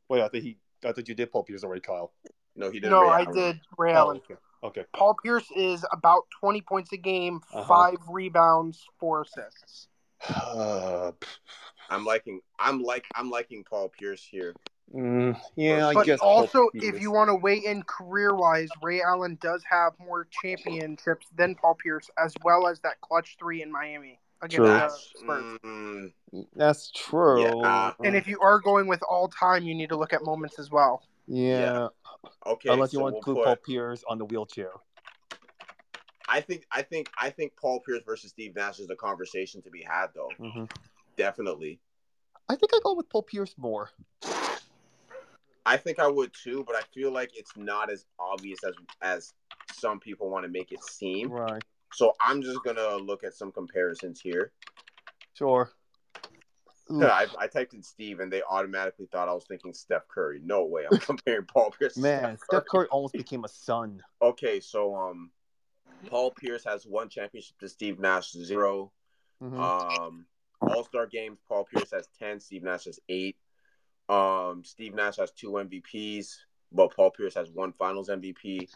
Wait, 0.08 0.22
I 0.22 0.28
think 0.28 0.44
he. 0.44 0.56
I 0.84 0.92
thought 0.92 1.08
you 1.08 1.14
did 1.14 1.30
Paul 1.30 1.44
Pierce 1.44 1.62
already, 1.62 1.82
Kyle. 1.82 2.12
No, 2.56 2.70
he 2.70 2.80
didn't. 2.80 2.90
No, 2.92 3.02
Ray 3.02 3.08
I 3.08 3.20
Allen. 3.22 3.34
did 3.34 3.60
Ray 3.78 3.92
Oh, 3.92 3.96
Allen. 3.96 4.16
okay. 4.18 4.34
Okay. 4.62 4.84
Paul 4.94 5.16
Pierce 5.22 5.46
is 5.56 5.84
about 5.92 6.24
20 6.40 6.60
points 6.62 6.92
a 6.92 6.96
game, 6.96 7.40
Uh-huh. 7.52 7.64
five 7.66 7.98
rebounds, 8.08 8.84
four 8.98 9.22
assists. 9.22 9.88
Uh, 10.28 11.12
I'm 11.90 12.04
liking. 12.04 12.40
I'm 12.58 12.82
like. 12.82 13.06
I'm 13.14 13.30
liking 13.30 13.64
Paul 13.64 13.88
Pierce 13.88 14.24
here. 14.24 14.54
Mm, 14.94 15.40
yeah, 15.56 15.88
I 15.88 15.94
But 15.94 16.06
guess. 16.06 16.18
Also, 16.20 16.68
Pierce. 16.72 16.94
if 16.94 17.00
you 17.00 17.10
want 17.10 17.28
to 17.28 17.34
weigh 17.34 17.58
in 17.58 17.82
career 17.82 18.34
wise, 18.34 18.68
Ray 18.82 19.00
Allen 19.02 19.38
does 19.40 19.62
have 19.68 19.92
more 19.98 20.26
championships 20.30 21.26
than 21.36 21.54
Paul 21.54 21.74
Pierce, 21.74 22.10
as 22.18 22.34
well 22.44 22.66
as 22.66 22.80
that 22.80 23.00
clutch 23.00 23.36
three 23.38 23.62
in 23.62 23.70
Miami 23.70 24.18
against 24.42 24.56
True. 24.56 24.66
the 24.66 24.72
That's, 24.72 25.12
Spurs. 25.16 25.58
mm, 25.64 26.12
That's 26.56 26.90
true. 26.92 27.62
Yeah. 27.62 27.92
And 28.02 28.16
if 28.16 28.26
you 28.26 28.40
are 28.40 28.58
going 28.60 28.86
with 28.86 29.02
all 29.08 29.28
time, 29.28 29.64
you 29.64 29.74
need 29.74 29.88
to 29.90 29.96
look 29.96 30.12
at 30.12 30.24
moments 30.24 30.58
as 30.58 30.70
well. 30.70 31.02
yeah, 31.26 31.88
okay. 32.46 32.70
unless 32.70 32.92
you 32.92 33.00
want 33.00 33.12
to 33.12 33.14
we'll 33.14 33.18
include 33.18 33.36
put- 33.36 33.44
Paul 33.44 33.56
Pierce 33.56 34.04
on 34.08 34.18
the 34.18 34.24
wheelchair. 34.24 34.70
I 36.28 36.40
think. 36.40 36.64
I 36.70 36.82
think. 36.82 37.10
I 37.20 37.28
think 37.30 37.52
Paul 37.60 37.80
Pierce 37.80 38.04
versus 38.06 38.30
Steve 38.30 38.54
Nash 38.54 38.78
is 38.78 38.88
a 38.88 38.94
conversation 38.94 39.60
to 39.62 39.70
be 39.70 39.82
had, 39.82 40.08
though. 40.14 40.30
hmm 40.38 40.64
Definitely. 41.16 41.80
I 42.48 42.54
think 42.54 42.70
I 42.72 42.78
go 42.84 42.94
with 42.94 43.08
Paul 43.08 43.24
Pierce 43.24 43.52
more. 43.58 43.90
I 45.66 45.76
think 45.76 45.98
I 45.98 46.08
would 46.08 46.32
too, 46.32 46.64
but 46.66 46.76
I 46.76 46.82
feel 46.94 47.12
like 47.12 47.30
it's 47.34 47.56
not 47.56 47.90
as 47.90 48.06
obvious 48.18 48.58
as 48.64 48.74
as 49.02 49.32
some 49.72 50.00
people 50.00 50.30
want 50.30 50.44
to 50.44 50.50
make 50.50 50.72
it 50.72 50.82
seem. 50.82 51.30
Right. 51.30 51.62
So 51.92 52.12
I'm 52.20 52.42
just 52.42 52.62
gonna 52.64 52.96
look 52.96 53.24
at 53.24 53.34
some 53.34 53.52
comparisons 53.52 54.20
here. 54.20 54.52
Sure. 55.34 55.72
Ooh, 56.90 57.04
I, 57.04 57.26
I 57.38 57.46
typed 57.46 57.74
in 57.74 57.82
Steve, 57.82 58.18
and 58.18 58.32
they 58.32 58.42
automatically 58.42 59.06
thought 59.12 59.28
I 59.28 59.32
was 59.32 59.44
thinking 59.46 59.72
Steph 59.72 60.08
Curry. 60.08 60.40
No 60.42 60.64
way, 60.64 60.86
I'm 60.90 60.98
comparing 60.98 61.44
Paul 61.44 61.70
Pierce. 61.70 61.94
to 61.94 62.00
Man, 62.00 62.36
Steph 62.36 62.64
Curry 62.68 62.88
almost 62.88 63.14
became 63.14 63.44
a 63.44 63.48
son. 63.48 64.02
Okay, 64.20 64.58
so 64.58 64.94
um, 64.96 65.30
Paul 66.08 66.32
Pierce 66.32 66.64
has 66.64 66.86
one 66.86 67.08
championship 67.08 67.58
to 67.60 67.68
Steve 67.68 68.00
Nash 68.00 68.32
zero. 68.32 68.90
Mhm. 69.42 69.58
Um, 69.58 70.26
All 70.60 70.84
Star 70.84 71.06
games, 71.06 71.38
Paul 71.48 71.64
Pierce 71.64 71.92
has 71.92 72.08
ten. 72.18 72.40
Steve 72.40 72.64
Nash 72.64 72.84
has 72.84 72.98
eight. 73.08 73.36
Um, 74.10 74.64
Steve 74.64 74.94
Nash 74.94 75.16
has 75.16 75.30
two 75.30 75.52
MVPs, 75.52 76.34
but 76.72 76.94
Paul 76.94 77.12
Pierce 77.12 77.34
has 77.34 77.50
one 77.50 77.72
Finals 77.72 78.08
MVP. 78.08 78.68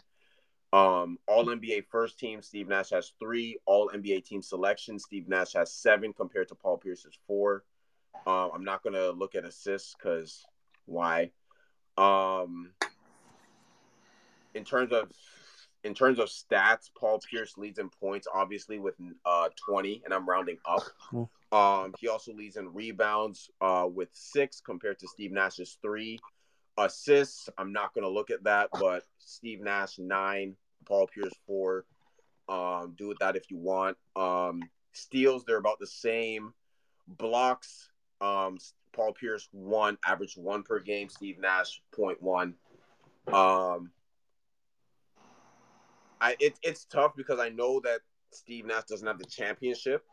Um, 0.71 1.17
All 1.27 1.45
NBA 1.45 1.85
first 1.91 2.17
team, 2.17 2.41
Steve 2.41 2.69
Nash 2.69 2.89
has 2.91 3.11
three. 3.19 3.57
All 3.65 3.91
NBA 3.93 4.23
team 4.25 4.41
selection, 4.41 4.97
Steve 4.97 5.27
Nash 5.27 5.53
has 5.53 5.73
seven 5.73 6.13
compared 6.13 6.47
to 6.47 6.55
Paul 6.55 6.77
Pierce's 6.77 7.17
four. 7.27 7.65
Um, 8.25 8.51
I'm 8.53 8.63
not 8.63 8.81
gonna 8.81 9.09
look 9.09 9.35
at 9.35 9.43
assists 9.43 9.93
because 9.93 10.45
why? 10.85 11.31
Um, 11.97 12.71
in 14.53 14.63
terms 14.63 14.93
of 14.93 15.11
in 15.83 15.93
terms 15.93 16.17
of 16.17 16.29
stats, 16.29 16.89
Paul 16.97 17.19
Pierce 17.29 17.57
leads 17.57 17.77
in 17.77 17.89
points, 17.89 18.27
obviously 18.33 18.79
with 18.79 18.95
uh 19.25 19.49
20, 19.67 20.01
and 20.05 20.13
I'm 20.13 20.27
rounding 20.27 20.57
up. 20.65 20.83
Um, 21.55 21.93
he 21.99 22.09
also 22.09 22.33
leads 22.33 22.57
in 22.57 22.73
rebounds 22.73 23.49
uh 23.61 23.87
with 23.89 24.09
six 24.11 24.59
compared 24.59 24.99
to 24.99 25.07
Steve 25.07 25.31
Nash's 25.31 25.77
three. 25.81 26.19
Assists, 26.77 27.47
I'm 27.57 27.71
not 27.71 27.93
gonna 27.93 28.09
look 28.09 28.29
at 28.29 28.43
that, 28.43 28.69
but 28.73 29.03
Steve 29.19 29.61
Nash 29.61 29.97
nine, 29.97 30.57
Paul 30.85 31.07
Pierce 31.07 31.33
four. 31.47 31.85
Um, 32.49 32.93
do 32.97 33.07
with 33.07 33.19
that 33.19 33.37
if 33.37 33.49
you 33.49 33.57
want. 33.57 33.97
Um, 34.15 34.61
steals, 34.91 35.45
they're 35.45 35.57
about 35.57 35.79
the 35.79 35.87
same. 35.87 36.53
Blocks, 37.07 37.89
um, 38.19 38.57
Paul 38.91 39.13
Pierce 39.13 39.47
one, 39.51 39.97
average 40.05 40.35
one 40.35 40.63
per 40.63 40.79
game. 40.79 41.07
Steve 41.09 41.39
Nash 41.39 41.81
0.1. 41.97 42.53
Um, 43.33 43.91
I 46.19 46.35
it, 46.39 46.59
it's 46.61 46.85
tough 46.85 47.15
because 47.15 47.39
I 47.39 47.49
know 47.49 47.79
that 47.81 48.01
Steve 48.31 48.65
Nash 48.65 48.83
doesn't 48.83 49.07
have 49.07 49.19
the 49.19 49.25
championship. 49.25 50.03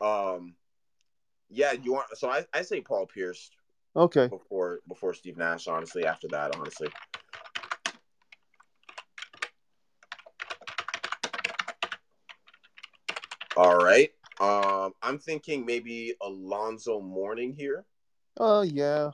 Um, 0.00 0.54
yeah, 1.48 1.72
you 1.72 1.92
want 1.92 2.16
so 2.16 2.28
I, 2.28 2.44
I 2.52 2.62
say 2.62 2.80
Paul 2.80 3.06
Pierce 3.06 3.50
Okay. 3.94 4.28
before 4.28 4.80
before 4.88 5.14
Steve 5.14 5.36
Nash. 5.36 5.68
Honestly, 5.68 6.04
after 6.06 6.28
that, 6.28 6.54
honestly. 6.56 6.88
All 13.56 13.76
right. 13.76 14.10
Um, 14.40 14.92
I'm 15.02 15.18
thinking 15.18 15.64
maybe 15.64 16.14
Alonzo 16.22 17.00
Mourning 17.00 17.54
here. 17.54 17.86
Oh 18.38 18.62
yeah. 18.62 19.12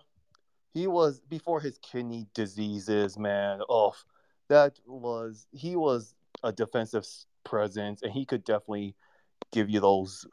he 0.74 0.87
was 0.87 1.20
before 1.20 1.61
his 1.61 1.78
kidney 1.78 2.26
diseases, 2.35 3.18
man. 3.18 3.61
Oh, 3.68 3.95
that 4.49 4.78
was 4.87 5.47
he 5.53 5.76
was 5.76 6.14
a 6.43 6.53
defensive 6.53 7.07
presence, 7.45 8.03
and 8.03 8.12
he 8.12 8.24
could 8.24 8.45
definitely 8.45 8.97
give 9.53 9.70
you 9.70 9.80
those 9.80 10.26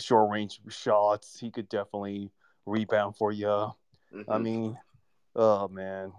short 0.00 0.30
range 0.30 0.60
shots. 0.68 1.38
He 1.38 1.50
could 1.50 1.68
definitely 1.68 2.30
rebound 2.66 3.16
for 3.16 3.32
you. 3.32 3.48
I 3.50 3.72
Mhm. 4.14 4.42
mean, 4.42 4.78
oh 5.36 5.68
man, 5.68 6.12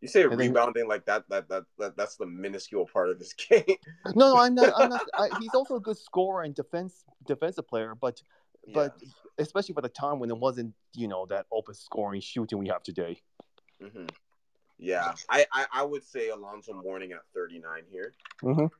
you 0.00 0.08
say 0.08 0.22
and 0.22 0.32
then- 0.32 0.38
rebounding 0.38 0.88
like 0.88 1.04
that, 1.06 1.28
that 1.28 1.48
that 1.48 1.64
that 1.78 1.96
that's 1.96 2.16
the 2.16 2.26
minuscule 2.26 2.86
part 2.86 3.10
of 3.10 3.18
this 3.18 3.32
game. 3.48 3.76
no, 4.14 4.34
no, 4.34 4.36
I'm 4.40 4.54
not. 4.54 4.72
I'm 4.76 4.88
not. 4.88 5.06
I, 5.14 5.28
he's 5.40 5.54
also 5.54 5.76
a 5.76 5.80
good 5.80 5.98
scorer 5.98 6.42
and 6.42 6.54
defense 6.54 7.04
defensive 7.26 7.66
player, 7.68 7.94
but 7.94 8.22
but 8.74 8.94
especially 9.38 9.74
for 9.74 9.82
the 9.82 9.88
time 9.88 10.18
when 10.18 10.30
it 10.30 10.36
wasn't 10.38 10.74
you 10.94 11.08
know 11.08 11.26
that 11.26 11.46
open 11.52 11.74
scoring 11.74 12.20
shooting 12.20 12.58
we 12.58 12.68
have 12.68 12.82
today. 12.82 13.20
hmm 13.80 14.06
Yeah, 14.78 15.14
I, 15.28 15.46
I 15.52 15.66
I 15.72 15.82
would 15.82 16.04
say 16.04 16.28
Alonzo 16.30 16.72
Mourning 16.72 17.12
at 17.12 17.20
39 17.34 17.84
here. 17.90 18.14
Mhm. 18.42 18.70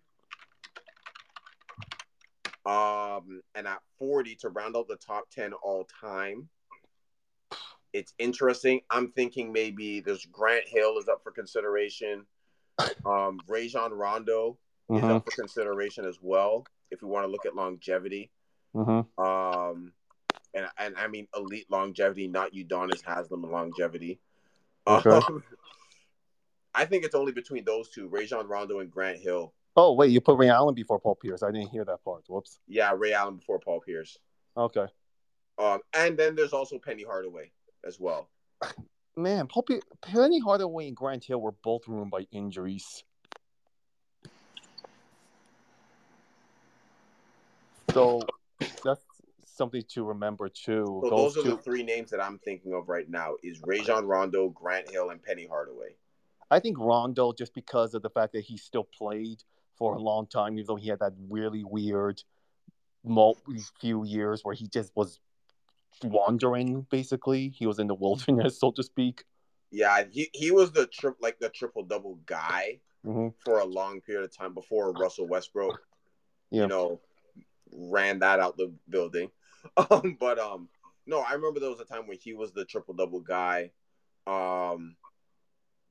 Um, 2.68 3.40
and 3.54 3.66
at 3.66 3.80
40 3.98 4.34
to 4.36 4.50
round 4.50 4.76
out 4.76 4.88
the 4.88 4.96
top 4.96 5.30
10 5.30 5.54
all 5.54 5.88
time. 6.00 6.50
It's 7.94 8.12
interesting. 8.18 8.82
I'm 8.90 9.10
thinking 9.12 9.50
maybe 9.50 10.00
there's 10.00 10.26
Grant 10.26 10.68
Hill 10.68 10.98
is 10.98 11.08
up 11.08 11.22
for 11.22 11.32
consideration. 11.32 12.26
Um, 13.06 13.40
Rajon 13.48 13.94
Rondo 13.94 14.58
is 14.90 15.02
Mhm. 15.02 15.16
up 15.16 15.24
for 15.24 15.30
consideration 15.30 16.04
as 16.04 16.20
well. 16.20 16.66
If 16.90 17.00
we 17.00 17.08
want 17.08 17.24
to 17.24 17.28
look 17.28 17.46
at 17.46 17.56
longevity, 17.56 18.30
Mhm. 18.74 19.18
um, 19.18 19.94
and 20.52 20.70
and 20.76 20.96
I 20.98 21.08
mean 21.08 21.26
elite 21.34 21.70
longevity, 21.70 22.28
not 22.28 22.52
Udonis 22.52 23.02
Haslem 23.02 23.50
longevity. 23.50 24.20
Okay. 24.86 25.10
Um, 25.10 25.42
I 26.74 26.84
think 26.84 27.04
it's 27.04 27.14
only 27.14 27.32
between 27.32 27.64
those 27.64 27.88
two, 27.88 28.08
Rajon 28.08 28.46
Rondo 28.46 28.80
and 28.80 28.90
Grant 28.90 29.18
Hill. 29.18 29.54
Oh 29.76 29.92
wait, 29.92 30.10
you 30.10 30.20
put 30.20 30.38
Ray 30.38 30.48
Allen 30.48 30.74
before 30.74 30.98
Paul 30.98 31.14
Pierce. 31.14 31.42
I 31.42 31.50
didn't 31.50 31.68
hear 31.68 31.84
that 31.84 32.02
part. 32.04 32.24
Whoops. 32.28 32.58
Yeah, 32.66 32.92
Ray 32.96 33.12
Allen 33.12 33.36
before 33.36 33.58
Paul 33.58 33.80
Pierce. 33.80 34.18
Okay. 34.56 34.86
Um, 35.58 35.80
and 35.94 36.16
then 36.16 36.34
there's 36.34 36.52
also 36.52 36.78
Penny 36.78 37.04
Hardaway 37.04 37.50
as 37.84 37.98
well. 37.98 38.28
Man, 39.16 39.46
Paul 39.48 39.64
Pierce, 39.64 39.82
Penny 40.00 40.40
Hardaway 40.40 40.88
and 40.88 40.96
Grant 40.96 41.24
Hill 41.24 41.40
were 41.40 41.52
both 41.52 41.88
ruined 41.88 42.10
by 42.10 42.26
injuries. 42.30 43.02
So 47.92 48.20
that's 48.84 49.04
something 49.44 49.82
to 49.90 50.04
remember 50.04 50.48
too. 50.48 51.00
So 51.02 51.10
those, 51.10 51.34
those 51.34 51.44
are 51.44 51.48
the 51.50 51.56
two, 51.56 51.62
three 51.62 51.82
names 51.82 52.10
that 52.10 52.20
I'm 52.20 52.38
thinking 52.38 52.72
of 52.74 52.88
right 52.88 53.08
now: 53.08 53.34
is 53.42 53.60
Rajon 53.64 54.06
Rondo, 54.06 54.50
Grant 54.50 54.90
Hill, 54.90 55.10
and 55.10 55.22
Penny 55.22 55.46
Hardaway. 55.46 55.96
I 56.50 56.60
think 56.60 56.78
Rondo, 56.78 57.32
just 57.32 57.54
because 57.54 57.94
of 57.94 58.02
the 58.02 58.10
fact 58.10 58.32
that 58.34 58.44
he 58.44 58.56
still 58.56 58.84
played 58.84 59.42
for 59.78 59.94
a 59.94 59.98
long 60.00 60.26
time, 60.26 60.54
even 60.54 60.66
though 60.66 60.76
he 60.76 60.88
had 60.88 60.98
that 60.98 61.12
really 61.28 61.64
weird 61.64 62.22
few 63.80 64.04
years 64.04 64.44
where 64.44 64.54
he 64.54 64.66
just 64.68 64.92
was 64.94 65.20
wandering. 66.02 66.86
Basically, 66.90 67.48
he 67.48 67.66
was 67.66 67.78
in 67.78 67.86
the 67.86 67.94
wilderness, 68.04 68.60
so 68.60 68.70
to 68.72 68.82
speak. 68.82 69.24
Yeah, 69.70 70.04
he, 70.10 70.30
he 70.32 70.50
was 70.50 70.72
the 70.72 70.86
tri- 70.86 71.12
like 71.20 71.38
the 71.38 71.48
triple 71.48 71.84
double 71.84 72.16
guy 72.26 72.80
Mhm. 73.06 73.32
for 73.44 73.60
a 73.60 73.64
long 73.64 74.00
period 74.00 74.24
of 74.24 74.36
time 74.36 74.54
before 74.54 74.92
Russell 74.92 75.28
Westbrook, 75.28 75.80
Yeah. 76.50 76.62
you 76.62 76.68
know, 76.68 77.00
ran 77.70 78.18
that 78.20 78.40
out 78.40 78.56
the 78.56 78.72
building. 78.88 79.30
Um, 79.90 80.16
but 80.18 80.38
um, 80.38 80.68
no, 81.04 81.20
I 81.20 81.32
remember 81.32 81.58
there 81.60 81.68
was 81.68 81.80
a 81.80 81.84
time 81.84 82.06
when 82.06 82.16
he 82.16 82.32
was 82.32 82.52
the 82.52 82.64
triple 82.64 82.94
double 82.94 83.20
guy. 83.20 83.72
Um, 84.26 84.96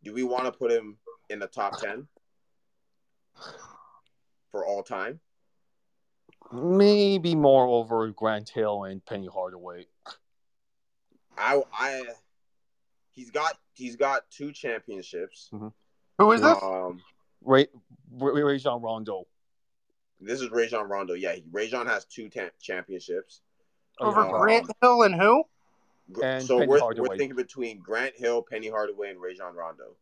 do 0.03 0.13
we 0.13 0.23
want 0.23 0.45
to 0.45 0.51
put 0.51 0.71
him 0.71 0.97
in 1.29 1.39
the 1.39 1.47
top 1.47 1.77
ten 1.77 2.07
for 4.57 4.65
all 4.65 4.81
time? 4.81 5.19
Maybe 6.51 7.35
more 7.35 7.67
over 7.67 8.09
Grant 8.09 8.49
Hill 8.49 8.85
and 8.85 9.05
Penny 9.05 9.27
Hardaway. 9.31 9.85
I 11.37 11.61
I 11.71 12.03
he's 13.11 13.29
got 13.29 13.55
he's 13.73 13.95
got 13.95 14.23
two 14.31 14.51
championships. 14.51 15.51
Who 16.17 16.31
is 16.31 16.41
this? 16.41 16.57
Um, 16.63 17.01
Ray, 17.43 17.67
Ray, 18.11 18.41
Rajon 18.41 18.81
Rondo. 18.81 19.27
this 20.19 20.41
is 20.41 20.49
Rajon 20.49 20.89
Rondo. 20.89 21.13
Yeah, 21.13 21.33
he- 21.33 21.43
Rajon 21.51 21.85
has 21.85 22.05
two 22.05 22.29
ta- 22.29 22.49
championships. 22.59 23.41
Over 23.99 24.21
um, 24.21 24.41
Grant 24.41 24.71
Hill 24.81 25.03
and 25.03 25.13
who? 25.13 25.43
And 26.23 26.43
so 26.43 26.57
Penny 26.59 26.69
we're, 26.69 26.79
Hardaway. 26.79 27.09
we're 27.09 27.17
thinking 27.17 27.35
between 27.35 27.79
Grant 27.79 28.15
Hill, 28.15 28.41
Penny 28.41 28.69
Hardaway, 28.69 29.11
and 29.11 29.21
Rajon 29.21 29.53
Rondo. 29.53 29.95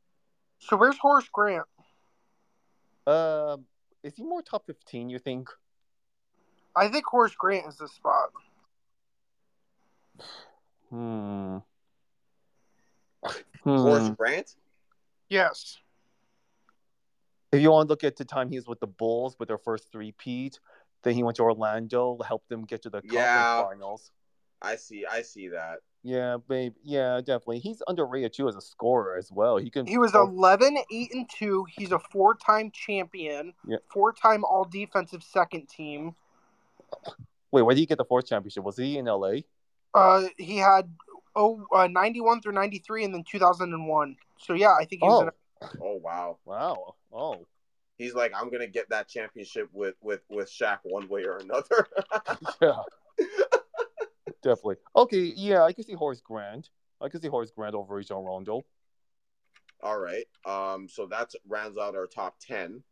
So 0.59 0.77
where's 0.77 0.97
Horace 0.97 1.27
Grant? 1.33 1.65
Um, 3.07 3.65
is 4.05 4.15
he 4.15 4.23
more 4.23 4.41
top 4.41 4.65
fifteen? 4.67 5.09
You 5.09 5.17
think? 5.19 5.49
I 6.75 6.87
think 6.89 7.05
Horace 7.05 7.35
Grant 7.35 7.67
is 7.67 7.77
the 7.77 7.87
spot. 7.87 8.29
Hmm. 10.89 11.57
Horace 13.63 14.07
Hmm. 14.07 14.13
Grant? 14.13 14.55
Yes. 15.29 15.77
If 17.51 17.61
you 17.61 17.71
want 17.71 17.87
to 17.87 17.91
look 17.91 18.03
at 18.03 18.17
the 18.17 18.25
time 18.25 18.49
he 18.49 18.57
was 18.57 18.67
with 18.67 18.79
the 18.79 18.87
Bulls 18.87 19.37
with 19.39 19.47
their 19.47 19.57
first 19.57 19.91
three 19.91 20.11
peat, 20.11 20.59
then 21.03 21.15
he 21.15 21.23
went 21.23 21.37
to 21.37 21.43
Orlando, 21.43 22.19
helped 22.27 22.49
them 22.49 22.65
get 22.65 22.83
to 22.83 22.89
the 22.89 23.01
conference 23.01 23.69
finals. 23.69 24.11
I 24.61 24.75
see. 24.75 25.05
I 25.05 25.21
see 25.23 25.47
that. 25.49 25.79
Yeah, 26.05 26.37
babe. 26.47 26.75
Yeah, 26.83 27.17
definitely. 27.17 27.57
He's 27.57 27.81
underrated 27.87 28.31
too 28.31 28.47
as 28.47 28.55
a 28.55 28.61
scorer 28.61 29.17
as 29.17 29.31
well. 29.31 29.57
He 29.57 29.71
can. 29.71 29.87
He 29.87 29.97
was 29.97 30.13
11, 30.13 30.77
8, 30.91 31.13
and 31.15 31.27
2. 31.27 31.65
He's 31.75 31.91
a 31.91 31.97
four 31.97 32.35
time 32.35 32.69
champion, 32.69 33.53
Yeah. 33.67 33.77
four 33.91 34.13
time 34.13 34.45
all 34.45 34.65
defensive 34.65 35.23
second 35.23 35.67
team. 35.67 36.13
Wait, 37.51 37.63
where 37.63 37.73
did 37.73 37.79
he 37.79 37.87
get 37.87 37.97
the 37.97 38.05
fourth 38.05 38.27
championship? 38.27 38.63
Was 38.63 38.77
he 38.77 38.99
in 38.99 39.05
LA? 39.05 39.37
Uh, 39.95 40.27
he 40.37 40.57
had 40.57 40.93
oh, 41.35 41.65
uh, 41.73 41.87
91 41.87 42.41
through 42.41 42.53
93 42.53 43.05
and 43.05 43.13
then 43.13 43.23
2001. 43.27 44.15
So, 44.37 44.53
yeah, 44.53 44.75
I 44.79 44.85
think 44.85 45.01
he 45.01 45.07
was 45.07 45.23
Oh, 45.23 45.65
in 45.65 45.69
Oh 45.81 45.95
wow. 45.95 46.37
wow. 46.45 46.93
Oh, 47.11 47.47
He's 47.97 48.13
like, 48.13 48.31
I'm 48.35 48.51
gonna 48.51 48.67
get 48.67 48.89
that 48.89 49.07
championship 49.07 49.69
with 49.73 49.95
with 50.03 50.21
with 50.29 50.51
Shaq 50.51 50.79
one 50.83 51.07
way 51.07 51.23
or 51.23 51.37
another. 51.37 51.87
yeah. 52.61 52.81
Definitely. 54.45 54.77
Okay, 54.95 55.33
yeah, 55.35 55.63
I 55.63 55.73
can 55.73 55.83
see 55.83 55.93
Horace 55.93 56.21
Grant. 56.21 56.69
I 57.01 57.09
can 57.09 57.19
see 57.19 57.27
Horace 57.27 57.51
Grant 57.51 57.75
over 57.75 57.95
Rajon 57.95 58.23
Rondo. 58.23 58.61
All 59.83 59.99
right. 59.99 60.25
Um. 60.45 60.87
So 60.87 61.05
that's 61.07 61.35
rounds 61.47 61.77
out 61.77 61.95
our 61.95 62.07
top 62.07 62.35
ten. 62.39 62.83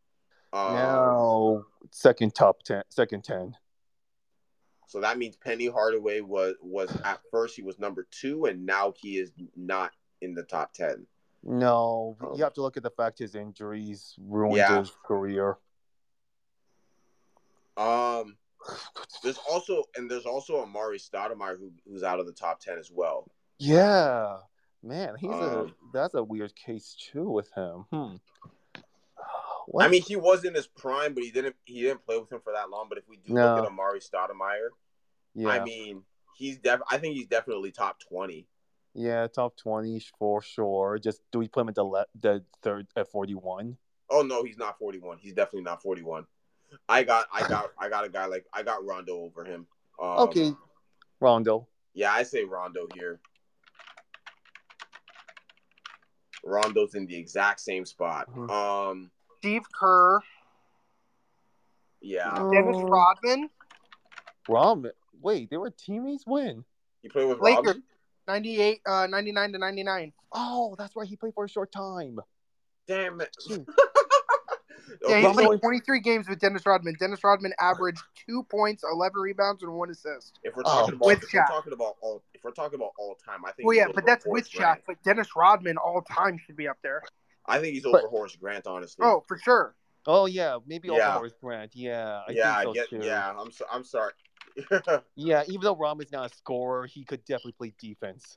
Um, 0.52 0.74
now, 0.74 1.64
second 1.90 2.34
top 2.34 2.62
ten, 2.62 2.82
second 2.90 3.24
ten. 3.24 3.56
So 4.86 5.00
that 5.00 5.16
means 5.18 5.36
Penny 5.36 5.66
Hardaway 5.66 6.20
was 6.20 6.56
was 6.60 6.94
at 7.04 7.20
first 7.30 7.56
he 7.56 7.62
was 7.62 7.78
number 7.78 8.06
two, 8.10 8.44
and 8.44 8.66
now 8.66 8.92
he 9.00 9.18
is 9.18 9.32
not 9.56 9.92
in 10.20 10.34
the 10.34 10.42
top 10.42 10.74
ten. 10.74 11.06
No, 11.42 12.16
Um, 12.20 12.34
you 12.36 12.44
have 12.44 12.54
to 12.54 12.62
look 12.62 12.76
at 12.76 12.82
the 12.82 12.90
fact 12.90 13.18
his 13.18 13.34
injuries 13.34 14.14
ruined 14.18 14.56
Yeah. 14.56 14.78
his 14.78 14.92
career. 15.04 15.58
Um. 17.76 18.36
There's 19.22 19.38
also 19.50 19.84
and 19.96 20.10
there's 20.10 20.26
also 20.26 20.64
Amar'e 20.64 20.96
Stoudemire 20.98 21.58
who 21.58 21.72
who's 21.86 22.02
out 22.02 22.20
of 22.20 22.26
the 22.26 22.32
top 22.32 22.60
ten 22.60 22.78
as 22.78 22.90
well. 22.90 23.28
Yeah, 23.58 24.38
man, 24.82 25.14
he's 25.18 25.30
a 25.30 25.60
Um, 25.60 25.74
that's 25.92 26.14
a 26.14 26.22
weird 26.22 26.54
case 26.56 26.96
too 26.98 27.28
with 27.30 27.50
him. 27.52 27.84
Hmm. 27.90 28.16
I 29.80 29.88
mean, 29.88 30.02
he 30.02 30.16
was 30.16 30.44
in 30.44 30.54
his 30.54 30.66
prime, 30.66 31.14
but 31.14 31.22
he 31.24 31.30
didn't 31.30 31.56
he 31.64 31.82
didn't 31.82 32.04
play 32.04 32.18
with 32.18 32.30
him 32.32 32.40
for 32.42 32.52
that 32.52 32.70
long. 32.70 32.86
But 32.88 32.98
if 32.98 33.08
we 33.08 33.16
do 33.18 33.32
No. 33.32 33.54
look 33.56 33.64
at 33.64 33.70
Amar'e 33.70 34.00
Stoudemire, 34.06 34.68
yeah, 35.34 35.48
I 35.48 35.64
mean, 35.64 36.02
he's 36.36 36.58
def 36.58 36.80
I 36.90 36.98
think 36.98 37.16
he's 37.16 37.26
definitely 37.26 37.70
top 37.72 37.98
twenty. 38.00 38.46
yeah, 38.94 39.26
top 39.26 39.56
twenty 39.56 40.00
for 40.18 40.42
sure. 40.42 40.98
Just 40.98 41.20
do 41.32 41.38
we 41.38 41.48
put 41.48 41.62
him 41.62 41.68
at 41.70 41.74
the 41.76 41.84
le- 41.84 42.06
the 42.20 42.44
third 42.62 42.86
at 42.96 43.10
forty 43.10 43.34
one? 43.34 43.76
Oh 44.10 44.22
no, 44.22 44.42
he's 44.44 44.58
not 44.58 44.78
forty 44.78 44.98
one. 44.98 45.18
He's 45.18 45.32
definitely 45.32 45.62
not 45.62 45.82
forty 45.82 46.02
one. 46.02 46.26
I 46.88 47.02
got 47.02 47.26
I 47.32 47.46
got 47.48 47.72
I 47.78 47.88
got 47.88 48.04
a 48.04 48.08
guy 48.08 48.26
like 48.26 48.46
I 48.52 48.62
got 48.62 48.84
Rondo 48.84 49.16
over 49.20 49.44
him. 49.44 49.66
Um, 50.00 50.18
okay, 50.28 50.52
Rondo. 51.20 51.66
Yeah, 51.94 52.12
I 52.12 52.22
say 52.22 52.44
Rondo 52.44 52.86
here. 52.94 53.20
Rondo's 56.44 56.94
in 56.94 57.06
the 57.06 57.16
exact 57.16 57.60
same 57.60 57.86
spot. 57.86 58.30
Mhm. 58.34 58.50
Um, 58.50 59.10
Steve 59.38 59.62
Kerr, 59.78 60.20
yeah, 62.00 62.34
Dennis 62.52 62.76
Oh. 62.78 62.88
Rodman, 64.48 64.92
Wait, 65.20 65.48
they 65.48 65.56
were 65.56 65.70
teammates 65.70 66.26
when? 66.26 66.64
He 67.02 67.08
played 67.08 67.28
with 67.28 67.40
Lakers. 67.40 67.66
Rodman. 67.66 67.82
98, 68.26 68.80
uh, 68.86 69.06
99 69.06 69.52
to 69.52 69.58
99. 69.58 70.12
Oh, 70.32 70.74
that's 70.78 70.94
why 70.94 71.04
He 71.04 71.16
played 71.16 71.34
for 71.34 71.44
a 71.44 71.48
short 71.48 71.72
time. 71.72 72.20
Damn 72.86 73.20
it! 73.20 73.34
Shoot. 75.02 75.10
Yeah, 75.10 75.20
he 75.20 75.26
Okay, 75.26 75.46
played 75.46 75.60
23 75.60 76.00
games 76.00 76.28
with 76.28 76.38
Dennis 76.38 76.64
Rodman. 76.66 76.94
Dennis 76.98 77.22
Rodman 77.24 77.52
averaged 77.60 78.02
two 78.26 78.42
points, 78.44 78.84
11 78.90 79.18
rebounds, 79.20 79.62
and 79.62 79.72
one 79.72 79.90
assist. 79.90 80.38
if 80.42 80.54
we're 80.56 80.62
Oh, 80.66 80.80
talking 80.80 80.94
about 80.94 81.06
with 81.06 81.22
if 81.24 81.32
we're 81.32 81.46
talking 81.46 81.72
about 81.72 81.96
all 82.00 82.22
if 82.34 82.44
we're 82.44 82.50
talking 82.52 82.76
about 82.78 82.92
all 82.98 83.14
time, 83.16 83.44
I 83.44 83.52
think. 83.52 83.66
Well, 83.66 83.76
yeah, 83.76 83.86
but 83.94 84.06
that's 84.06 84.24
Horace 84.24 84.44
with 84.44 84.50
Shaq. 84.52 84.78
But 84.86 85.02
Dennis 85.02 85.28
Rodman 85.36 85.76
all 85.78 86.02
time 86.02 86.38
should 86.38 86.56
be 86.56 86.68
up 86.68 86.78
there. 86.82 87.02
I 87.46 87.58
think 87.60 87.74
he's 87.74 87.82
But- 87.82 87.94
over 88.04 88.08
Horace 88.08 88.36
Grant, 88.36 88.66
honestly. 88.66 89.04
Oh, 89.06 89.24
for 89.28 89.38
sure. 89.38 89.74
Oh 90.06 90.26
yeah, 90.26 90.58
maybe 90.66 90.90
over 90.90 90.98
Yeah. 90.98 91.12
Horace 91.12 91.34
Grant. 91.40 91.74
Yeah, 91.74 92.20
I 92.28 92.32
yeah, 92.32 92.54
think 92.56 92.64
so 92.64 92.70
I 92.70 92.74
get. 92.74 92.88
too. 92.90 93.00
Yeah, 93.02 93.32
I'm 93.38 93.50
so, 93.50 93.64
I'm 93.70 93.84
sorry. 93.84 94.12
Yeah, 95.16 95.42
even 95.48 95.62
though 95.62 95.76
Rodman's 95.76 96.12
not 96.12 96.30
a 96.30 96.34
scorer, 96.36 96.86
he 96.86 97.04
could 97.04 97.24
definitely 97.24 97.52
play 97.52 97.72
defense. 97.78 98.36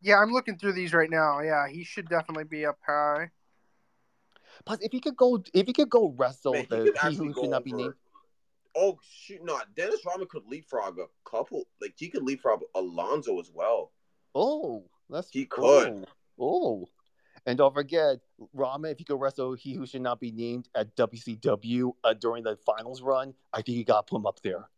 Yeah, 0.00 0.18
I'm 0.18 0.30
looking 0.32 0.58
through 0.58 0.72
these 0.72 0.92
right 0.94 1.10
now. 1.10 1.40
Yeah, 1.40 1.68
he 1.68 1.84
should 1.84 2.08
definitely 2.08 2.44
be 2.44 2.66
up 2.66 2.78
high. 2.84 3.30
Plus, 4.64 4.78
if 4.80 4.92
he 4.92 5.00
could 5.00 5.16
go, 5.16 5.42
if 5.54 5.66
he 5.66 5.72
could 5.72 5.90
go 5.90 6.14
wrestle 6.16 6.52
Man, 6.54 6.66
the 6.68 6.92
could 6.92 7.10
he 7.10 7.16
who 7.16 7.34
should 7.34 7.50
not 7.50 7.64
be 7.64 7.72
named. 7.72 7.94
Oh 8.74 8.98
shoot! 9.02 9.40
No, 9.44 9.58
Dennis 9.76 10.00
Rodman 10.06 10.28
could 10.30 10.44
leapfrog 10.46 10.98
a 10.98 11.06
couple. 11.28 11.64
Like 11.80 11.94
he 11.96 12.08
could 12.08 12.22
leapfrog 12.22 12.62
Alonzo 12.74 13.38
as 13.38 13.50
well. 13.52 13.92
Oh, 14.34 14.84
that's 15.10 15.30
He 15.30 15.44
could. 15.44 16.06
Oh, 16.38 16.84
oh. 16.84 16.88
and 17.44 17.58
don't 17.58 17.74
forget, 17.74 18.18
Rodman. 18.54 18.92
If 18.92 18.98
he 18.98 19.04
could 19.04 19.20
wrestle, 19.20 19.54
he 19.54 19.74
who 19.74 19.86
should 19.86 20.02
not 20.02 20.20
be 20.20 20.32
named 20.32 20.68
at 20.74 20.96
WCW 20.96 21.92
uh, 22.02 22.14
during 22.14 22.44
the 22.44 22.56
finals 22.56 23.02
run, 23.02 23.34
I 23.52 23.62
think 23.62 23.76
you 23.76 23.84
got 23.84 24.06
to 24.06 24.10
put 24.10 24.16
him 24.16 24.26
up 24.26 24.40
there. 24.40 24.68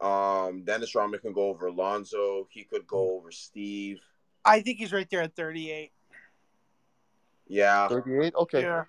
Um, 0.00 0.62
Dennis 0.64 0.94
Rodman 0.94 1.20
can 1.20 1.32
go 1.32 1.48
over 1.48 1.66
Alonzo. 1.66 2.46
He 2.50 2.64
could 2.64 2.86
go 2.86 3.16
over 3.16 3.32
Steve. 3.32 4.00
I 4.44 4.60
think 4.60 4.78
he's 4.78 4.92
right 4.92 5.08
there 5.10 5.22
at 5.22 5.34
38. 5.34 5.92
Yeah, 7.48 7.88
Thirty-eight. 7.88 8.34
Okay. 8.34 8.62
Yeah. 8.62 8.84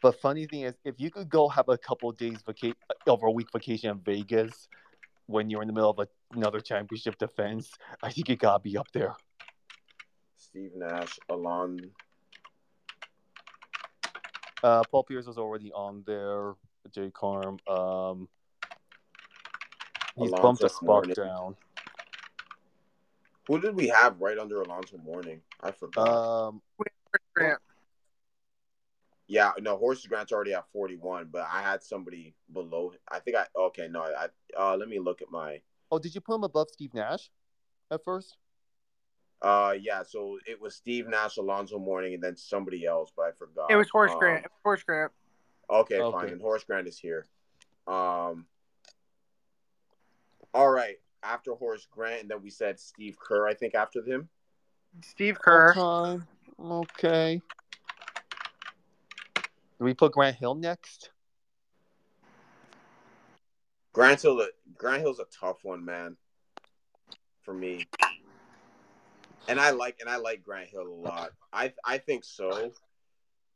But 0.00 0.20
funny 0.20 0.46
thing 0.46 0.62
is, 0.62 0.74
if 0.84 0.94
you 0.98 1.10
could 1.10 1.28
go 1.28 1.48
have 1.48 1.68
a 1.68 1.76
couple 1.76 2.10
of 2.10 2.16
days 2.16 2.38
vacation 2.46 2.76
over 3.06 3.26
a 3.26 3.30
week 3.30 3.48
vacation 3.52 3.90
in 3.90 3.98
Vegas 3.98 4.68
when 5.26 5.50
you're 5.50 5.62
in 5.62 5.68
the 5.68 5.74
middle 5.74 5.90
of 5.90 5.98
a, 5.98 6.08
another 6.34 6.60
championship 6.60 7.18
defense, 7.18 7.72
I 8.02 8.10
think 8.12 8.28
you 8.28 8.36
gotta 8.36 8.60
be 8.60 8.76
up 8.78 8.86
there. 8.92 9.14
Steve 10.36 10.70
Nash, 10.76 11.18
Alon. 11.28 11.90
Uh, 14.62 14.82
Paul 14.90 15.04
Pierce 15.04 15.26
was 15.26 15.38
already 15.38 15.72
on 15.72 16.04
there. 16.06 16.54
Jay 16.92 17.10
Carm. 17.10 17.58
Um, 17.68 18.28
he's 20.16 20.30
Alonzo 20.30 20.42
bumped 20.42 20.62
a 20.64 20.68
spot 20.68 20.86
Mourning. 20.86 21.14
down. 21.14 21.56
Who 23.46 23.60
did 23.60 23.74
we 23.74 23.88
have 23.88 24.20
right 24.20 24.38
under 24.38 24.62
Alonzo 24.62 24.98
Mourning? 24.98 25.40
I 25.62 25.70
forgot. 25.72 26.08
Um, 26.08 26.62
Grant. 27.34 27.58
Yeah, 29.28 29.52
no, 29.60 29.76
Horace 29.76 30.06
Grant's 30.06 30.32
already 30.32 30.54
at 30.54 30.64
41, 30.72 31.28
but 31.30 31.46
I 31.52 31.60
had 31.60 31.82
somebody 31.82 32.34
below. 32.52 32.92
I 33.10 33.18
think 33.20 33.36
I 33.36 33.46
okay. 33.56 33.86
No, 33.88 34.02
I 34.02 34.28
uh, 34.58 34.76
let 34.76 34.88
me 34.88 34.98
look 34.98 35.20
at 35.22 35.30
my. 35.30 35.60
oh, 35.92 35.98
did 35.98 36.14
you 36.14 36.20
put 36.22 36.34
him 36.34 36.44
above 36.44 36.68
Steve 36.72 36.94
Nash 36.94 37.28
at 37.90 38.02
first? 38.04 38.38
Uh, 39.42 39.74
yeah. 39.78 40.02
So 40.02 40.38
it 40.46 40.60
was 40.60 40.74
Steve 40.74 41.06
Nash, 41.06 41.36
Alonzo 41.36 41.78
Mourning, 41.78 42.14
and 42.14 42.22
then 42.22 42.36
somebody 42.36 42.86
else, 42.86 43.12
but 43.14 43.26
I 43.26 43.32
forgot. 43.32 43.70
It 43.70 43.76
was 43.76 43.90
Horace 43.90 44.12
Um, 44.12 44.18
Grant. 44.18 44.44
It 44.46 44.50
was 44.50 44.60
Horace 44.64 44.82
Grant. 44.82 45.12
Okay, 45.70 46.00
Okay. 46.00 46.12
fine. 46.12 46.32
And 46.32 46.40
Horace 46.40 46.64
Grant 46.64 46.88
is 46.88 46.98
here. 46.98 47.26
Um. 47.86 48.46
All 50.54 50.70
right. 50.70 50.96
After 51.22 51.52
Horace 51.54 51.86
Grant, 51.90 52.22
and 52.22 52.30
then 52.30 52.42
we 52.42 52.48
said 52.48 52.80
Steve 52.80 53.18
Kerr. 53.20 53.46
I 53.46 53.52
think 53.52 53.74
after 53.74 54.02
him. 54.02 54.30
Steve 55.02 55.38
Kerr. 55.38 55.74
Okay. 55.76 56.22
Okay. 56.60 57.42
Do 59.78 59.84
we 59.84 59.94
put 59.94 60.12
Grant 60.12 60.36
Hill 60.36 60.54
next? 60.54 61.10
Grant 63.92 64.20
Hill. 64.20 64.44
Grant 64.76 65.02
Hill's 65.02 65.20
a 65.20 65.26
tough 65.40 65.58
one, 65.62 65.84
man. 65.84 66.16
For 67.42 67.54
me. 67.54 67.86
And 69.46 69.58
I 69.58 69.70
like 69.70 69.98
and 70.00 70.10
I 70.10 70.16
like 70.16 70.42
Grant 70.42 70.68
Hill 70.68 70.86
a 70.86 71.00
lot. 71.08 71.30
I 71.52 71.72
I 71.84 71.98
think 71.98 72.24
so. 72.24 72.72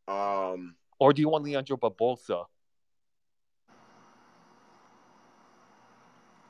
Um. 0.08 0.76
Or 0.98 1.12
do 1.12 1.20
you 1.20 1.28
want 1.28 1.44
Leandro 1.44 1.76
Barbosa? 1.76 2.46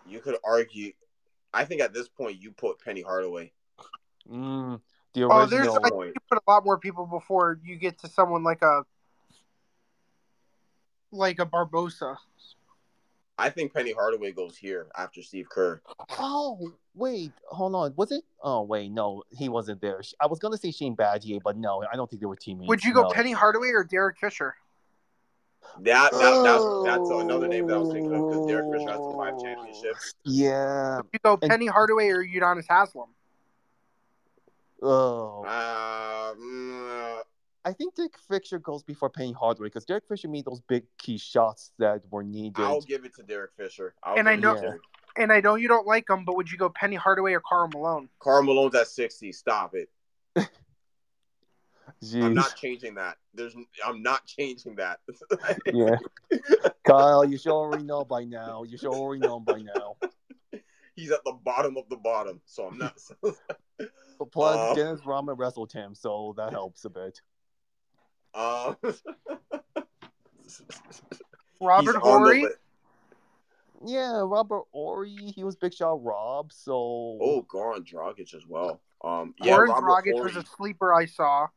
You 0.07 0.21
could 0.21 0.37
argue. 0.45 0.93
I 1.55 1.65
think 1.65 1.81
at 1.81 1.95
this 1.95 2.09
point 2.09 2.41
you 2.41 2.51
put 2.53 2.79
Penny 2.79 3.01
Hardaway. 3.03 3.53
Mm, 4.31 4.81
the 5.15 5.25
Oh, 5.25 5.47
there's 5.47 5.67
original. 5.69 5.79
I 5.85 5.91
think 5.91 6.15
you 6.15 6.21
put 6.29 6.39
a 6.47 6.51
lot 6.51 6.65
more 6.65 6.79
people 6.79 7.07
before 7.07 7.59
you 7.65 7.77
get 7.77 7.99
to 8.01 8.09
someone 8.09 8.45
like 8.45 8.63
a 8.63 8.85
like 11.13 11.39
a 11.39 11.47
Barbosa. 11.47 12.17
I 13.39 13.51
think 13.51 13.73
Penny 13.73 13.93
Hardaway 13.93 14.33
goes 14.33 14.57
here 14.57 14.89
after 14.97 15.23
Steve 15.23 15.49
Kerr. 15.49 15.81
Oh, 16.19 16.73
wait, 16.95 17.33
hold 17.47 17.75
on. 17.75 17.95
Was 17.97 18.13
it? 18.13 18.25
Oh, 18.43 18.63
wait, 18.63 18.91
no, 18.93 19.23
he 19.37 19.49
wasn't 19.49 19.81
there. 19.81 20.01
I 20.21 20.27
was 20.27 20.39
gonna 20.39 20.59
say 20.59 20.71
Shane 20.71 20.95
Battier, 20.97 21.41
but 21.43 21.57
no, 21.57 21.83
I 21.91 21.97
don't 21.97 22.09
think 22.11 22.21
they 22.21 22.27
were 22.27 22.37
teammates. 22.37 22.69
Would 22.69 22.85
you 22.85 22.93
go 22.93 23.03
no. 23.03 23.09
Penny 23.11 23.33
Hardaway 23.33 23.69
or 23.71 23.85
Derek 23.85 24.19
Fisher? 24.19 24.55
That, 25.81 26.13
that 26.13 26.43
that's 26.43 26.65
that's 26.85 27.11
another 27.11 27.49
name 27.49 27.67
that 27.69 27.75
I 27.75 27.79
was 27.79 27.93
thinking 27.93 28.13
of 28.15 28.29
because 28.31 28.47
Derek 28.47 28.71
Fisher 28.73 28.91
has 28.91 28.99
the 29.01 29.15
five 29.17 29.41
championships. 29.41 30.15
Yeah. 30.25 30.97
Would 30.99 31.07
you 31.13 31.19
go 31.23 31.39
And- 31.41 31.51
Penny 31.51 31.67
Hardaway 31.67 32.09
or 32.09 32.23
Udonis 32.25 32.67
Haslem? 32.69 33.09
Oh, 34.83 35.45
Uh, 35.47 36.35
mm, 36.35 36.81
uh, 36.81 36.82
I 37.65 37.73
think 37.73 37.95
Derek 37.95 38.19
Fisher 38.29 38.59
goes 38.59 38.83
before 38.83 39.09
Penny 39.09 39.33
Hardaway 39.33 39.67
because 39.69 39.85
Derek 39.85 40.07
Fisher 40.09 40.29
made 40.29 40.45
those 40.45 40.61
big 40.69 40.85
key 40.99 41.17
shots 41.17 41.71
that 41.79 42.03
were 42.11 42.25
needed. 42.25 42.61
I'll 42.65 42.81
give 42.81 43.05
it 43.05 43.15
to 43.17 43.23
Derek 43.23 43.53
Fisher. 43.57 43.95
I'll 44.03 44.19
And 44.19 44.29
I 44.29 44.37
know- 44.37 44.61
Derek. 44.61 44.81
And 45.15 45.31
I 45.31 45.41
know 45.41 45.57
you 45.57 45.69
don't 45.69 45.87
like 45.87 46.09
him, 46.09 46.25
but 46.25 46.37
would 46.37 46.51
you 46.51 46.57
go 46.57 46.71
Penny 46.71 46.97
Hardaway 46.97 47.35
or 47.35 47.43
Karl 47.47 47.69
Malone? 47.69 48.09
Karl 48.19 48.43
Malone's 48.43 48.75
at 48.75 48.89
sixty. 48.89 49.31
Stop 49.31 49.75
it. 49.75 49.91
Jeez. 52.03 52.23
I'm 52.25 52.33
not 52.35 52.57
changing 52.57 52.95
that. 52.95 53.19
There's 53.35 53.55
I'm 53.85 54.03
not 54.03 54.25
changing 54.27 54.77
that. 54.77 55.01
yeah. 55.67 55.97
Kyle, 56.85 57.25
you 57.27 57.37
should 57.37 57.53
already 57.53 57.85
know 57.85 58.05
by 58.07 58.25
now. 58.25 58.63
You 58.63 58.79
should 58.79 58.89
already 58.89 59.21
know 59.21 59.39
by 59.39 59.61
now. 59.61 59.97
He's 60.97 61.11
at 61.11 61.21
the 61.25 61.33
bottom 61.45 61.77
of 61.77 61.89
the 61.91 61.97
bottom, 61.97 62.41
so 62.47 62.67
I'm 62.69 62.79
not. 62.79 62.99
Plus, 64.33 64.57
Uh, 64.57 64.75
Dennis 64.75 65.05
Rodman 65.05 65.37
wrestled 65.37 65.73
him, 65.73 65.95
so 65.95 66.35
that 66.37 66.53
helps 66.53 66.85
a 66.85 66.91
bit. 66.91 67.21
Uh, 68.35 68.75
Robert 71.61 71.85
he's 71.93 71.95
Horry. 71.97 72.47
Yeah, 73.85 74.21
Robert 74.25 74.63
Horry, 74.73 75.33
he 75.35 75.43
was 75.45 75.57
Big 75.57 75.75
Shot 75.75 76.03
Rob, 76.05 76.53
so 76.53 76.73
Oh, 77.21 77.47
Goran 77.49 77.85
Dragic 77.85 78.35
as 78.35 78.47
well. 78.47 78.81
Um, 79.03 79.35
yeah, 79.39 79.57
Goran 79.57 79.69
Robert 79.69 79.87
Dragic 80.05 80.13
Horry, 80.13 80.35
was 80.35 80.37
a 80.37 80.45
sleeper 80.57 80.95
I 80.95 81.07
saw. 81.07 81.49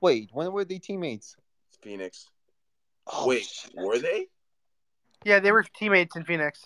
wait, 0.00 0.30
when 0.32 0.52
were 0.52 0.64
they 0.64 0.78
teammates? 0.78 1.36
Phoenix. 1.82 2.28
Oh, 3.06 3.26
Wait, 3.28 3.42
shit. 3.44 3.74
were 3.76 3.98
they? 3.98 4.28
Yeah, 5.24 5.38
they 5.40 5.52
were 5.52 5.62
teammates 5.62 6.16
in 6.16 6.24
Phoenix. 6.24 6.62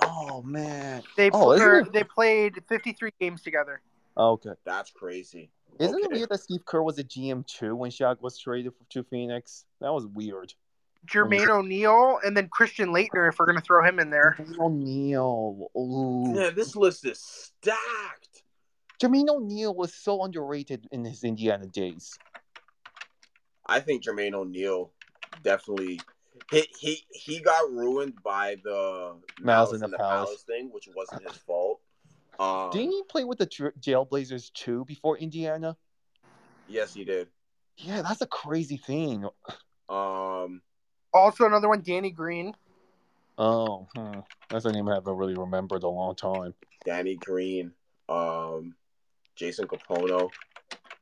Oh 0.00 0.42
man. 0.42 1.02
They 1.16 1.30
Oh, 1.32 1.52
isn't 1.52 1.66
or 1.66 1.78
it- 1.80 1.92
they 1.92 2.04
played 2.04 2.62
53 2.68 3.10
games 3.20 3.42
together. 3.42 3.80
Okay. 4.16 4.52
That's 4.64 4.90
crazy. 4.90 5.50
Isn't 5.78 6.04
it 6.04 6.10
weird 6.10 6.28
that 6.30 6.40
Steve 6.40 6.64
Kerr 6.64 6.82
was 6.82 6.98
a 6.98 7.04
GM 7.04 7.46
too 7.46 7.76
when 7.76 7.90
Shaq 7.90 8.20
was 8.20 8.38
traded 8.38 8.72
to 8.90 9.02
Phoenix? 9.04 9.64
That 9.80 9.92
was 9.92 10.06
weird. 10.06 10.52
Jermaine 11.06 11.48
O'Neal 11.48 12.18
and 12.24 12.36
then 12.36 12.48
Christian 12.48 12.88
Laettner 12.88 13.28
if 13.28 13.38
we're 13.38 13.46
gonna 13.46 13.60
throw 13.60 13.84
him 13.84 13.98
in 14.00 14.10
there. 14.10 14.36
Jermaine 14.38 14.58
O'Neal. 14.58 15.70
Ooh. 15.76 16.34
Yeah, 16.34 16.50
this 16.50 16.74
list 16.74 17.06
is 17.06 17.20
stacked. 17.20 18.42
Jermaine 19.00 19.28
O'Neal 19.28 19.74
was 19.74 19.94
so 19.94 20.24
underrated 20.24 20.88
in 20.90 21.04
his 21.04 21.22
Indiana 21.22 21.66
days. 21.66 22.18
I 23.66 23.80
think 23.80 24.04
Jermaine 24.04 24.34
O'Neal 24.34 24.92
definitely 25.42 26.00
he 26.50 26.66
he 26.78 27.04
he 27.10 27.40
got 27.40 27.70
ruined 27.70 28.14
by 28.24 28.56
the 28.64 29.14
Malice 29.40 29.70
Malice 29.70 29.70
in 29.70 29.76
in 29.76 29.80
the 29.82 29.88
the 29.88 29.96
Palace. 29.98 30.28
Palace 30.28 30.42
thing, 30.42 30.70
which 30.72 30.88
wasn't 30.94 31.22
his 31.28 31.36
fault. 31.38 31.80
Um, 32.38 32.70
Didn't 32.70 32.90
he 32.92 33.02
play 33.08 33.24
with 33.24 33.38
the 33.38 33.46
Tra- 33.46 33.72
Jailblazers 33.74 34.52
too 34.52 34.84
before 34.84 35.18
Indiana? 35.18 35.76
yes, 36.68 36.94
he 36.94 37.04
did. 37.04 37.28
Yeah, 37.78 38.02
that's 38.02 38.20
a 38.20 38.26
crazy 38.26 38.76
thing. 38.76 39.24
Um, 39.88 40.62
Also 41.12 41.46
another 41.46 41.68
one, 41.68 41.82
Danny 41.82 42.10
Green. 42.10 42.54
Oh, 43.38 43.86
hmm. 43.96 44.20
that's 44.50 44.64
a 44.64 44.72
name 44.72 44.88
I 44.88 44.94
haven't 44.94 45.16
really 45.16 45.34
remembered 45.34 45.84
a 45.84 45.88
long 45.88 46.14
time. 46.16 46.54
Danny 46.84 47.16
Green, 47.16 47.72
um, 48.08 48.74
Jason 49.36 49.66
Kapono. 49.66 50.30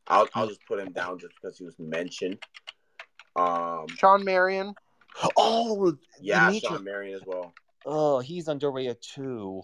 I'll 0.07 0.29
I'll 0.35 0.47
just 0.47 0.65
put 0.67 0.79
him 0.79 0.93
down 0.93 1.19
just 1.19 1.35
because 1.35 1.59
he 1.59 1.65
was 1.65 1.79
mentioned. 1.79 2.39
Um, 3.35 3.87
Shawn 3.99 4.25
Marion. 4.25 4.75
Oh, 5.37 5.97
yeah, 6.21 6.47
Dimitri- 6.49 6.69
Shawn 6.69 6.85
Marion 6.85 7.15
as 7.15 7.23
well. 7.27 7.53
oh, 7.87 8.19
he's 8.21 8.49
underrated 8.49 8.99
too. 9.01 9.63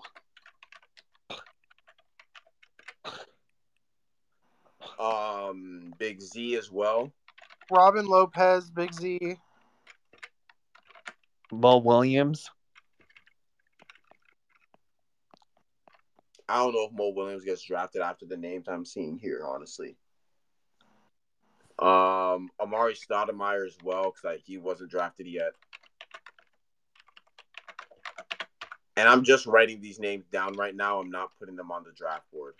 Um, 5.02 5.92
Big 5.98 6.20
Z 6.20 6.54
as 6.56 6.70
well. 6.70 7.12
Robin 7.70 8.06
Lopez, 8.06 8.70
Big 8.70 8.94
Z. 8.94 9.36
Mo 11.50 11.78
Williams. 11.78 12.48
I 16.48 16.58
don't 16.58 16.74
know 16.74 16.84
if 16.84 16.92
Mo 16.92 17.08
Williams 17.08 17.44
gets 17.44 17.62
drafted 17.62 18.02
after 18.02 18.26
the 18.26 18.36
names 18.36 18.68
I'm 18.68 18.84
seeing 18.84 19.18
here, 19.18 19.44
honestly. 19.44 19.96
Um, 21.78 22.50
Amar'e 22.60 22.94
Stoudemire 22.94 23.66
as 23.66 23.76
well, 23.82 24.04
because 24.04 24.24
like 24.24 24.42
he 24.44 24.58
wasn't 24.58 24.90
drafted 24.90 25.26
yet. 25.26 25.52
And 28.96 29.08
I'm 29.08 29.24
just 29.24 29.46
writing 29.46 29.80
these 29.80 29.98
names 29.98 30.26
down 30.30 30.52
right 30.54 30.76
now. 30.76 31.00
I'm 31.00 31.10
not 31.10 31.30
putting 31.40 31.56
them 31.56 31.72
on 31.72 31.82
the 31.82 31.92
draft 31.92 32.30
board. 32.30 32.54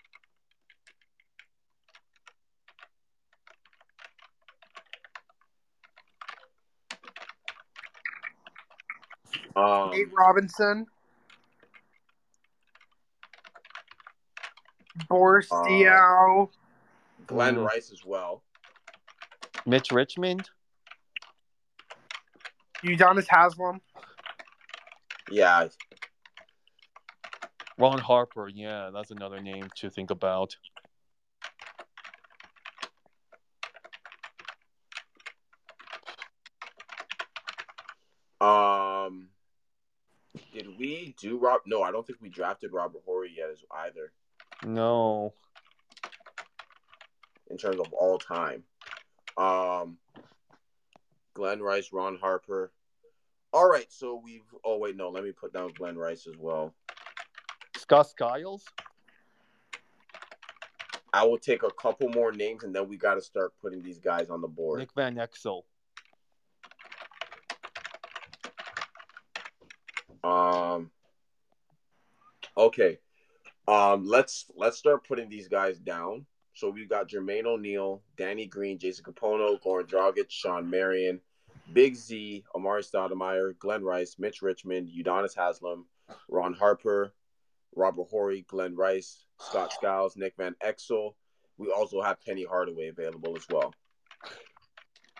Um, 9.57 9.91
Nate 9.91 10.13
Robinson. 10.13 10.87
Boris 15.09 15.51
Uh, 15.51 15.65
Diaw. 15.65 16.51
Glen 17.27 17.57
Mm. 17.57 17.67
Rice 17.67 17.93
as 17.93 18.05
well. 18.05 18.43
Mitch 19.65 19.91
Richmond. 19.91 20.51
Udonis 22.83 23.27
Haslem. 23.29 23.81
Yeah, 25.31 25.69
Ron 27.79 27.99
Harper. 27.99 28.49
Yeah, 28.49 28.91
that's 28.93 29.11
another 29.11 29.41
name 29.41 29.69
to 29.77 29.89
think 29.89 30.11
about. 30.11 30.57
Um, 38.41 39.29
did 40.53 40.67
we 41.13 41.29
do 41.29 41.39
Rob? 41.39 41.61
No, 41.67 41.83
I 41.83 41.91
don't 41.91 42.07
think 42.07 42.19
we 42.21 42.29
drafted 42.29 42.73
Robert 42.73 43.03
Horry 43.05 43.33
yet 43.37 43.51
as 43.51 43.59
either 43.87 44.13
No. 44.65 45.33
in 47.51 47.57
terms 47.57 47.79
of 47.81 47.93
all 47.93 48.19
time. 48.19 48.65
Um, 49.37 49.99
Glen 51.35 51.61
Rice, 51.63 51.93
Ron 51.93 52.19
Harper. 52.19 52.71
All 53.53 53.69
right, 53.69 53.91
so 53.91 54.21
we've. 54.23 54.45
Oh 54.65 54.79
wait, 54.79 54.97
no. 54.97 55.09
Let 55.11 55.25
me 55.25 55.33
put 55.33 55.53
down 55.53 55.73
Glen 55.75 55.97
Rice 55.97 56.27
as 56.27 56.37
well. 56.39 56.75
Scott 57.77 58.09
Skiles. 58.09 58.65
I 61.15 61.25
will 61.25 61.39
take 61.39 61.63
a 61.63 61.71
couple 61.71 62.09
more 62.09 62.33
names, 62.33 62.65
and 62.65 62.75
then 62.75 62.89
we 62.89 62.97
got 62.97 63.15
to 63.15 63.21
start 63.21 63.53
putting 63.61 63.83
these 63.83 63.99
guys 63.99 64.31
on 64.31 64.41
the 64.41 64.49
board. 64.49 64.79
Nick 64.79 64.95
Van 64.95 65.17
Exel. 65.17 65.65
Um. 70.25 70.91
Okay. 72.57 72.99
Um. 73.69 74.07
Let's 74.07 74.47
let's 74.57 74.79
start 74.79 75.07
putting 75.07 75.29
these 75.29 75.49
guys 75.49 75.79
down. 75.79 76.27
So 76.55 76.69
we've 76.69 76.89
got 76.89 77.09
Jermaine 77.09 77.47
O'Neal, 77.47 78.03
Danny 78.17 78.47
Green, 78.47 78.79
Jason 78.79 79.05
Kapono, 79.05 79.61
Goran 79.63 79.89
Dragic, 79.89 80.27
Shawn 80.29 80.69
Marion, 80.69 81.21
Big 81.73 81.97
Z, 81.97 82.45
Amar'e 82.55 82.83
Stoudemire, 82.83 83.59
Glen 83.59 83.83
Rice, 83.83 84.17
Mitch 84.19 84.43
Richmond, 84.43 84.89
Udonis 84.89 85.35
Haslem, 85.35 85.87
Ron 86.29 86.53
Harper, 86.53 87.15
Robert 87.75 88.09
Horry, 88.11 88.45
Glen 88.49 88.77
Rice, 88.77 89.25
Scott 89.41 89.73
Skiles, 89.79 90.17
Nick 90.17 90.35
Van 90.37 90.55
Exel. 90.63 91.15
We 91.57 91.71
also 91.71 92.03
have 92.03 92.21
Penny 92.25 92.45
Hardaway 92.45 92.89
available 92.89 93.35
as 93.37 93.47
well. 93.51 93.73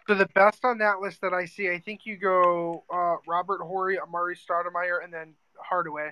So 0.07 0.15
the 0.15 0.29
best 0.35 0.65
on 0.65 0.79
that 0.79 1.01
list 1.01 1.21
that 1.21 1.33
I 1.33 1.45
see, 1.45 1.71
I 1.71 1.79
think 1.79 2.05
you 2.05 2.17
go 2.17 2.85
uh, 2.93 3.17
Robert 3.27 3.63
Horry, 3.63 3.99
Amar'e 3.99 4.37
Stoudemire, 4.37 5.03
and 5.03 5.13
then 5.13 5.35
Hardaway 5.57 6.11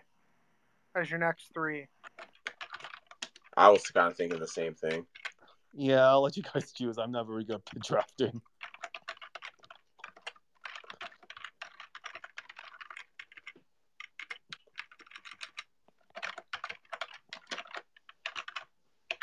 as 0.95 1.11
your 1.11 1.19
next 1.19 1.53
three. 1.55 1.87
I 3.57 3.69
was 3.71 3.83
kind 3.91 4.11
of 4.11 4.17
thinking 4.17 4.39
the 4.39 4.47
same 4.47 4.75
thing. 4.75 5.07
Yeah, 5.73 6.09
I'll 6.09 6.23
let 6.23 6.37
you 6.37 6.43
guys 6.43 6.73
choose. 6.73 6.99
I'm 6.99 7.13
not 7.13 7.27
very 7.27 7.45
good 7.45 7.63
at 7.75 7.83
drafting. 7.83 8.41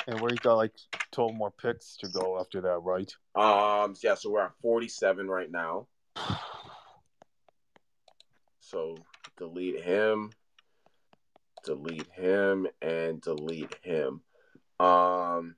And 0.07 0.21
we 0.21 0.37
got 0.37 0.55
like 0.55 0.71
12 1.11 1.35
more 1.35 1.51
picks 1.51 1.97
to 1.97 2.07
go 2.07 2.39
after 2.39 2.61
that, 2.61 2.79
right? 2.79 3.11
Um. 3.35 3.93
Yeah. 4.01 4.15
So 4.15 4.31
we're 4.31 4.45
at 4.45 4.53
forty-seven 4.61 5.27
right 5.27 5.51
now. 5.51 5.87
So 8.59 8.97
delete 9.37 9.81
him, 9.81 10.29
delete 11.67 12.07
him, 12.13 12.65
and 12.81 13.21
delete 13.21 13.75
him. 13.83 14.21
Um, 14.79 15.55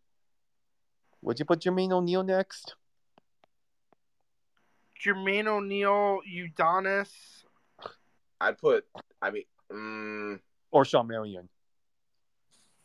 Would 1.21 1.37
you 1.39 1.45
put 1.45 1.61
Jermaine 1.61 1.91
O'Neal 1.91 2.23
next? 2.23 2.75
Jermaine 5.05 5.47
O'Neal, 5.47 6.19
Udonis. 6.27 7.09
I 8.41 8.51
put. 8.53 8.85
I 9.21 9.31
mean, 9.31 9.43
mm, 9.71 10.39
Or 10.71 10.83
Shawn 10.83 11.07
Marion? 11.07 11.47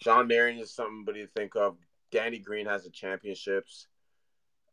Shawn 0.02 0.26
Marion 0.28 0.58
is 0.58 0.70
somebody 0.70 1.22
to 1.22 1.28
think 1.28 1.56
of. 1.56 1.76
Danny 2.10 2.38
Green 2.38 2.66
has 2.66 2.84
the 2.84 2.90
championships. 2.90 3.86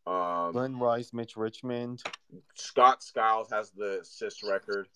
Um, 0.05 0.51
Glen 0.51 0.77
Rice, 0.77 1.13
Mitch 1.13 1.37
Richmond. 1.37 2.03
Scott 2.55 3.01
Skiles 3.01 3.49
has 3.51 3.71
the 3.71 4.01
assist 4.01 4.43
record. 4.43 4.87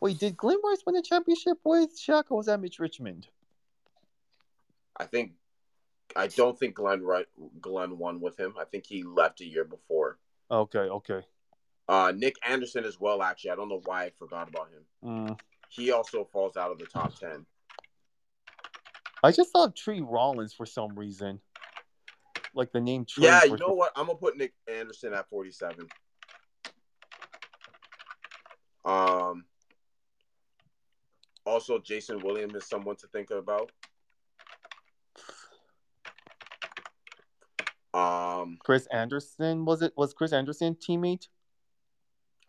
Wait, 0.00 0.18
did 0.18 0.36
Glen 0.36 0.58
Rice 0.62 0.82
win 0.86 0.96
a 0.96 1.02
championship 1.02 1.58
with 1.64 1.98
Shaq 1.98 2.24
or 2.30 2.38
was 2.38 2.46
that 2.46 2.60
Mitch 2.60 2.78
Richmond? 2.78 3.28
I 4.96 5.04
think. 5.04 5.32
I 6.14 6.28
don't 6.28 6.58
think 6.58 6.74
Glen 6.74 7.02
right 7.02 7.26
Glenn 7.60 7.98
won 7.98 8.20
with 8.20 8.38
him. 8.38 8.54
I 8.58 8.64
think 8.64 8.86
he 8.86 9.02
left 9.02 9.40
a 9.40 9.44
year 9.44 9.64
before. 9.64 10.18
Okay, 10.50 10.78
okay. 10.78 11.20
Uh, 11.88 12.12
Nick 12.16 12.36
Anderson 12.46 12.84
as 12.84 12.98
well. 12.98 13.22
Actually, 13.22 13.50
I 13.50 13.56
don't 13.56 13.68
know 13.68 13.82
why 13.84 14.04
I 14.04 14.10
forgot 14.10 14.48
about 14.48 14.68
him. 14.70 14.82
Mm. 15.04 15.38
He 15.68 15.92
also 15.92 16.24
falls 16.24 16.56
out 16.56 16.70
of 16.70 16.78
the 16.78 16.86
top 16.86 17.18
ten. 17.18 17.44
I 19.22 19.32
just 19.32 19.50
thought 19.50 19.74
Tree 19.74 20.00
Rollins 20.00 20.52
for 20.52 20.66
some 20.66 20.94
reason. 20.94 21.40
Like 22.54 22.72
the 22.72 22.80
name 22.80 23.04
Tree. 23.04 23.24
Yeah, 23.24 23.44
you 23.44 23.56
know 23.56 23.74
what? 23.74 23.92
I'm 23.96 24.06
gonna 24.06 24.18
put 24.18 24.36
Nick 24.36 24.54
Anderson 24.68 25.12
at 25.12 25.28
47. 25.28 25.88
Um. 28.84 29.44
Also, 31.46 31.78
Jason 31.78 32.18
Williams 32.20 32.54
is 32.54 32.66
someone 32.66 32.96
to 32.96 33.06
think 33.06 33.30
about. 33.30 33.70
Um, 37.94 38.58
Chris 38.62 38.86
Andersen 38.92 39.64
was 39.64 39.80
it? 39.80 39.92
Was 39.96 40.12
Chris 40.12 40.32
Andersen 40.32 40.74
teammate? 40.74 41.28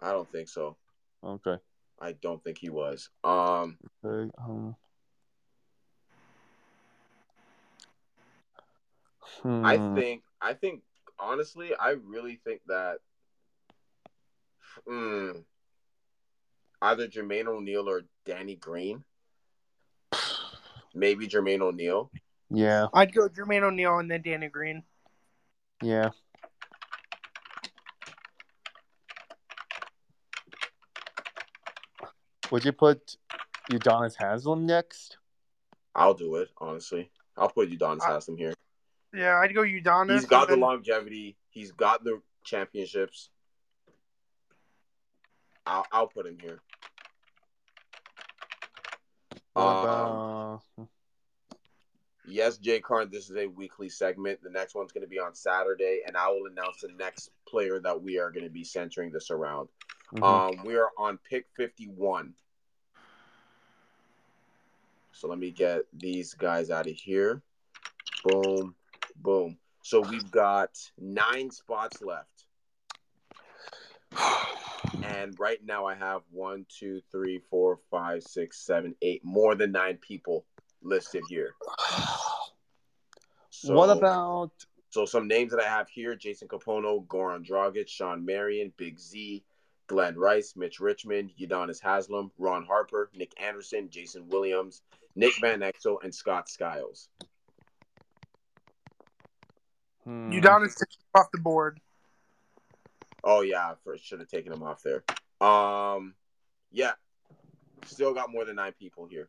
I 0.02 0.12
don't 0.12 0.30
think 0.32 0.50
so. 0.50 0.76
Okay. 1.24 1.56
I 2.00 2.12
don't 2.14 2.44
think 2.44 2.58
he 2.58 2.70
was. 2.70 3.10
Um, 3.24 3.78
Okay, 4.04 4.32
um, 4.38 4.76
I 9.44 9.78
hmm. 9.78 9.96
think, 9.96 10.24
I 10.42 10.54
think, 10.54 10.82
honestly, 11.20 11.72
I 11.80 11.92
really 11.92 12.40
think 12.44 12.62
that 12.68 13.00
mm, 14.88 15.44
either 16.82 17.08
Jermaine 17.08 17.48
O'Neal 17.48 17.90
or 17.90 18.04
Danny 18.28 18.56
Green. 18.56 19.04
Maybe 20.94 21.28
Jermaine 21.28 21.62
O'Neal. 21.62 22.12
Yeah, 22.50 22.88
I'd 22.94 23.14
go 23.14 23.28
Jermaine 23.30 23.64
O'Neal 23.64 24.00
and 24.00 24.12
then 24.12 24.22
Danny 24.22 24.50
Green. 24.50 24.84
yeah. 25.82 26.10
Would 32.52 32.64
you 32.64 32.72
put 32.72 33.18
Udonis 33.72 34.16
Haslem 34.16 34.66
next? 34.66 35.18
I'll 35.96 36.14
do 36.14 36.36
it, 36.36 36.50
honestly. 36.60 37.12
I'll 37.36 37.50
put 37.50 37.70
Udonis 37.70 38.02
I- 38.02 38.14
Haslem 38.14 38.38
here. 38.38 38.54
Yeah, 39.14 39.40
I'd 39.40 39.54
go 39.54 39.62
Udonis. 39.62 40.14
He's 40.14 40.26
got 40.26 40.44
and 40.44 40.50
the 40.50 40.56
then- 40.56 40.60
longevity. 40.62 41.38
He's 41.50 41.72
got 41.72 42.04
the 42.04 42.22
championships. 42.44 43.30
I'll, 45.66 45.86
I'll 45.92 46.08
put 46.08 46.26
him 46.26 46.38
here. 46.40 46.60
Um, 49.58 49.78
about 49.84 50.62
Yes, 52.30 52.58
Jay 52.58 52.82
Carn, 52.82 53.10
this 53.10 53.30
is 53.30 53.38
a 53.38 53.48
weekly 53.48 53.88
segment. 53.88 54.44
The 54.44 54.50
next 54.50 54.76
one's 54.76 54.92
going 54.92 55.04
to 55.04 55.08
be 55.08 55.20
on 55.20 55.34
Saturday, 55.34 56.02
and 56.06 56.18
I 56.18 56.28
will 56.28 56.48
announce 56.52 56.82
the 56.82 56.90
next 57.00 57.32
player 57.48 57.80
that 57.80 58.02
we 58.02 58.20
are 58.20 58.30
going 58.32 58.44
to 58.44 58.52
be 58.52 58.66
centering 58.66 59.12
this 59.12 59.32
around. 59.32 59.70
Mhm. 60.14 60.24
Um, 60.24 60.66
we 60.66 60.76
are 60.76 60.92
on 60.98 61.18
pick 61.20 61.48
51. 61.56 62.36
So 65.14 65.30
let 65.30 65.40
me 65.40 65.52
get 65.52 65.84
these 65.94 66.34
guys 66.34 66.70
out 66.70 66.86
of 66.86 66.96
here. 66.96 67.42
Boom, 68.24 68.76
boom. 69.16 69.58
So 69.82 70.02
we've 70.02 70.30
got 70.30 70.78
nine 70.98 71.50
spots 71.50 72.02
left. 72.02 72.37
And 75.16 75.40
right 75.40 75.60
now 75.64 75.86
I 75.86 75.96
have 75.96 76.22
one, 76.32 76.66
two, 76.70 77.02
three, 77.12 77.40
four, 77.50 77.80
five, 77.90 78.24
six, 78.24 78.60
seven, 78.60 78.96
eight, 79.02 79.24
more 79.24 79.56
than 79.56 79.72
nine 79.72 79.98
people 79.98 80.46
listed 80.82 81.24
here. 81.30 81.54
So, 83.50 83.74
what 83.74 83.90
about 83.90 84.52
so 84.92 85.06
some 85.06 85.28
names 85.28 85.50
that 85.52 85.60
I 85.60 85.68
have 85.68 85.90
here: 85.90 86.16
Jason 86.16 86.48
Kapono, 86.48 87.04
Goran 87.08 87.44
Dragic, 87.44 87.88
Shawn 87.88 88.24
Marion, 88.24 88.72
Big 88.78 89.00
Z, 89.00 89.44
Glen 89.88 90.16
Rice, 90.16 90.56
Mitch 90.56 90.80
Richmond, 90.80 91.32
Udonis 91.42 91.82
Haslem, 91.82 92.30
Ron 92.38 92.66
Harper, 92.66 93.10
Nick 93.16 93.32
Anderson, 93.42 93.90
Jason 93.90 94.28
Williams, 94.28 94.84
Nick 95.16 95.34
Van 95.42 95.62
Exel, 95.62 95.98
and 96.04 96.14
Scott 96.14 96.50
Skiles. 96.50 97.10
hmm, 100.04 100.32
Udonis 100.32 100.76
off 101.16 101.32
the 101.34 101.40
board. 101.40 101.80
Oh 103.30 103.42
yeah, 103.42 103.74
I 103.74 103.98
should 104.02 104.22
have 104.22 104.30
taken 104.30 104.54
him 104.54 104.64
off 104.64 104.82
there. 104.84 105.04
Um, 105.46 106.16
yeah, 106.72 106.94
still 107.86 108.14
got 108.14 108.32
more 108.32 108.46
than 108.46 108.56
nine 108.56 108.72
people 108.80 109.06
here. 109.06 109.28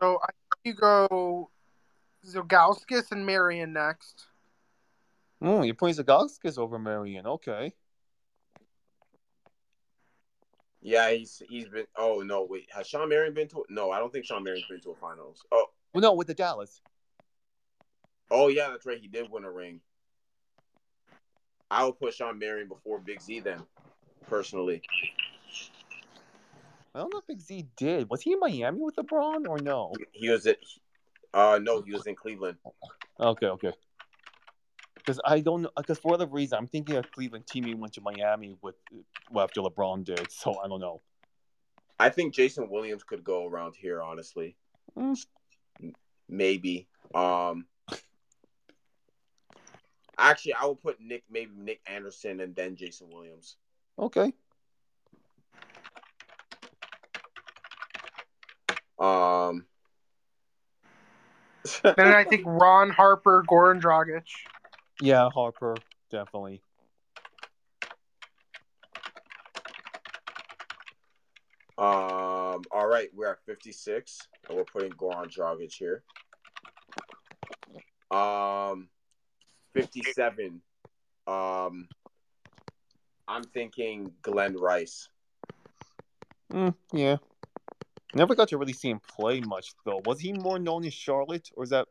So 0.00 0.20
I 0.22 0.26
think 0.30 0.60
you 0.64 0.74
go 0.74 1.50
Zogauskas 2.24 3.10
and 3.10 3.26
Marion 3.26 3.72
next. 3.72 4.26
hmm, 5.42 5.64
you're 5.64 5.74
putting 5.74 5.96
Zagauskas 5.96 6.56
over 6.56 6.78
Marion. 6.78 7.26
Okay. 7.26 7.74
Yeah, 10.80 11.10
he's 11.10 11.42
he's 11.48 11.66
been. 11.68 11.86
Oh 11.96 12.20
no, 12.24 12.46
wait, 12.48 12.68
has 12.72 12.86
Shawn 12.86 13.08
Marion 13.08 13.34
been 13.34 13.48
to? 13.48 13.64
No, 13.68 13.90
I 13.90 13.98
don't 13.98 14.12
think 14.12 14.24
Shawn 14.24 14.44
Marion's 14.44 14.66
been 14.70 14.80
to 14.82 14.90
a 14.90 14.94
finals. 14.94 15.44
Oh, 15.50 15.66
Well, 15.92 16.02
no, 16.02 16.14
with 16.14 16.28
the 16.28 16.34
Dallas. 16.34 16.80
oh 18.30 18.46
yeah, 18.46 18.68
that's 18.70 18.86
right. 18.86 19.00
He 19.00 19.08
did 19.08 19.28
win 19.30 19.42
a 19.44 19.50
ring. 19.50 19.80
I 21.70 21.84
would 21.84 21.98
put 21.98 22.14
Shawn 22.14 22.38
Marion 22.38 22.68
before 22.68 22.98
Big 22.98 23.20
Z 23.20 23.40
then, 23.40 23.62
personally. 24.28 24.82
I 26.94 26.98
don't 26.98 27.12
know 27.12 27.20
if 27.20 27.26
Big 27.26 27.40
Z 27.40 27.66
did. 27.76 28.10
Was 28.10 28.22
he 28.22 28.32
in 28.32 28.40
Miami 28.40 28.80
with 28.80 28.96
LeBron 28.96 29.46
or 29.48 29.58
no? 29.58 29.92
He 30.12 30.28
was 30.28 30.46
at. 30.46 30.58
Uh, 31.32 31.60
no, 31.62 31.80
he 31.82 31.92
was 31.92 32.06
in 32.06 32.16
Cleveland. 32.16 32.58
Okay, 33.20 33.46
okay. 33.46 33.72
Because 34.96 35.20
I 35.24 35.40
don't 35.40 35.62
know. 35.62 35.70
Because 35.76 35.98
for 35.98 36.10
whatever 36.10 36.32
reason, 36.32 36.58
I'm 36.58 36.66
thinking 36.66 36.96
of 36.96 37.10
Cleveland 37.12 37.46
teaming 37.46 37.78
went 37.78 37.92
to 37.94 38.00
Miami 38.00 38.56
with 38.60 38.74
well, 39.30 39.44
after 39.44 39.60
LeBron 39.60 40.04
did. 40.04 40.30
So 40.32 40.58
I 40.58 40.66
don't 40.66 40.80
know. 40.80 41.00
I 42.00 42.08
think 42.08 42.34
Jason 42.34 42.68
Williams 42.68 43.04
could 43.04 43.22
go 43.22 43.46
around 43.46 43.76
here, 43.76 44.02
honestly. 44.02 44.56
Mm. 44.98 45.16
Maybe. 46.28 46.88
Um 47.14 47.66
actually 50.20 50.54
I 50.54 50.66
would 50.66 50.80
put 50.80 51.00
Nick 51.00 51.24
maybe 51.30 51.52
Nick 51.56 51.80
Anderson 51.86 52.40
and 52.40 52.54
then 52.54 52.76
Jason 52.76 53.08
Williams. 53.10 53.56
Okay. 53.98 54.32
Um 58.98 59.66
Then 61.82 62.14
I 62.14 62.24
think 62.24 62.42
Ron 62.46 62.90
Harper, 62.90 63.44
Goran 63.48 63.80
Dragic. 63.80 64.24
Yeah, 65.00 65.28
Harper 65.30 65.76
definitely. 66.10 66.62
um 71.78 72.62
all 72.70 72.86
right, 72.86 73.08
we're 73.14 73.30
at 73.30 73.42
56 73.46 74.28
and 74.48 74.58
we're 74.58 74.64
putting 74.64 74.92
Goran 74.92 75.34
Dragic 75.34 75.72
here. 75.72 76.02
Um 78.10 78.88
57 79.74 80.60
um 81.26 81.88
I'm 83.28 83.44
thinking 83.44 84.12
Glen 84.22 84.56
Rice. 84.56 85.08
Mm, 86.52 86.74
yeah. 86.92 87.18
Never 88.12 88.34
got 88.34 88.48
to 88.48 88.58
really 88.58 88.72
see 88.72 88.90
him 88.90 89.00
play 89.00 89.40
much 89.40 89.72
though. 89.84 90.00
Was 90.04 90.18
he 90.18 90.32
more 90.32 90.58
known 90.58 90.84
in 90.84 90.90
Charlotte, 90.90 91.48
or 91.56 91.62
is 91.62 91.70
that? 91.70 91.86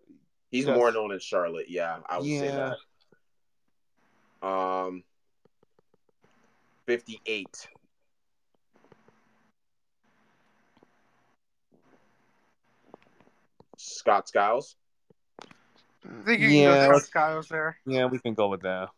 He's 0.52 0.66
more 0.66 0.92
known 0.92 1.14
in 1.14 1.20
Charlotte, 1.20 1.70
yeah. 1.70 2.00
I 2.08 2.18
would 2.18 2.26
say 2.26 2.52
that. 4.42 4.46
Um, 4.46 5.04
fifty-eight. 6.86 7.70
Scott 13.78 14.28
Skiles. 14.28 14.76
I 16.06 16.24
think 16.24 16.42
you 16.42 16.48
Yeah, 16.50 16.88
can 16.88 17.02
go 17.14 17.36
let's- 17.36 17.48
there. 17.50 17.78
Yeah, 17.86 18.06
we 18.06 18.20
can 18.20 18.34
go 18.34 18.48
with 18.48 18.62
that. 18.62 18.90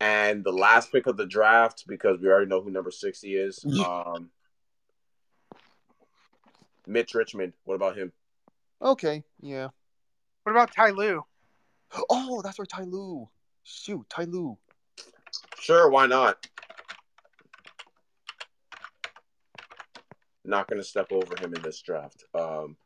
And 0.00 0.44
the 0.44 0.52
last 0.52 0.92
pick 0.92 1.06
of 1.06 1.16
the 1.16 1.26
draft, 1.26 1.84
because 1.86 2.20
we 2.20 2.28
already 2.28 2.46
know 2.46 2.60
who 2.60 2.70
number 2.70 2.90
sixty 2.90 3.34
is. 3.36 3.64
Um, 3.84 4.30
Mitch 6.86 7.14
Richmond. 7.14 7.54
What 7.64 7.74
about 7.74 7.96
him? 7.96 8.12
Okay. 8.82 9.24
Yeah. 9.40 9.68
What 10.42 10.52
about 10.52 10.72
Ty 10.72 10.90
Lue? 10.90 11.24
Oh, 12.10 12.42
that's 12.42 12.58
right, 12.58 12.68
Ty 12.68 12.82
Lue. 12.82 13.28
Shoot, 13.64 14.08
Ty 14.08 14.24
Lue. 14.24 14.58
Sure, 15.58 15.88
why 15.90 16.06
not? 16.06 16.46
Not 20.44 20.68
going 20.68 20.80
to 20.80 20.86
step 20.86 21.10
over 21.10 21.34
him 21.40 21.54
in 21.54 21.62
this 21.62 21.80
draft. 21.82 22.22
Um, 22.34 22.76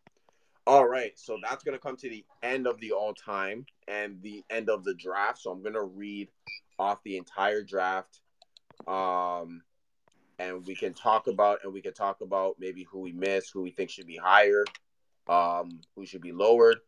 all 0.71 0.87
right, 0.87 1.19
so 1.19 1.37
that's 1.43 1.65
going 1.65 1.77
to 1.77 1.83
come 1.83 1.97
to 1.97 2.09
the 2.09 2.25
end 2.45 2.69
of 2.69 2.79
the 2.79 2.93
all 2.93 3.13
time 3.13 3.67
and 3.89 4.23
the 4.23 4.45
end 4.51 4.71
of 4.71 4.85
the 4.85 4.95
draft. 4.95 5.39
So 5.39 5.51
I'm 5.51 5.63
going 5.63 5.75
to 5.75 5.83
read 5.83 6.29
off 6.79 7.03
the 7.03 7.17
entire 7.17 7.65
draft. 7.65 8.21
Um, 8.87 9.63
and 10.39 10.65
we 10.65 10.77
can 10.77 10.95
talk 10.95 11.27
about 11.27 11.59
and 11.65 11.73
we 11.73 11.83
can 11.83 11.93
talk 11.93 12.21
about 12.21 12.55
maybe 12.61 12.85
who 12.85 13.01
we 13.01 13.11
miss, 13.11 13.51
who 13.51 13.63
we 13.63 13.73
think 13.73 13.91
should 13.91 14.07
be 14.07 14.17
higher, 14.17 14.65
um, 15.29 15.81
who 15.97 16.07
should 16.07 16.21
be 16.21 16.31
lowered. 16.31 16.79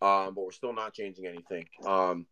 Um, 0.00 0.34
but 0.36 0.44
we're 0.44 0.52
still 0.52 0.72
not 0.72 0.94
changing 0.94 1.26
anything. 1.26 1.66
Um, 1.84 2.26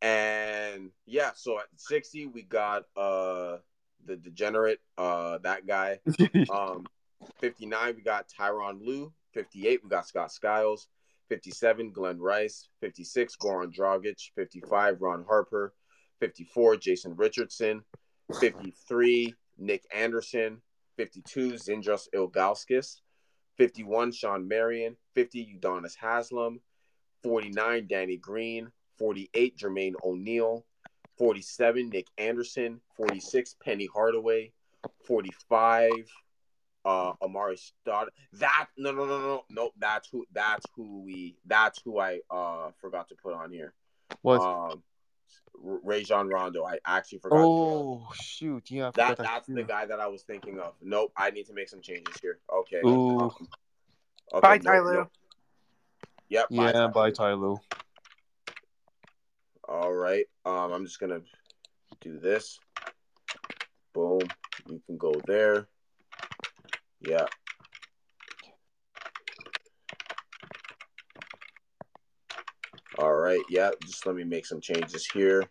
and 0.00 0.92
yeah, 1.04 1.32
so 1.34 1.58
at 1.58 1.66
60 1.76 2.28
we 2.28 2.40
got 2.40 2.84
uh 2.96 3.58
the 4.06 4.16
degenerate, 4.16 4.80
uh 4.96 5.36
that 5.42 5.66
guy. 5.66 6.00
Um 6.50 6.86
59 7.40 7.96
we 7.96 8.02
got 8.02 8.28
Tyronn 8.28 8.80
Lue, 8.80 9.12
58 9.38 9.80
we 9.84 9.88
got 9.88 10.04
Scott 10.04 10.32
Skiles, 10.32 10.88
57 11.28 11.92
Glen 11.92 12.18
Rice, 12.18 12.68
56 12.80 13.36
Goran 13.36 13.72
Dragic, 13.72 14.16
55 14.34 15.00
Ron 15.00 15.24
Harper, 15.28 15.74
54 16.18 16.76
Jason 16.78 17.14
Richardson, 17.14 17.84
53 18.40 19.32
Nick 19.56 19.84
Anderson, 19.94 20.60
52 20.96 21.52
Zydrunas 21.52 22.08
Ilgauskas, 22.12 22.96
51 23.58 24.10
Shawn 24.10 24.48
Marion, 24.48 24.96
50 25.14 25.60
Udonis 25.60 25.94
Haslem, 25.94 26.60
49 27.22 27.86
Danny 27.88 28.16
Green, 28.16 28.72
48 28.98 29.56
Jermaine 29.56 29.94
O'Neal, 30.02 30.66
47 31.16 31.90
Nick 31.90 32.08
Anderson, 32.18 32.80
46 32.96 33.54
Penny 33.62 33.86
Hardaway, 33.94 34.50
45 35.06 35.92
uh 36.88 37.12
Amar'e 37.22 37.58
Stodd. 37.58 38.08
That 38.34 38.68
no 38.78 38.92
no 38.92 39.04
no 39.04 39.20
no 39.20 39.44
no 39.50 39.70
that's 39.78 40.08
who 40.10 40.24
that's 40.32 40.64
who 40.74 41.02
we 41.02 41.36
that's 41.46 41.80
who 41.84 41.98
I 41.98 42.20
uh 42.30 42.70
forgot 42.80 43.08
to 43.08 43.14
put 43.14 43.34
on 43.34 43.52
here. 43.52 43.74
What? 44.22 44.40
Um 44.40 44.82
Rajon 45.60 46.28
Rondo. 46.28 46.64
I 46.64 46.78
actually 46.86 47.18
forgot. 47.18 47.36
to 47.36 47.42
put 47.42 47.46
on. 47.46 47.50
oh 47.50 48.08
shoot! 48.14 48.70
Yeah. 48.70 48.88
I 48.88 48.90
That 48.92 49.16
forgot 49.16 49.32
that's 49.32 49.46
the 49.48 49.64
guy 49.64 49.86
that 49.86 50.00
I 50.00 50.06
was 50.06 50.22
thinking 50.22 50.58
of. 50.60 50.74
Nope, 50.80 51.12
I 51.16 51.30
need 51.30 51.46
to 51.46 51.52
make 51.52 51.68
some 51.68 51.80
changes 51.82 52.16
here. 52.22 52.38
Okay. 52.50 52.80
Ooh. 52.84 53.18
Um, 53.20 53.30
okay, 54.34 54.40
Bye, 54.40 54.58
no, 54.62 54.70
Ty 54.70 54.78
no. 54.78 54.84
Lue. 54.84 55.08
Yep. 56.30 56.46
Yeah, 56.50 56.72
Ty 56.72 56.86
by 56.88 57.06
Lue. 57.06 57.12
Ty 57.12 57.32
Lue. 57.34 57.60
All 59.68 59.92
right. 59.92 60.24
Um, 60.46 60.72
I'm 60.72 60.84
just 60.84 61.00
gonna 61.00 61.20
do 62.00 62.18
this. 62.18 62.58
Boom. 63.92 64.20
You 64.68 64.80
can 64.86 64.96
go 64.96 65.12
there. 65.26 65.66
Yeah. 67.00 67.26
All 72.98 73.14
right. 73.14 73.42
Yeah. 73.48 73.70
Just 73.84 74.06
let 74.06 74.14
me 74.16 74.24
make 74.24 74.46
some 74.46 74.60
changes 74.60 75.06
here. 75.06 75.44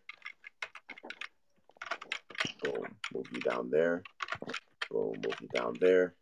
Boom. 2.62 2.86
Move 3.14 3.28
you 3.32 3.42
down 3.42 3.70
there. 3.70 4.04
Boom. 4.92 5.14
Move 5.24 5.36
you 5.42 5.50
down 5.54 5.78
there. 5.80 6.14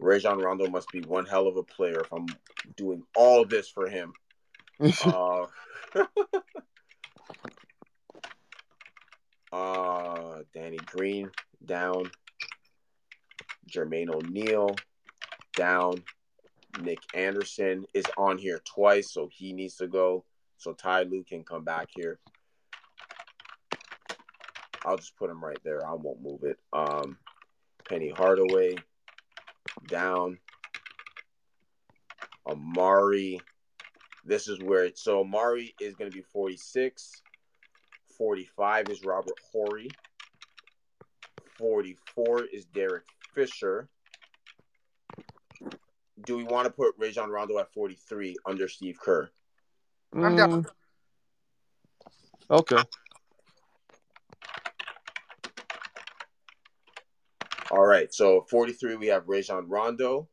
Rajon 0.00 0.38
Rondo 0.38 0.66
must 0.68 0.90
be 0.90 1.00
one 1.02 1.26
hell 1.26 1.46
of 1.46 1.56
a 1.56 1.62
player 1.62 2.00
if 2.00 2.12
I'm 2.12 2.26
doing 2.76 3.02
all 3.14 3.44
this 3.44 3.68
for 3.68 3.88
him. 3.88 4.12
Uh, 5.04 5.46
uh, 9.52 10.38
Danny 10.54 10.78
Green 10.86 11.30
down. 11.66 12.10
Jermaine 13.68 14.14
O'Neal 14.14 14.76
down. 15.56 16.02
Nick 16.82 17.00
Anderson 17.14 17.84
is 17.94 18.04
on 18.16 18.38
here 18.38 18.60
twice, 18.64 19.12
so 19.12 19.28
he 19.32 19.52
needs 19.52 19.76
to 19.76 19.88
go. 19.88 20.24
So 20.56 20.72
Ty 20.72 21.02
Lue 21.02 21.24
can 21.24 21.42
come 21.42 21.64
back 21.64 21.88
here. 21.94 22.18
I'll 24.84 24.96
just 24.96 25.16
put 25.16 25.30
him 25.30 25.44
right 25.44 25.58
there. 25.64 25.86
I 25.86 25.94
won't 25.94 26.22
move 26.22 26.44
it. 26.44 26.58
Um, 26.72 27.18
Penny 27.88 28.10
Hardaway 28.10 28.76
down. 29.88 30.38
Amar'e. 32.46 33.40
This 34.24 34.48
is 34.48 34.60
where 34.60 34.84
it, 34.84 34.98
so 34.98 35.24
Amar'e 35.24 35.72
is 35.80 35.94
going 35.94 36.10
to 36.10 36.16
be 36.16 36.22
46. 36.22 37.22
45 38.16 38.88
is 38.90 39.04
Robert 39.04 39.38
Horry. 39.52 39.88
44 41.58 42.44
is 42.52 42.64
Derek 42.66 43.04
Fisher. 43.34 43.88
Do 46.24 46.36
we 46.36 46.44
want 46.44 46.66
to 46.66 46.70
put 46.70 46.94
Rajon 46.98 47.30
Rondo 47.30 47.58
at 47.58 47.72
43 47.72 48.36
under 48.46 48.68
Steve 48.68 48.98
Kerr? 49.00 49.30
I'm 50.14 50.36
down. 50.36 50.64
Mm, 50.64 50.70
Okay. 52.50 52.76
All 57.70 57.86
right. 57.86 58.12
So 58.12 58.44
43, 58.50 58.96
we 58.96 59.06
have 59.06 59.28
Rajon 59.28 59.68
Rondo. 59.68 60.28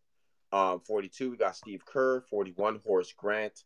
Um, 0.51 0.79
42, 0.79 1.31
we 1.31 1.37
got 1.37 1.55
Steve 1.55 1.85
Kerr. 1.85 2.21
41, 2.21 2.81
Horace 2.85 3.13
Grant. 3.15 3.63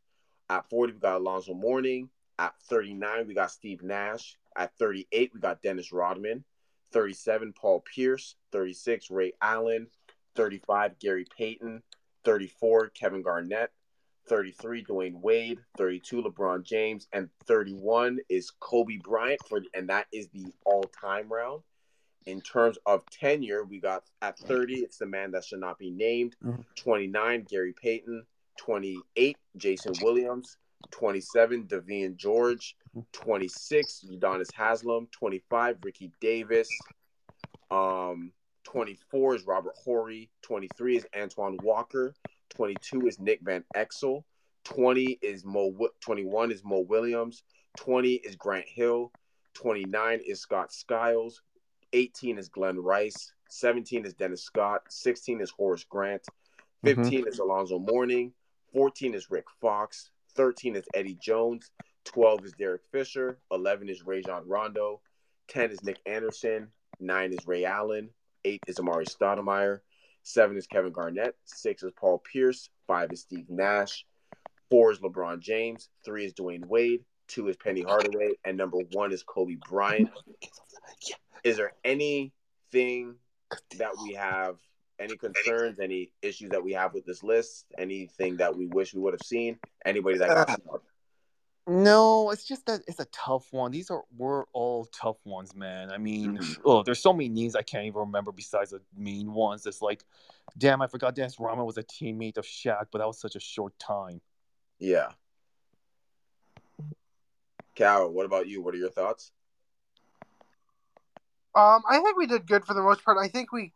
At 0.49 0.69
40, 0.69 0.93
we 0.93 0.99
got 0.99 1.17
Alonzo 1.17 1.53
Mourning. 1.53 2.09
At 2.37 2.53
39, 2.69 3.27
we 3.27 3.33
got 3.33 3.51
Steve 3.51 3.81
Nash. 3.81 4.35
At 4.57 4.75
38, 4.77 5.31
we 5.33 5.39
got 5.39 5.61
Dennis 5.61 5.93
Rodman. 5.93 6.43
37, 6.91 7.53
Paul 7.53 7.81
Pierce. 7.81 8.35
36, 8.51 9.09
Ray 9.11 9.33
Allen. 9.41 9.87
35, 10.35 10.99
Gary 10.99 11.25
Payton. 11.37 11.81
34, 12.23 12.89
Kevin 12.89 13.21
Garnett. 13.21 13.71
33, 14.27 14.85
Dwyane 14.85 15.21
Wade. 15.21 15.59
32, 15.77 16.23
LeBron 16.23 16.63
James. 16.63 17.07
And 17.13 17.29
31 17.45 18.19
is 18.29 18.51
Kobe 18.59 18.97
Bryant 18.97 19.41
for 19.47 19.61
and 19.73 19.89
that 19.89 20.07
is 20.11 20.27
the 20.29 20.53
all-time 20.65 21.31
round. 21.31 21.63
In 22.27 22.39
terms 22.41 22.77
of 22.85 23.03
tenure, 23.09 23.63
we 23.63 23.79
got 23.79 24.03
at 24.21 24.37
30, 24.37 24.75
it's 24.75 24.97
the 24.97 25.07
man 25.07 25.31
that 25.31 25.43
should 25.43 25.59
not 25.59 25.79
be 25.79 25.89
named. 25.89 26.35
Mhm. 26.43 26.63
29, 26.75 27.43
Gary 27.49 27.73
Payton. 27.73 28.25
28, 28.57 29.37
Jason 29.57 29.93
Williams. 30.03 30.57
27, 30.91 31.67
Devean 31.67 32.15
George. 32.15 32.75
26, 33.11 34.05
Udonis 34.11 34.51
Haslem. 34.53 35.07
25, 35.11 35.77
Ricky 35.83 36.11
Davis. 36.19 36.69
Um, 37.69 38.31
24 38.65 39.35
is 39.35 39.45
Robert 39.45 39.73
Horry. 39.83 40.29
23 40.43 40.97
is 40.97 41.07
Antoine 41.17 41.57
Walker. 41.63 42.13
22 42.49 43.07
is 43.07 43.19
Nick 43.19 43.39
Van 43.41 43.63
Exel. 43.75 44.23
20 44.65 45.19
is 45.21 45.43
Mo. 45.45 45.73
21 46.01 46.51
is 46.51 46.63
Mo 46.63 46.81
Williams. 46.81 47.43
20 47.77 48.13
is 48.13 48.35
Grant 48.35 48.67
Hill. 48.67 49.11
29 49.53 50.21
is 50.25 50.41
Scott 50.41 50.71
Skiles. 50.71 51.41
18 51.93 52.37
is 52.37 52.49
Glen 52.49 52.79
Rice. 52.79 53.33
17 53.49 54.05
is 54.05 54.13
Dennis 54.13 54.43
Scott. 54.43 54.81
16 54.89 55.41
is 55.41 55.51
Horace 55.51 55.83
Grant. 55.83 56.25
15 56.83 57.27
is 57.27 57.39
Alonzo 57.39 57.79
Mourning. 57.79 58.33
14 58.73 59.13
is 59.13 59.29
Rick 59.29 59.45
Fox. 59.59 60.09
13 60.35 60.75
is 60.75 60.85
Eddie 60.93 61.17
Jones. 61.21 61.71
12 62.05 62.45
is 62.45 62.53
Derek 62.53 62.81
Fisher. 62.91 63.37
11 63.51 63.89
is 63.89 64.05
Rajon 64.05 64.47
Rondo. 64.47 65.01
10 65.49 65.71
is 65.71 65.83
Nick 65.83 65.99
Anderson. 66.05 66.69
9 66.99 67.33
is 67.33 67.47
Ray 67.47 67.65
Allen. 67.65 68.09
8 68.45 68.63
is 68.67 68.77
Amar'e 68.77 69.05
Stoudemire. 69.05 69.79
7 70.23 70.55
is 70.57 70.67
Kevin 70.67 70.91
Garnett. 70.91 71.35
6 71.45 71.83
is 71.83 71.91
Paul 71.95 72.19
Pierce. 72.19 72.69
5 72.87 73.11
is 73.11 73.21
Steve 73.21 73.49
Nash. 73.49 74.05
4 74.69 74.91
is 74.93 74.99
LeBron 74.99 75.39
James. 75.39 75.89
3 76.05 76.25
is 76.25 76.33
Dwyane 76.33 76.65
Wade. 76.65 77.03
2 77.27 77.47
is 77.49 77.57
Penny 77.57 77.81
Hardaway. 77.81 78.31
And 78.45 78.57
number 78.57 78.77
1 78.91 79.11
is 79.11 79.23
Kobe 79.23 79.57
Bryant. 79.69 80.09
Is 81.43 81.57
there 81.57 81.73
anything 81.83 83.15
that 83.77 83.91
we 84.03 84.13
have, 84.13 84.57
any 85.01 85.17
concerns, 85.17 85.79
any 85.79 86.11
issues 86.21 86.51
that 86.51 86.63
we 86.63 86.73
have 86.73 86.93
with 86.93 87.05
this 87.05 87.23
list, 87.23 87.65
anything 87.77 88.37
that 88.37 88.55
we 88.55 88.67
wish 88.67 88.93
we 88.93 89.01
would 89.01 89.13
have 89.13 89.21
seen, 89.21 89.57
anybody 89.85 90.17
that 90.19 90.29
got 90.29 90.47
snubbed? 90.47 90.85
No, 91.67 92.31
it's 92.31 92.43
just 92.43 92.65
that 92.65 92.81
it's 92.87 92.99
a 92.99 93.05
tough 93.05 93.51
one. 93.51 93.71
These 93.71 93.91
are 93.91 94.03
we're 94.17 94.45
all 94.53 94.85
tough 94.85 95.17
ones, 95.25 95.55
man. 95.55 95.91
I 95.91 95.97
mean, 95.97 96.39
oh, 96.65 96.83
there's 96.83 97.01
so 97.01 97.13
many 97.13 97.29
names 97.29 97.55
I 97.55 97.61
can't 97.61 97.85
even 97.85 97.99
remember 97.99 98.31
besides 98.31 98.71
the 98.71 98.81
main 98.97 99.33
ones. 99.33 99.65
It's 99.65 99.81
like, 99.81 100.03
damn, 100.57 100.81
I 100.81 100.87
forgot 100.87 101.15
Dennis 101.15 101.39
Rodman 101.39 101.65
was 101.65 101.77
a 101.77 101.83
teammate 101.83 102.37
of 102.37 102.45
Shaq, 102.45 102.85
but 102.91 102.99
that 102.99 103.07
was 103.07 103.19
such 103.19 103.35
a 103.35 103.39
short 103.39 103.77
time. 103.77 104.21
Yeah. 104.79 105.09
Cal, 107.75 108.09
what 108.09 108.25
about 108.25 108.47
you? 108.47 108.61
What 108.61 108.73
are 108.73 108.79
your 108.79 108.89
thoughts? 108.89 109.31
Um, 111.53 111.83
I 111.87 111.99
think 112.01 112.17
we 112.17 112.27
did 112.27 112.47
good 112.47 112.65
for 112.65 112.73
the 112.73 112.81
most 112.81 113.03
part. 113.03 113.17
I 113.17 113.27
think 113.27 113.51
we 113.51 113.73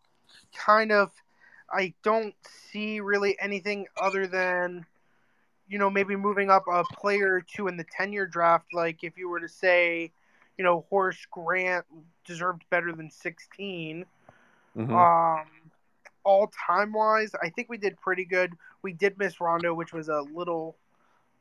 kind 0.56 0.92
of, 0.92 1.12
I 1.72 1.94
don't 2.04 2.36
see 2.72 3.00
really 3.00 3.38
anything 3.40 3.88
other 4.00 4.28
than, 4.28 4.86
you 5.68 5.80
know, 5.80 5.90
maybe 5.90 6.16
moving 6.16 6.50
up 6.50 6.66
a 6.72 6.84
player 6.84 7.36
or 7.36 7.42
two 7.42 7.68
in 7.68 7.78
the 7.78 7.86
tenure 7.86 8.26
draft. 8.28 8.68
Like 8.74 9.04
if 9.04 9.18
you 9.18 9.30
were 9.30 9.40
to 9.40 9.50
say, 9.50 10.12
you 10.58 10.64
know, 10.64 10.86
Horace 10.90 11.26
Grant 11.32 11.86
deserved 12.26 12.64
better 12.70 12.92
than 12.94 13.10
16. 13.12 14.06
Um, 14.96 15.48
all 16.24 16.52
time 16.68 16.94
wise, 16.94 17.32
I 17.42 17.50
think 17.50 17.70
we 17.70 17.78
did 17.78 18.00
pretty 18.02 18.26
good. 18.26 18.54
We 18.82 18.94
did 18.94 19.18
miss 19.18 19.40
Rondo, 19.40 19.74
which 19.74 19.94
was 19.94 20.10
a 20.10 20.22
little, 20.22 20.76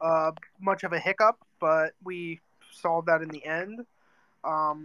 uh, 0.00 0.32
much 0.60 0.84
of 0.84 0.92
a 0.92 0.98
hiccup, 0.98 1.38
but 1.60 1.92
we 2.02 2.40
solved 2.72 3.08
that 3.08 3.22
in 3.22 3.28
the 3.28 3.44
end. 3.44 3.84
Um, 4.44 4.84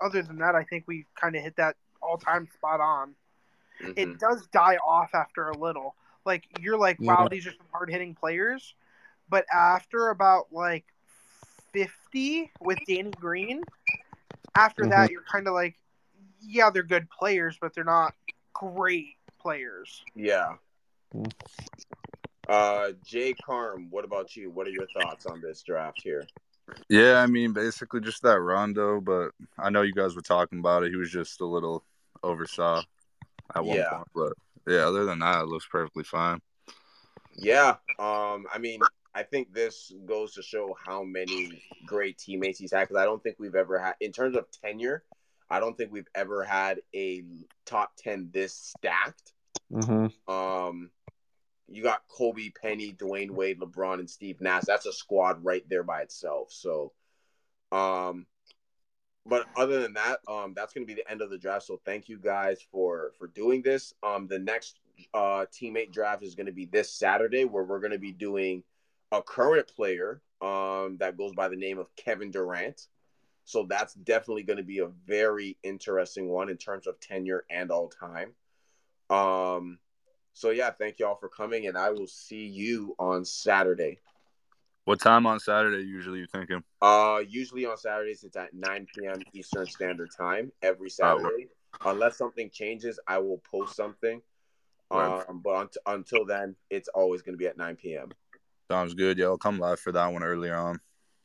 other 0.00 0.22
than 0.22 0.38
that, 0.38 0.54
I 0.54 0.64
think 0.64 0.84
we 0.86 1.06
kind 1.14 1.36
of 1.36 1.42
hit 1.42 1.56
that 1.56 1.76
all 2.02 2.18
time 2.18 2.48
spot 2.54 2.80
on. 2.80 3.14
Mhm. 3.82 3.94
It 3.96 4.18
does 4.18 4.46
die 4.48 4.76
off 4.76 5.14
after 5.14 5.48
a 5.48 5.56
little. 5.56 5.94
Like 6.24 6.46
you're 6.60 6.78
like, 6.78 6.98
Yeah. 7.00 7.14
wow, 7.14 7.28
these 7.28 7.46
are 7.46 7.52
some 7.52 7.66
hard 7.72 7.90
hitting 7.90 8.14
players, 8.14 8.74
but 9.28 9.44
after 9.52 10.10
about 10.10 10.52
like 10.52 10.84
fifty 11.72 12.50
with 12.60 12.78
Danny 12.86 13.10
Green, 13.10 13.64
after 14.54 14.86
that 14.88 15.10
you're 15.10 15.22
kind 15.22 15.48
of 15.48 15.54
like, 15.54 15.78
yeah, 16.40 16.70
they're 16.70 16.82
good 16.82 17.08
players, 17.10 17.56
but 17.60 17.74
they're 17.74 17.84
not 17.84 18.14
great 18.52 19.16
players. 19.40 20.04
Yeah. 20.14 20.56
Mm. 21.14 21.32
Uh, 22.48 22.92
Jay 23.04 23.34
Carm, 23.34 23.88
what 23.90 24.04
about 24.04 24.36
you? 24.36 24.50
What 24.50 24.66
are 24.66 24.70
your 24.70 24.86
thoughts 24.88 25.26
on 25.26 25.40
this 25.40 25.62
draft 25.62 26.02
here? 26.02 26.26
Yeah, 26.88 27.16
I 27.16 27.26
mean, 27.26 27.52
basically 27.52 28.00
just 28.00 28.22
that 28.22 28.40
Rondo, 28.40 29.00
but 29.00 29.30
I 29.58 29.70
know 29.70 29.82
you 29.82 29.92
guys 29.92 30.14
were 30.14 30.22
talking 30.22 30.58
about 30.58 30.84
it. 30.84 30.90
He 30.90 30.96
was 30.96 31.10
just 31.10 31.40
a 31.40 31.46
little 31.46 31.84
oversaw 32.22 32.82
at 33.54 33.64
one 33.64 33.76
Yeah. 33.76 33.90
point, 33.90 34.08
but 34.14 34.32
yeah, 34.66 34.86
other 34.86 35.04
than 35.04 35.20
that, 35.20 35.42
it 35.42 35.48
looks 35.48 35.66
perfectly 35.66 36.04
fine. 36.04 36.40
Yeah. 37.34 37.76
Um, 37.98 38.46
I 38.52 38.58
mean, 38.58 38.80
I 39.14 39.22
think 39.22 39.52
this 39.52 39.92
goes 40.06 40.34
to 40.34 40.42
show 40.42 40.76
how 40.84 41.02
many 41.02 41.62
great 41.86 42.18
teammates 42.18 42.58
he's 42.58 42.72
had 42.72 42.88
because 42.88 43.00
I 43.00 43.04
don't 43.04 43.22
think 43.22 43.36
we've 43.38 43.54
ever 43.54 43.78
had, 43.78 43.94
in 44.00 44.12
terms 44.12 44.36
of 44.36 44.46
tenure, 44.50 45.04
I 45.50 45.60
don't 45.60 45.76
think 45.76 45.92
we've 45.92 46.08
ever 46.14 46.44
had 46.44 46.80
a 46.94 47.24
top 47.66 47.92
10 47.98 48.30
this 48.32 48.54
stacked. 48.54 49.32
Mm-hmm. 49.70 50.32
Um, 50.32 50.90
you 51.68 51.82
got 51.82 52.02
Kobe, 52.08 52.50
Penny, 52.50 52.92
Dwyane 52.92 53.30
Wade, 53.30 53.60
LeBron, 53.60 53.98
and 53.98 54.08
Steve 54.08 54.40
Nash. 54.40 54.64
That's 54.66 54.86
a 54.86 54.92
squad 54.92 55.44
right 55.44 55.64
there 55.68 55.82
by 55.82 56.02
itself. 56.02 56.52
So, 56.52 56.92
um, 57.70 58.26
but 59.24 59.46
other 59.56 59.80
than 59.80 59.94
that, 59.94 60.20
um, 60.28 60.52
that's 60.54 60.72
going 60.72 60.86
to 60.86 60.94
be 60.94 61.00
the 61.00 61.10
end 61.10 61.22
of 61.22 61.30
the 61.30 61.38
draft. 61.38 61.66
So 61.66 61.80
thank 61.84 62.08
you 62.08 62.18
guys 62.18 62.58
for 62.70 63.12
for 63.18 63.28
doing 63.28 63.62
this. 63.62 63.94
Um, 64.02 64.26
the 64.26 64.38
next 64.38 64.80
uh 65.14 65.46
teammate 65.52 65.92
draft 65.92 66.22
is 66.22 66.34
going 66.34 66.46
to 66.46 66.52
be 66.52 66.66
this 66.66 66.90
Saturday, 66.92 67.44
where 67.44 67.64
we're 67.64 67.80
going 67.80 67.92
to 67.92 67.98
be 67.98 68.12
doing 68.12 68.62
a 69.10 69.22
current 69.22 69.68
player 69.68 70.20
um 70.40 70.96
that 70.98 71.16
goes 71.16 71.32
by 71.34 71.48
the 71.48 71.56
name 71.56 71.78
of 71.78 71.94
Kevin 71.96 72.30
Durant. 72.30 72.88
So 73.44 73.66
that's 73.68 73.94
definitely 73.94 74.44
going 74.44 74.58
to 74.58 74.62
be 74.62 74.78
a 74.78 74.88
very 75.06 75.56
interesting 75.62 76.28
one 76.28 76.48
in 76.48 76.56
terms 76.56 76.86
of 76.86 77.00
tenure 77.00 77.44
and 77.50 77.70
all 77.70 77.88
time. 77.88 78.34
Um, 79.10 79.78
so 80.32 80.50
yeah, 80.50 80.70
thank 80.70 80.98
y'all 80.98 81.16
for 81.16 81.28
coming, 81.28 81.66
and 81.66 81.76
I 81.76 81.90
will 81.90 82.06
see 82.06 82.46
you 82.46 82.94
on 82.98 83.24
Saturday. 83.24 83.98
What 84.84 85.00
time 85.00 85.26
on 85.26 85.38
Saturday 85.38 85.84
usually 85.84 86.20
you 86.20 86.26
thinking? 86.26 86.62
Uh, 86.80 87.20
usually 87.28 87.66
on 87.66 87.76
Saturdays 87.76 88.24
it's 88.24 88.36
at 88.36 88.52
9 88.52 88.86
p.m. 88.94 89.20
Eastern 89.32 89.66
Standard 89.66 90.10
Time 90.16 90.50
every 90.62 90.90
Saturday. 90.90 91.48
Unless 91.84 92.18
something 92.18 92.50
changes, 92.50 92.98
I 93.06 93.18
will 93.18 93.40
post 93.48 93.76
something. 93.76 94.20
Right. 94.90 95.24
Um, 95.28 95.40
but 95.42 95.60
unt- 95.62 95.76
until 95.86 96.24
then, 96.26 96.56
it's 96.68 96.88
always 96.88 97.22
going 97.22 97.34
to 97.34 97.38
be 97.38 97.46
at 97.46 97.56
9 97.56 97.76
p.m. 97.76 98.10
Sounds 98.70 98.94
good. 98.94 99.18
Yeah, 99.18 99.26
I'll 99.26 99.38
come 99.38 99.58
live 99.58 99.78
for 99.80 99.92
that 99.92 100.12
one 100.12 100.22
earlier 100.22 100.56
on. 100.56 100.80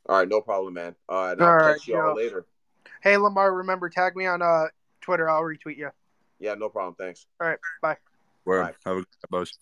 All 0.08 0.18
right, 0.18 0.28
no 0.28 0.40
problem, 0.40 0.74
man. 0.74 0.94
Uh, 1.08 1.30
and 1.32 1.42
I'll 1.42 1.48
All 1.48 1.56
right, 1.56 1.74
catch 1.74 1.88
you 1.88 1.96
all 2.00 2.08
yeah. 2.08 2.14
later. 2.14 2.46
Hey 3.02 3.16
Lamar, 3.16 3.54
remember 3.54 3.88
tag 3.88 4.16
me 4.16 4.26
on 4.26 4.42
uh 4.42 4.66
Twitter. 5.00 5.28
I'll 5.28 5.42
retweet 5.42 5.76
you. 5.76 5.90
Yeah, 6.40 6.54
no 6.54 6.68
problem. 6.68 6.94
Thanks. 6.98 7.26
All 7.40 7.48
right, 7.48 7.58
bye. 7.82 7.96
Word. 8.44 8.62
Bye. 8.62 8.74
Have 8.84 8.96
a 8.96 9.00
good 9.00 9.06
night, 9.22 9.30
boys. 9.30 9.58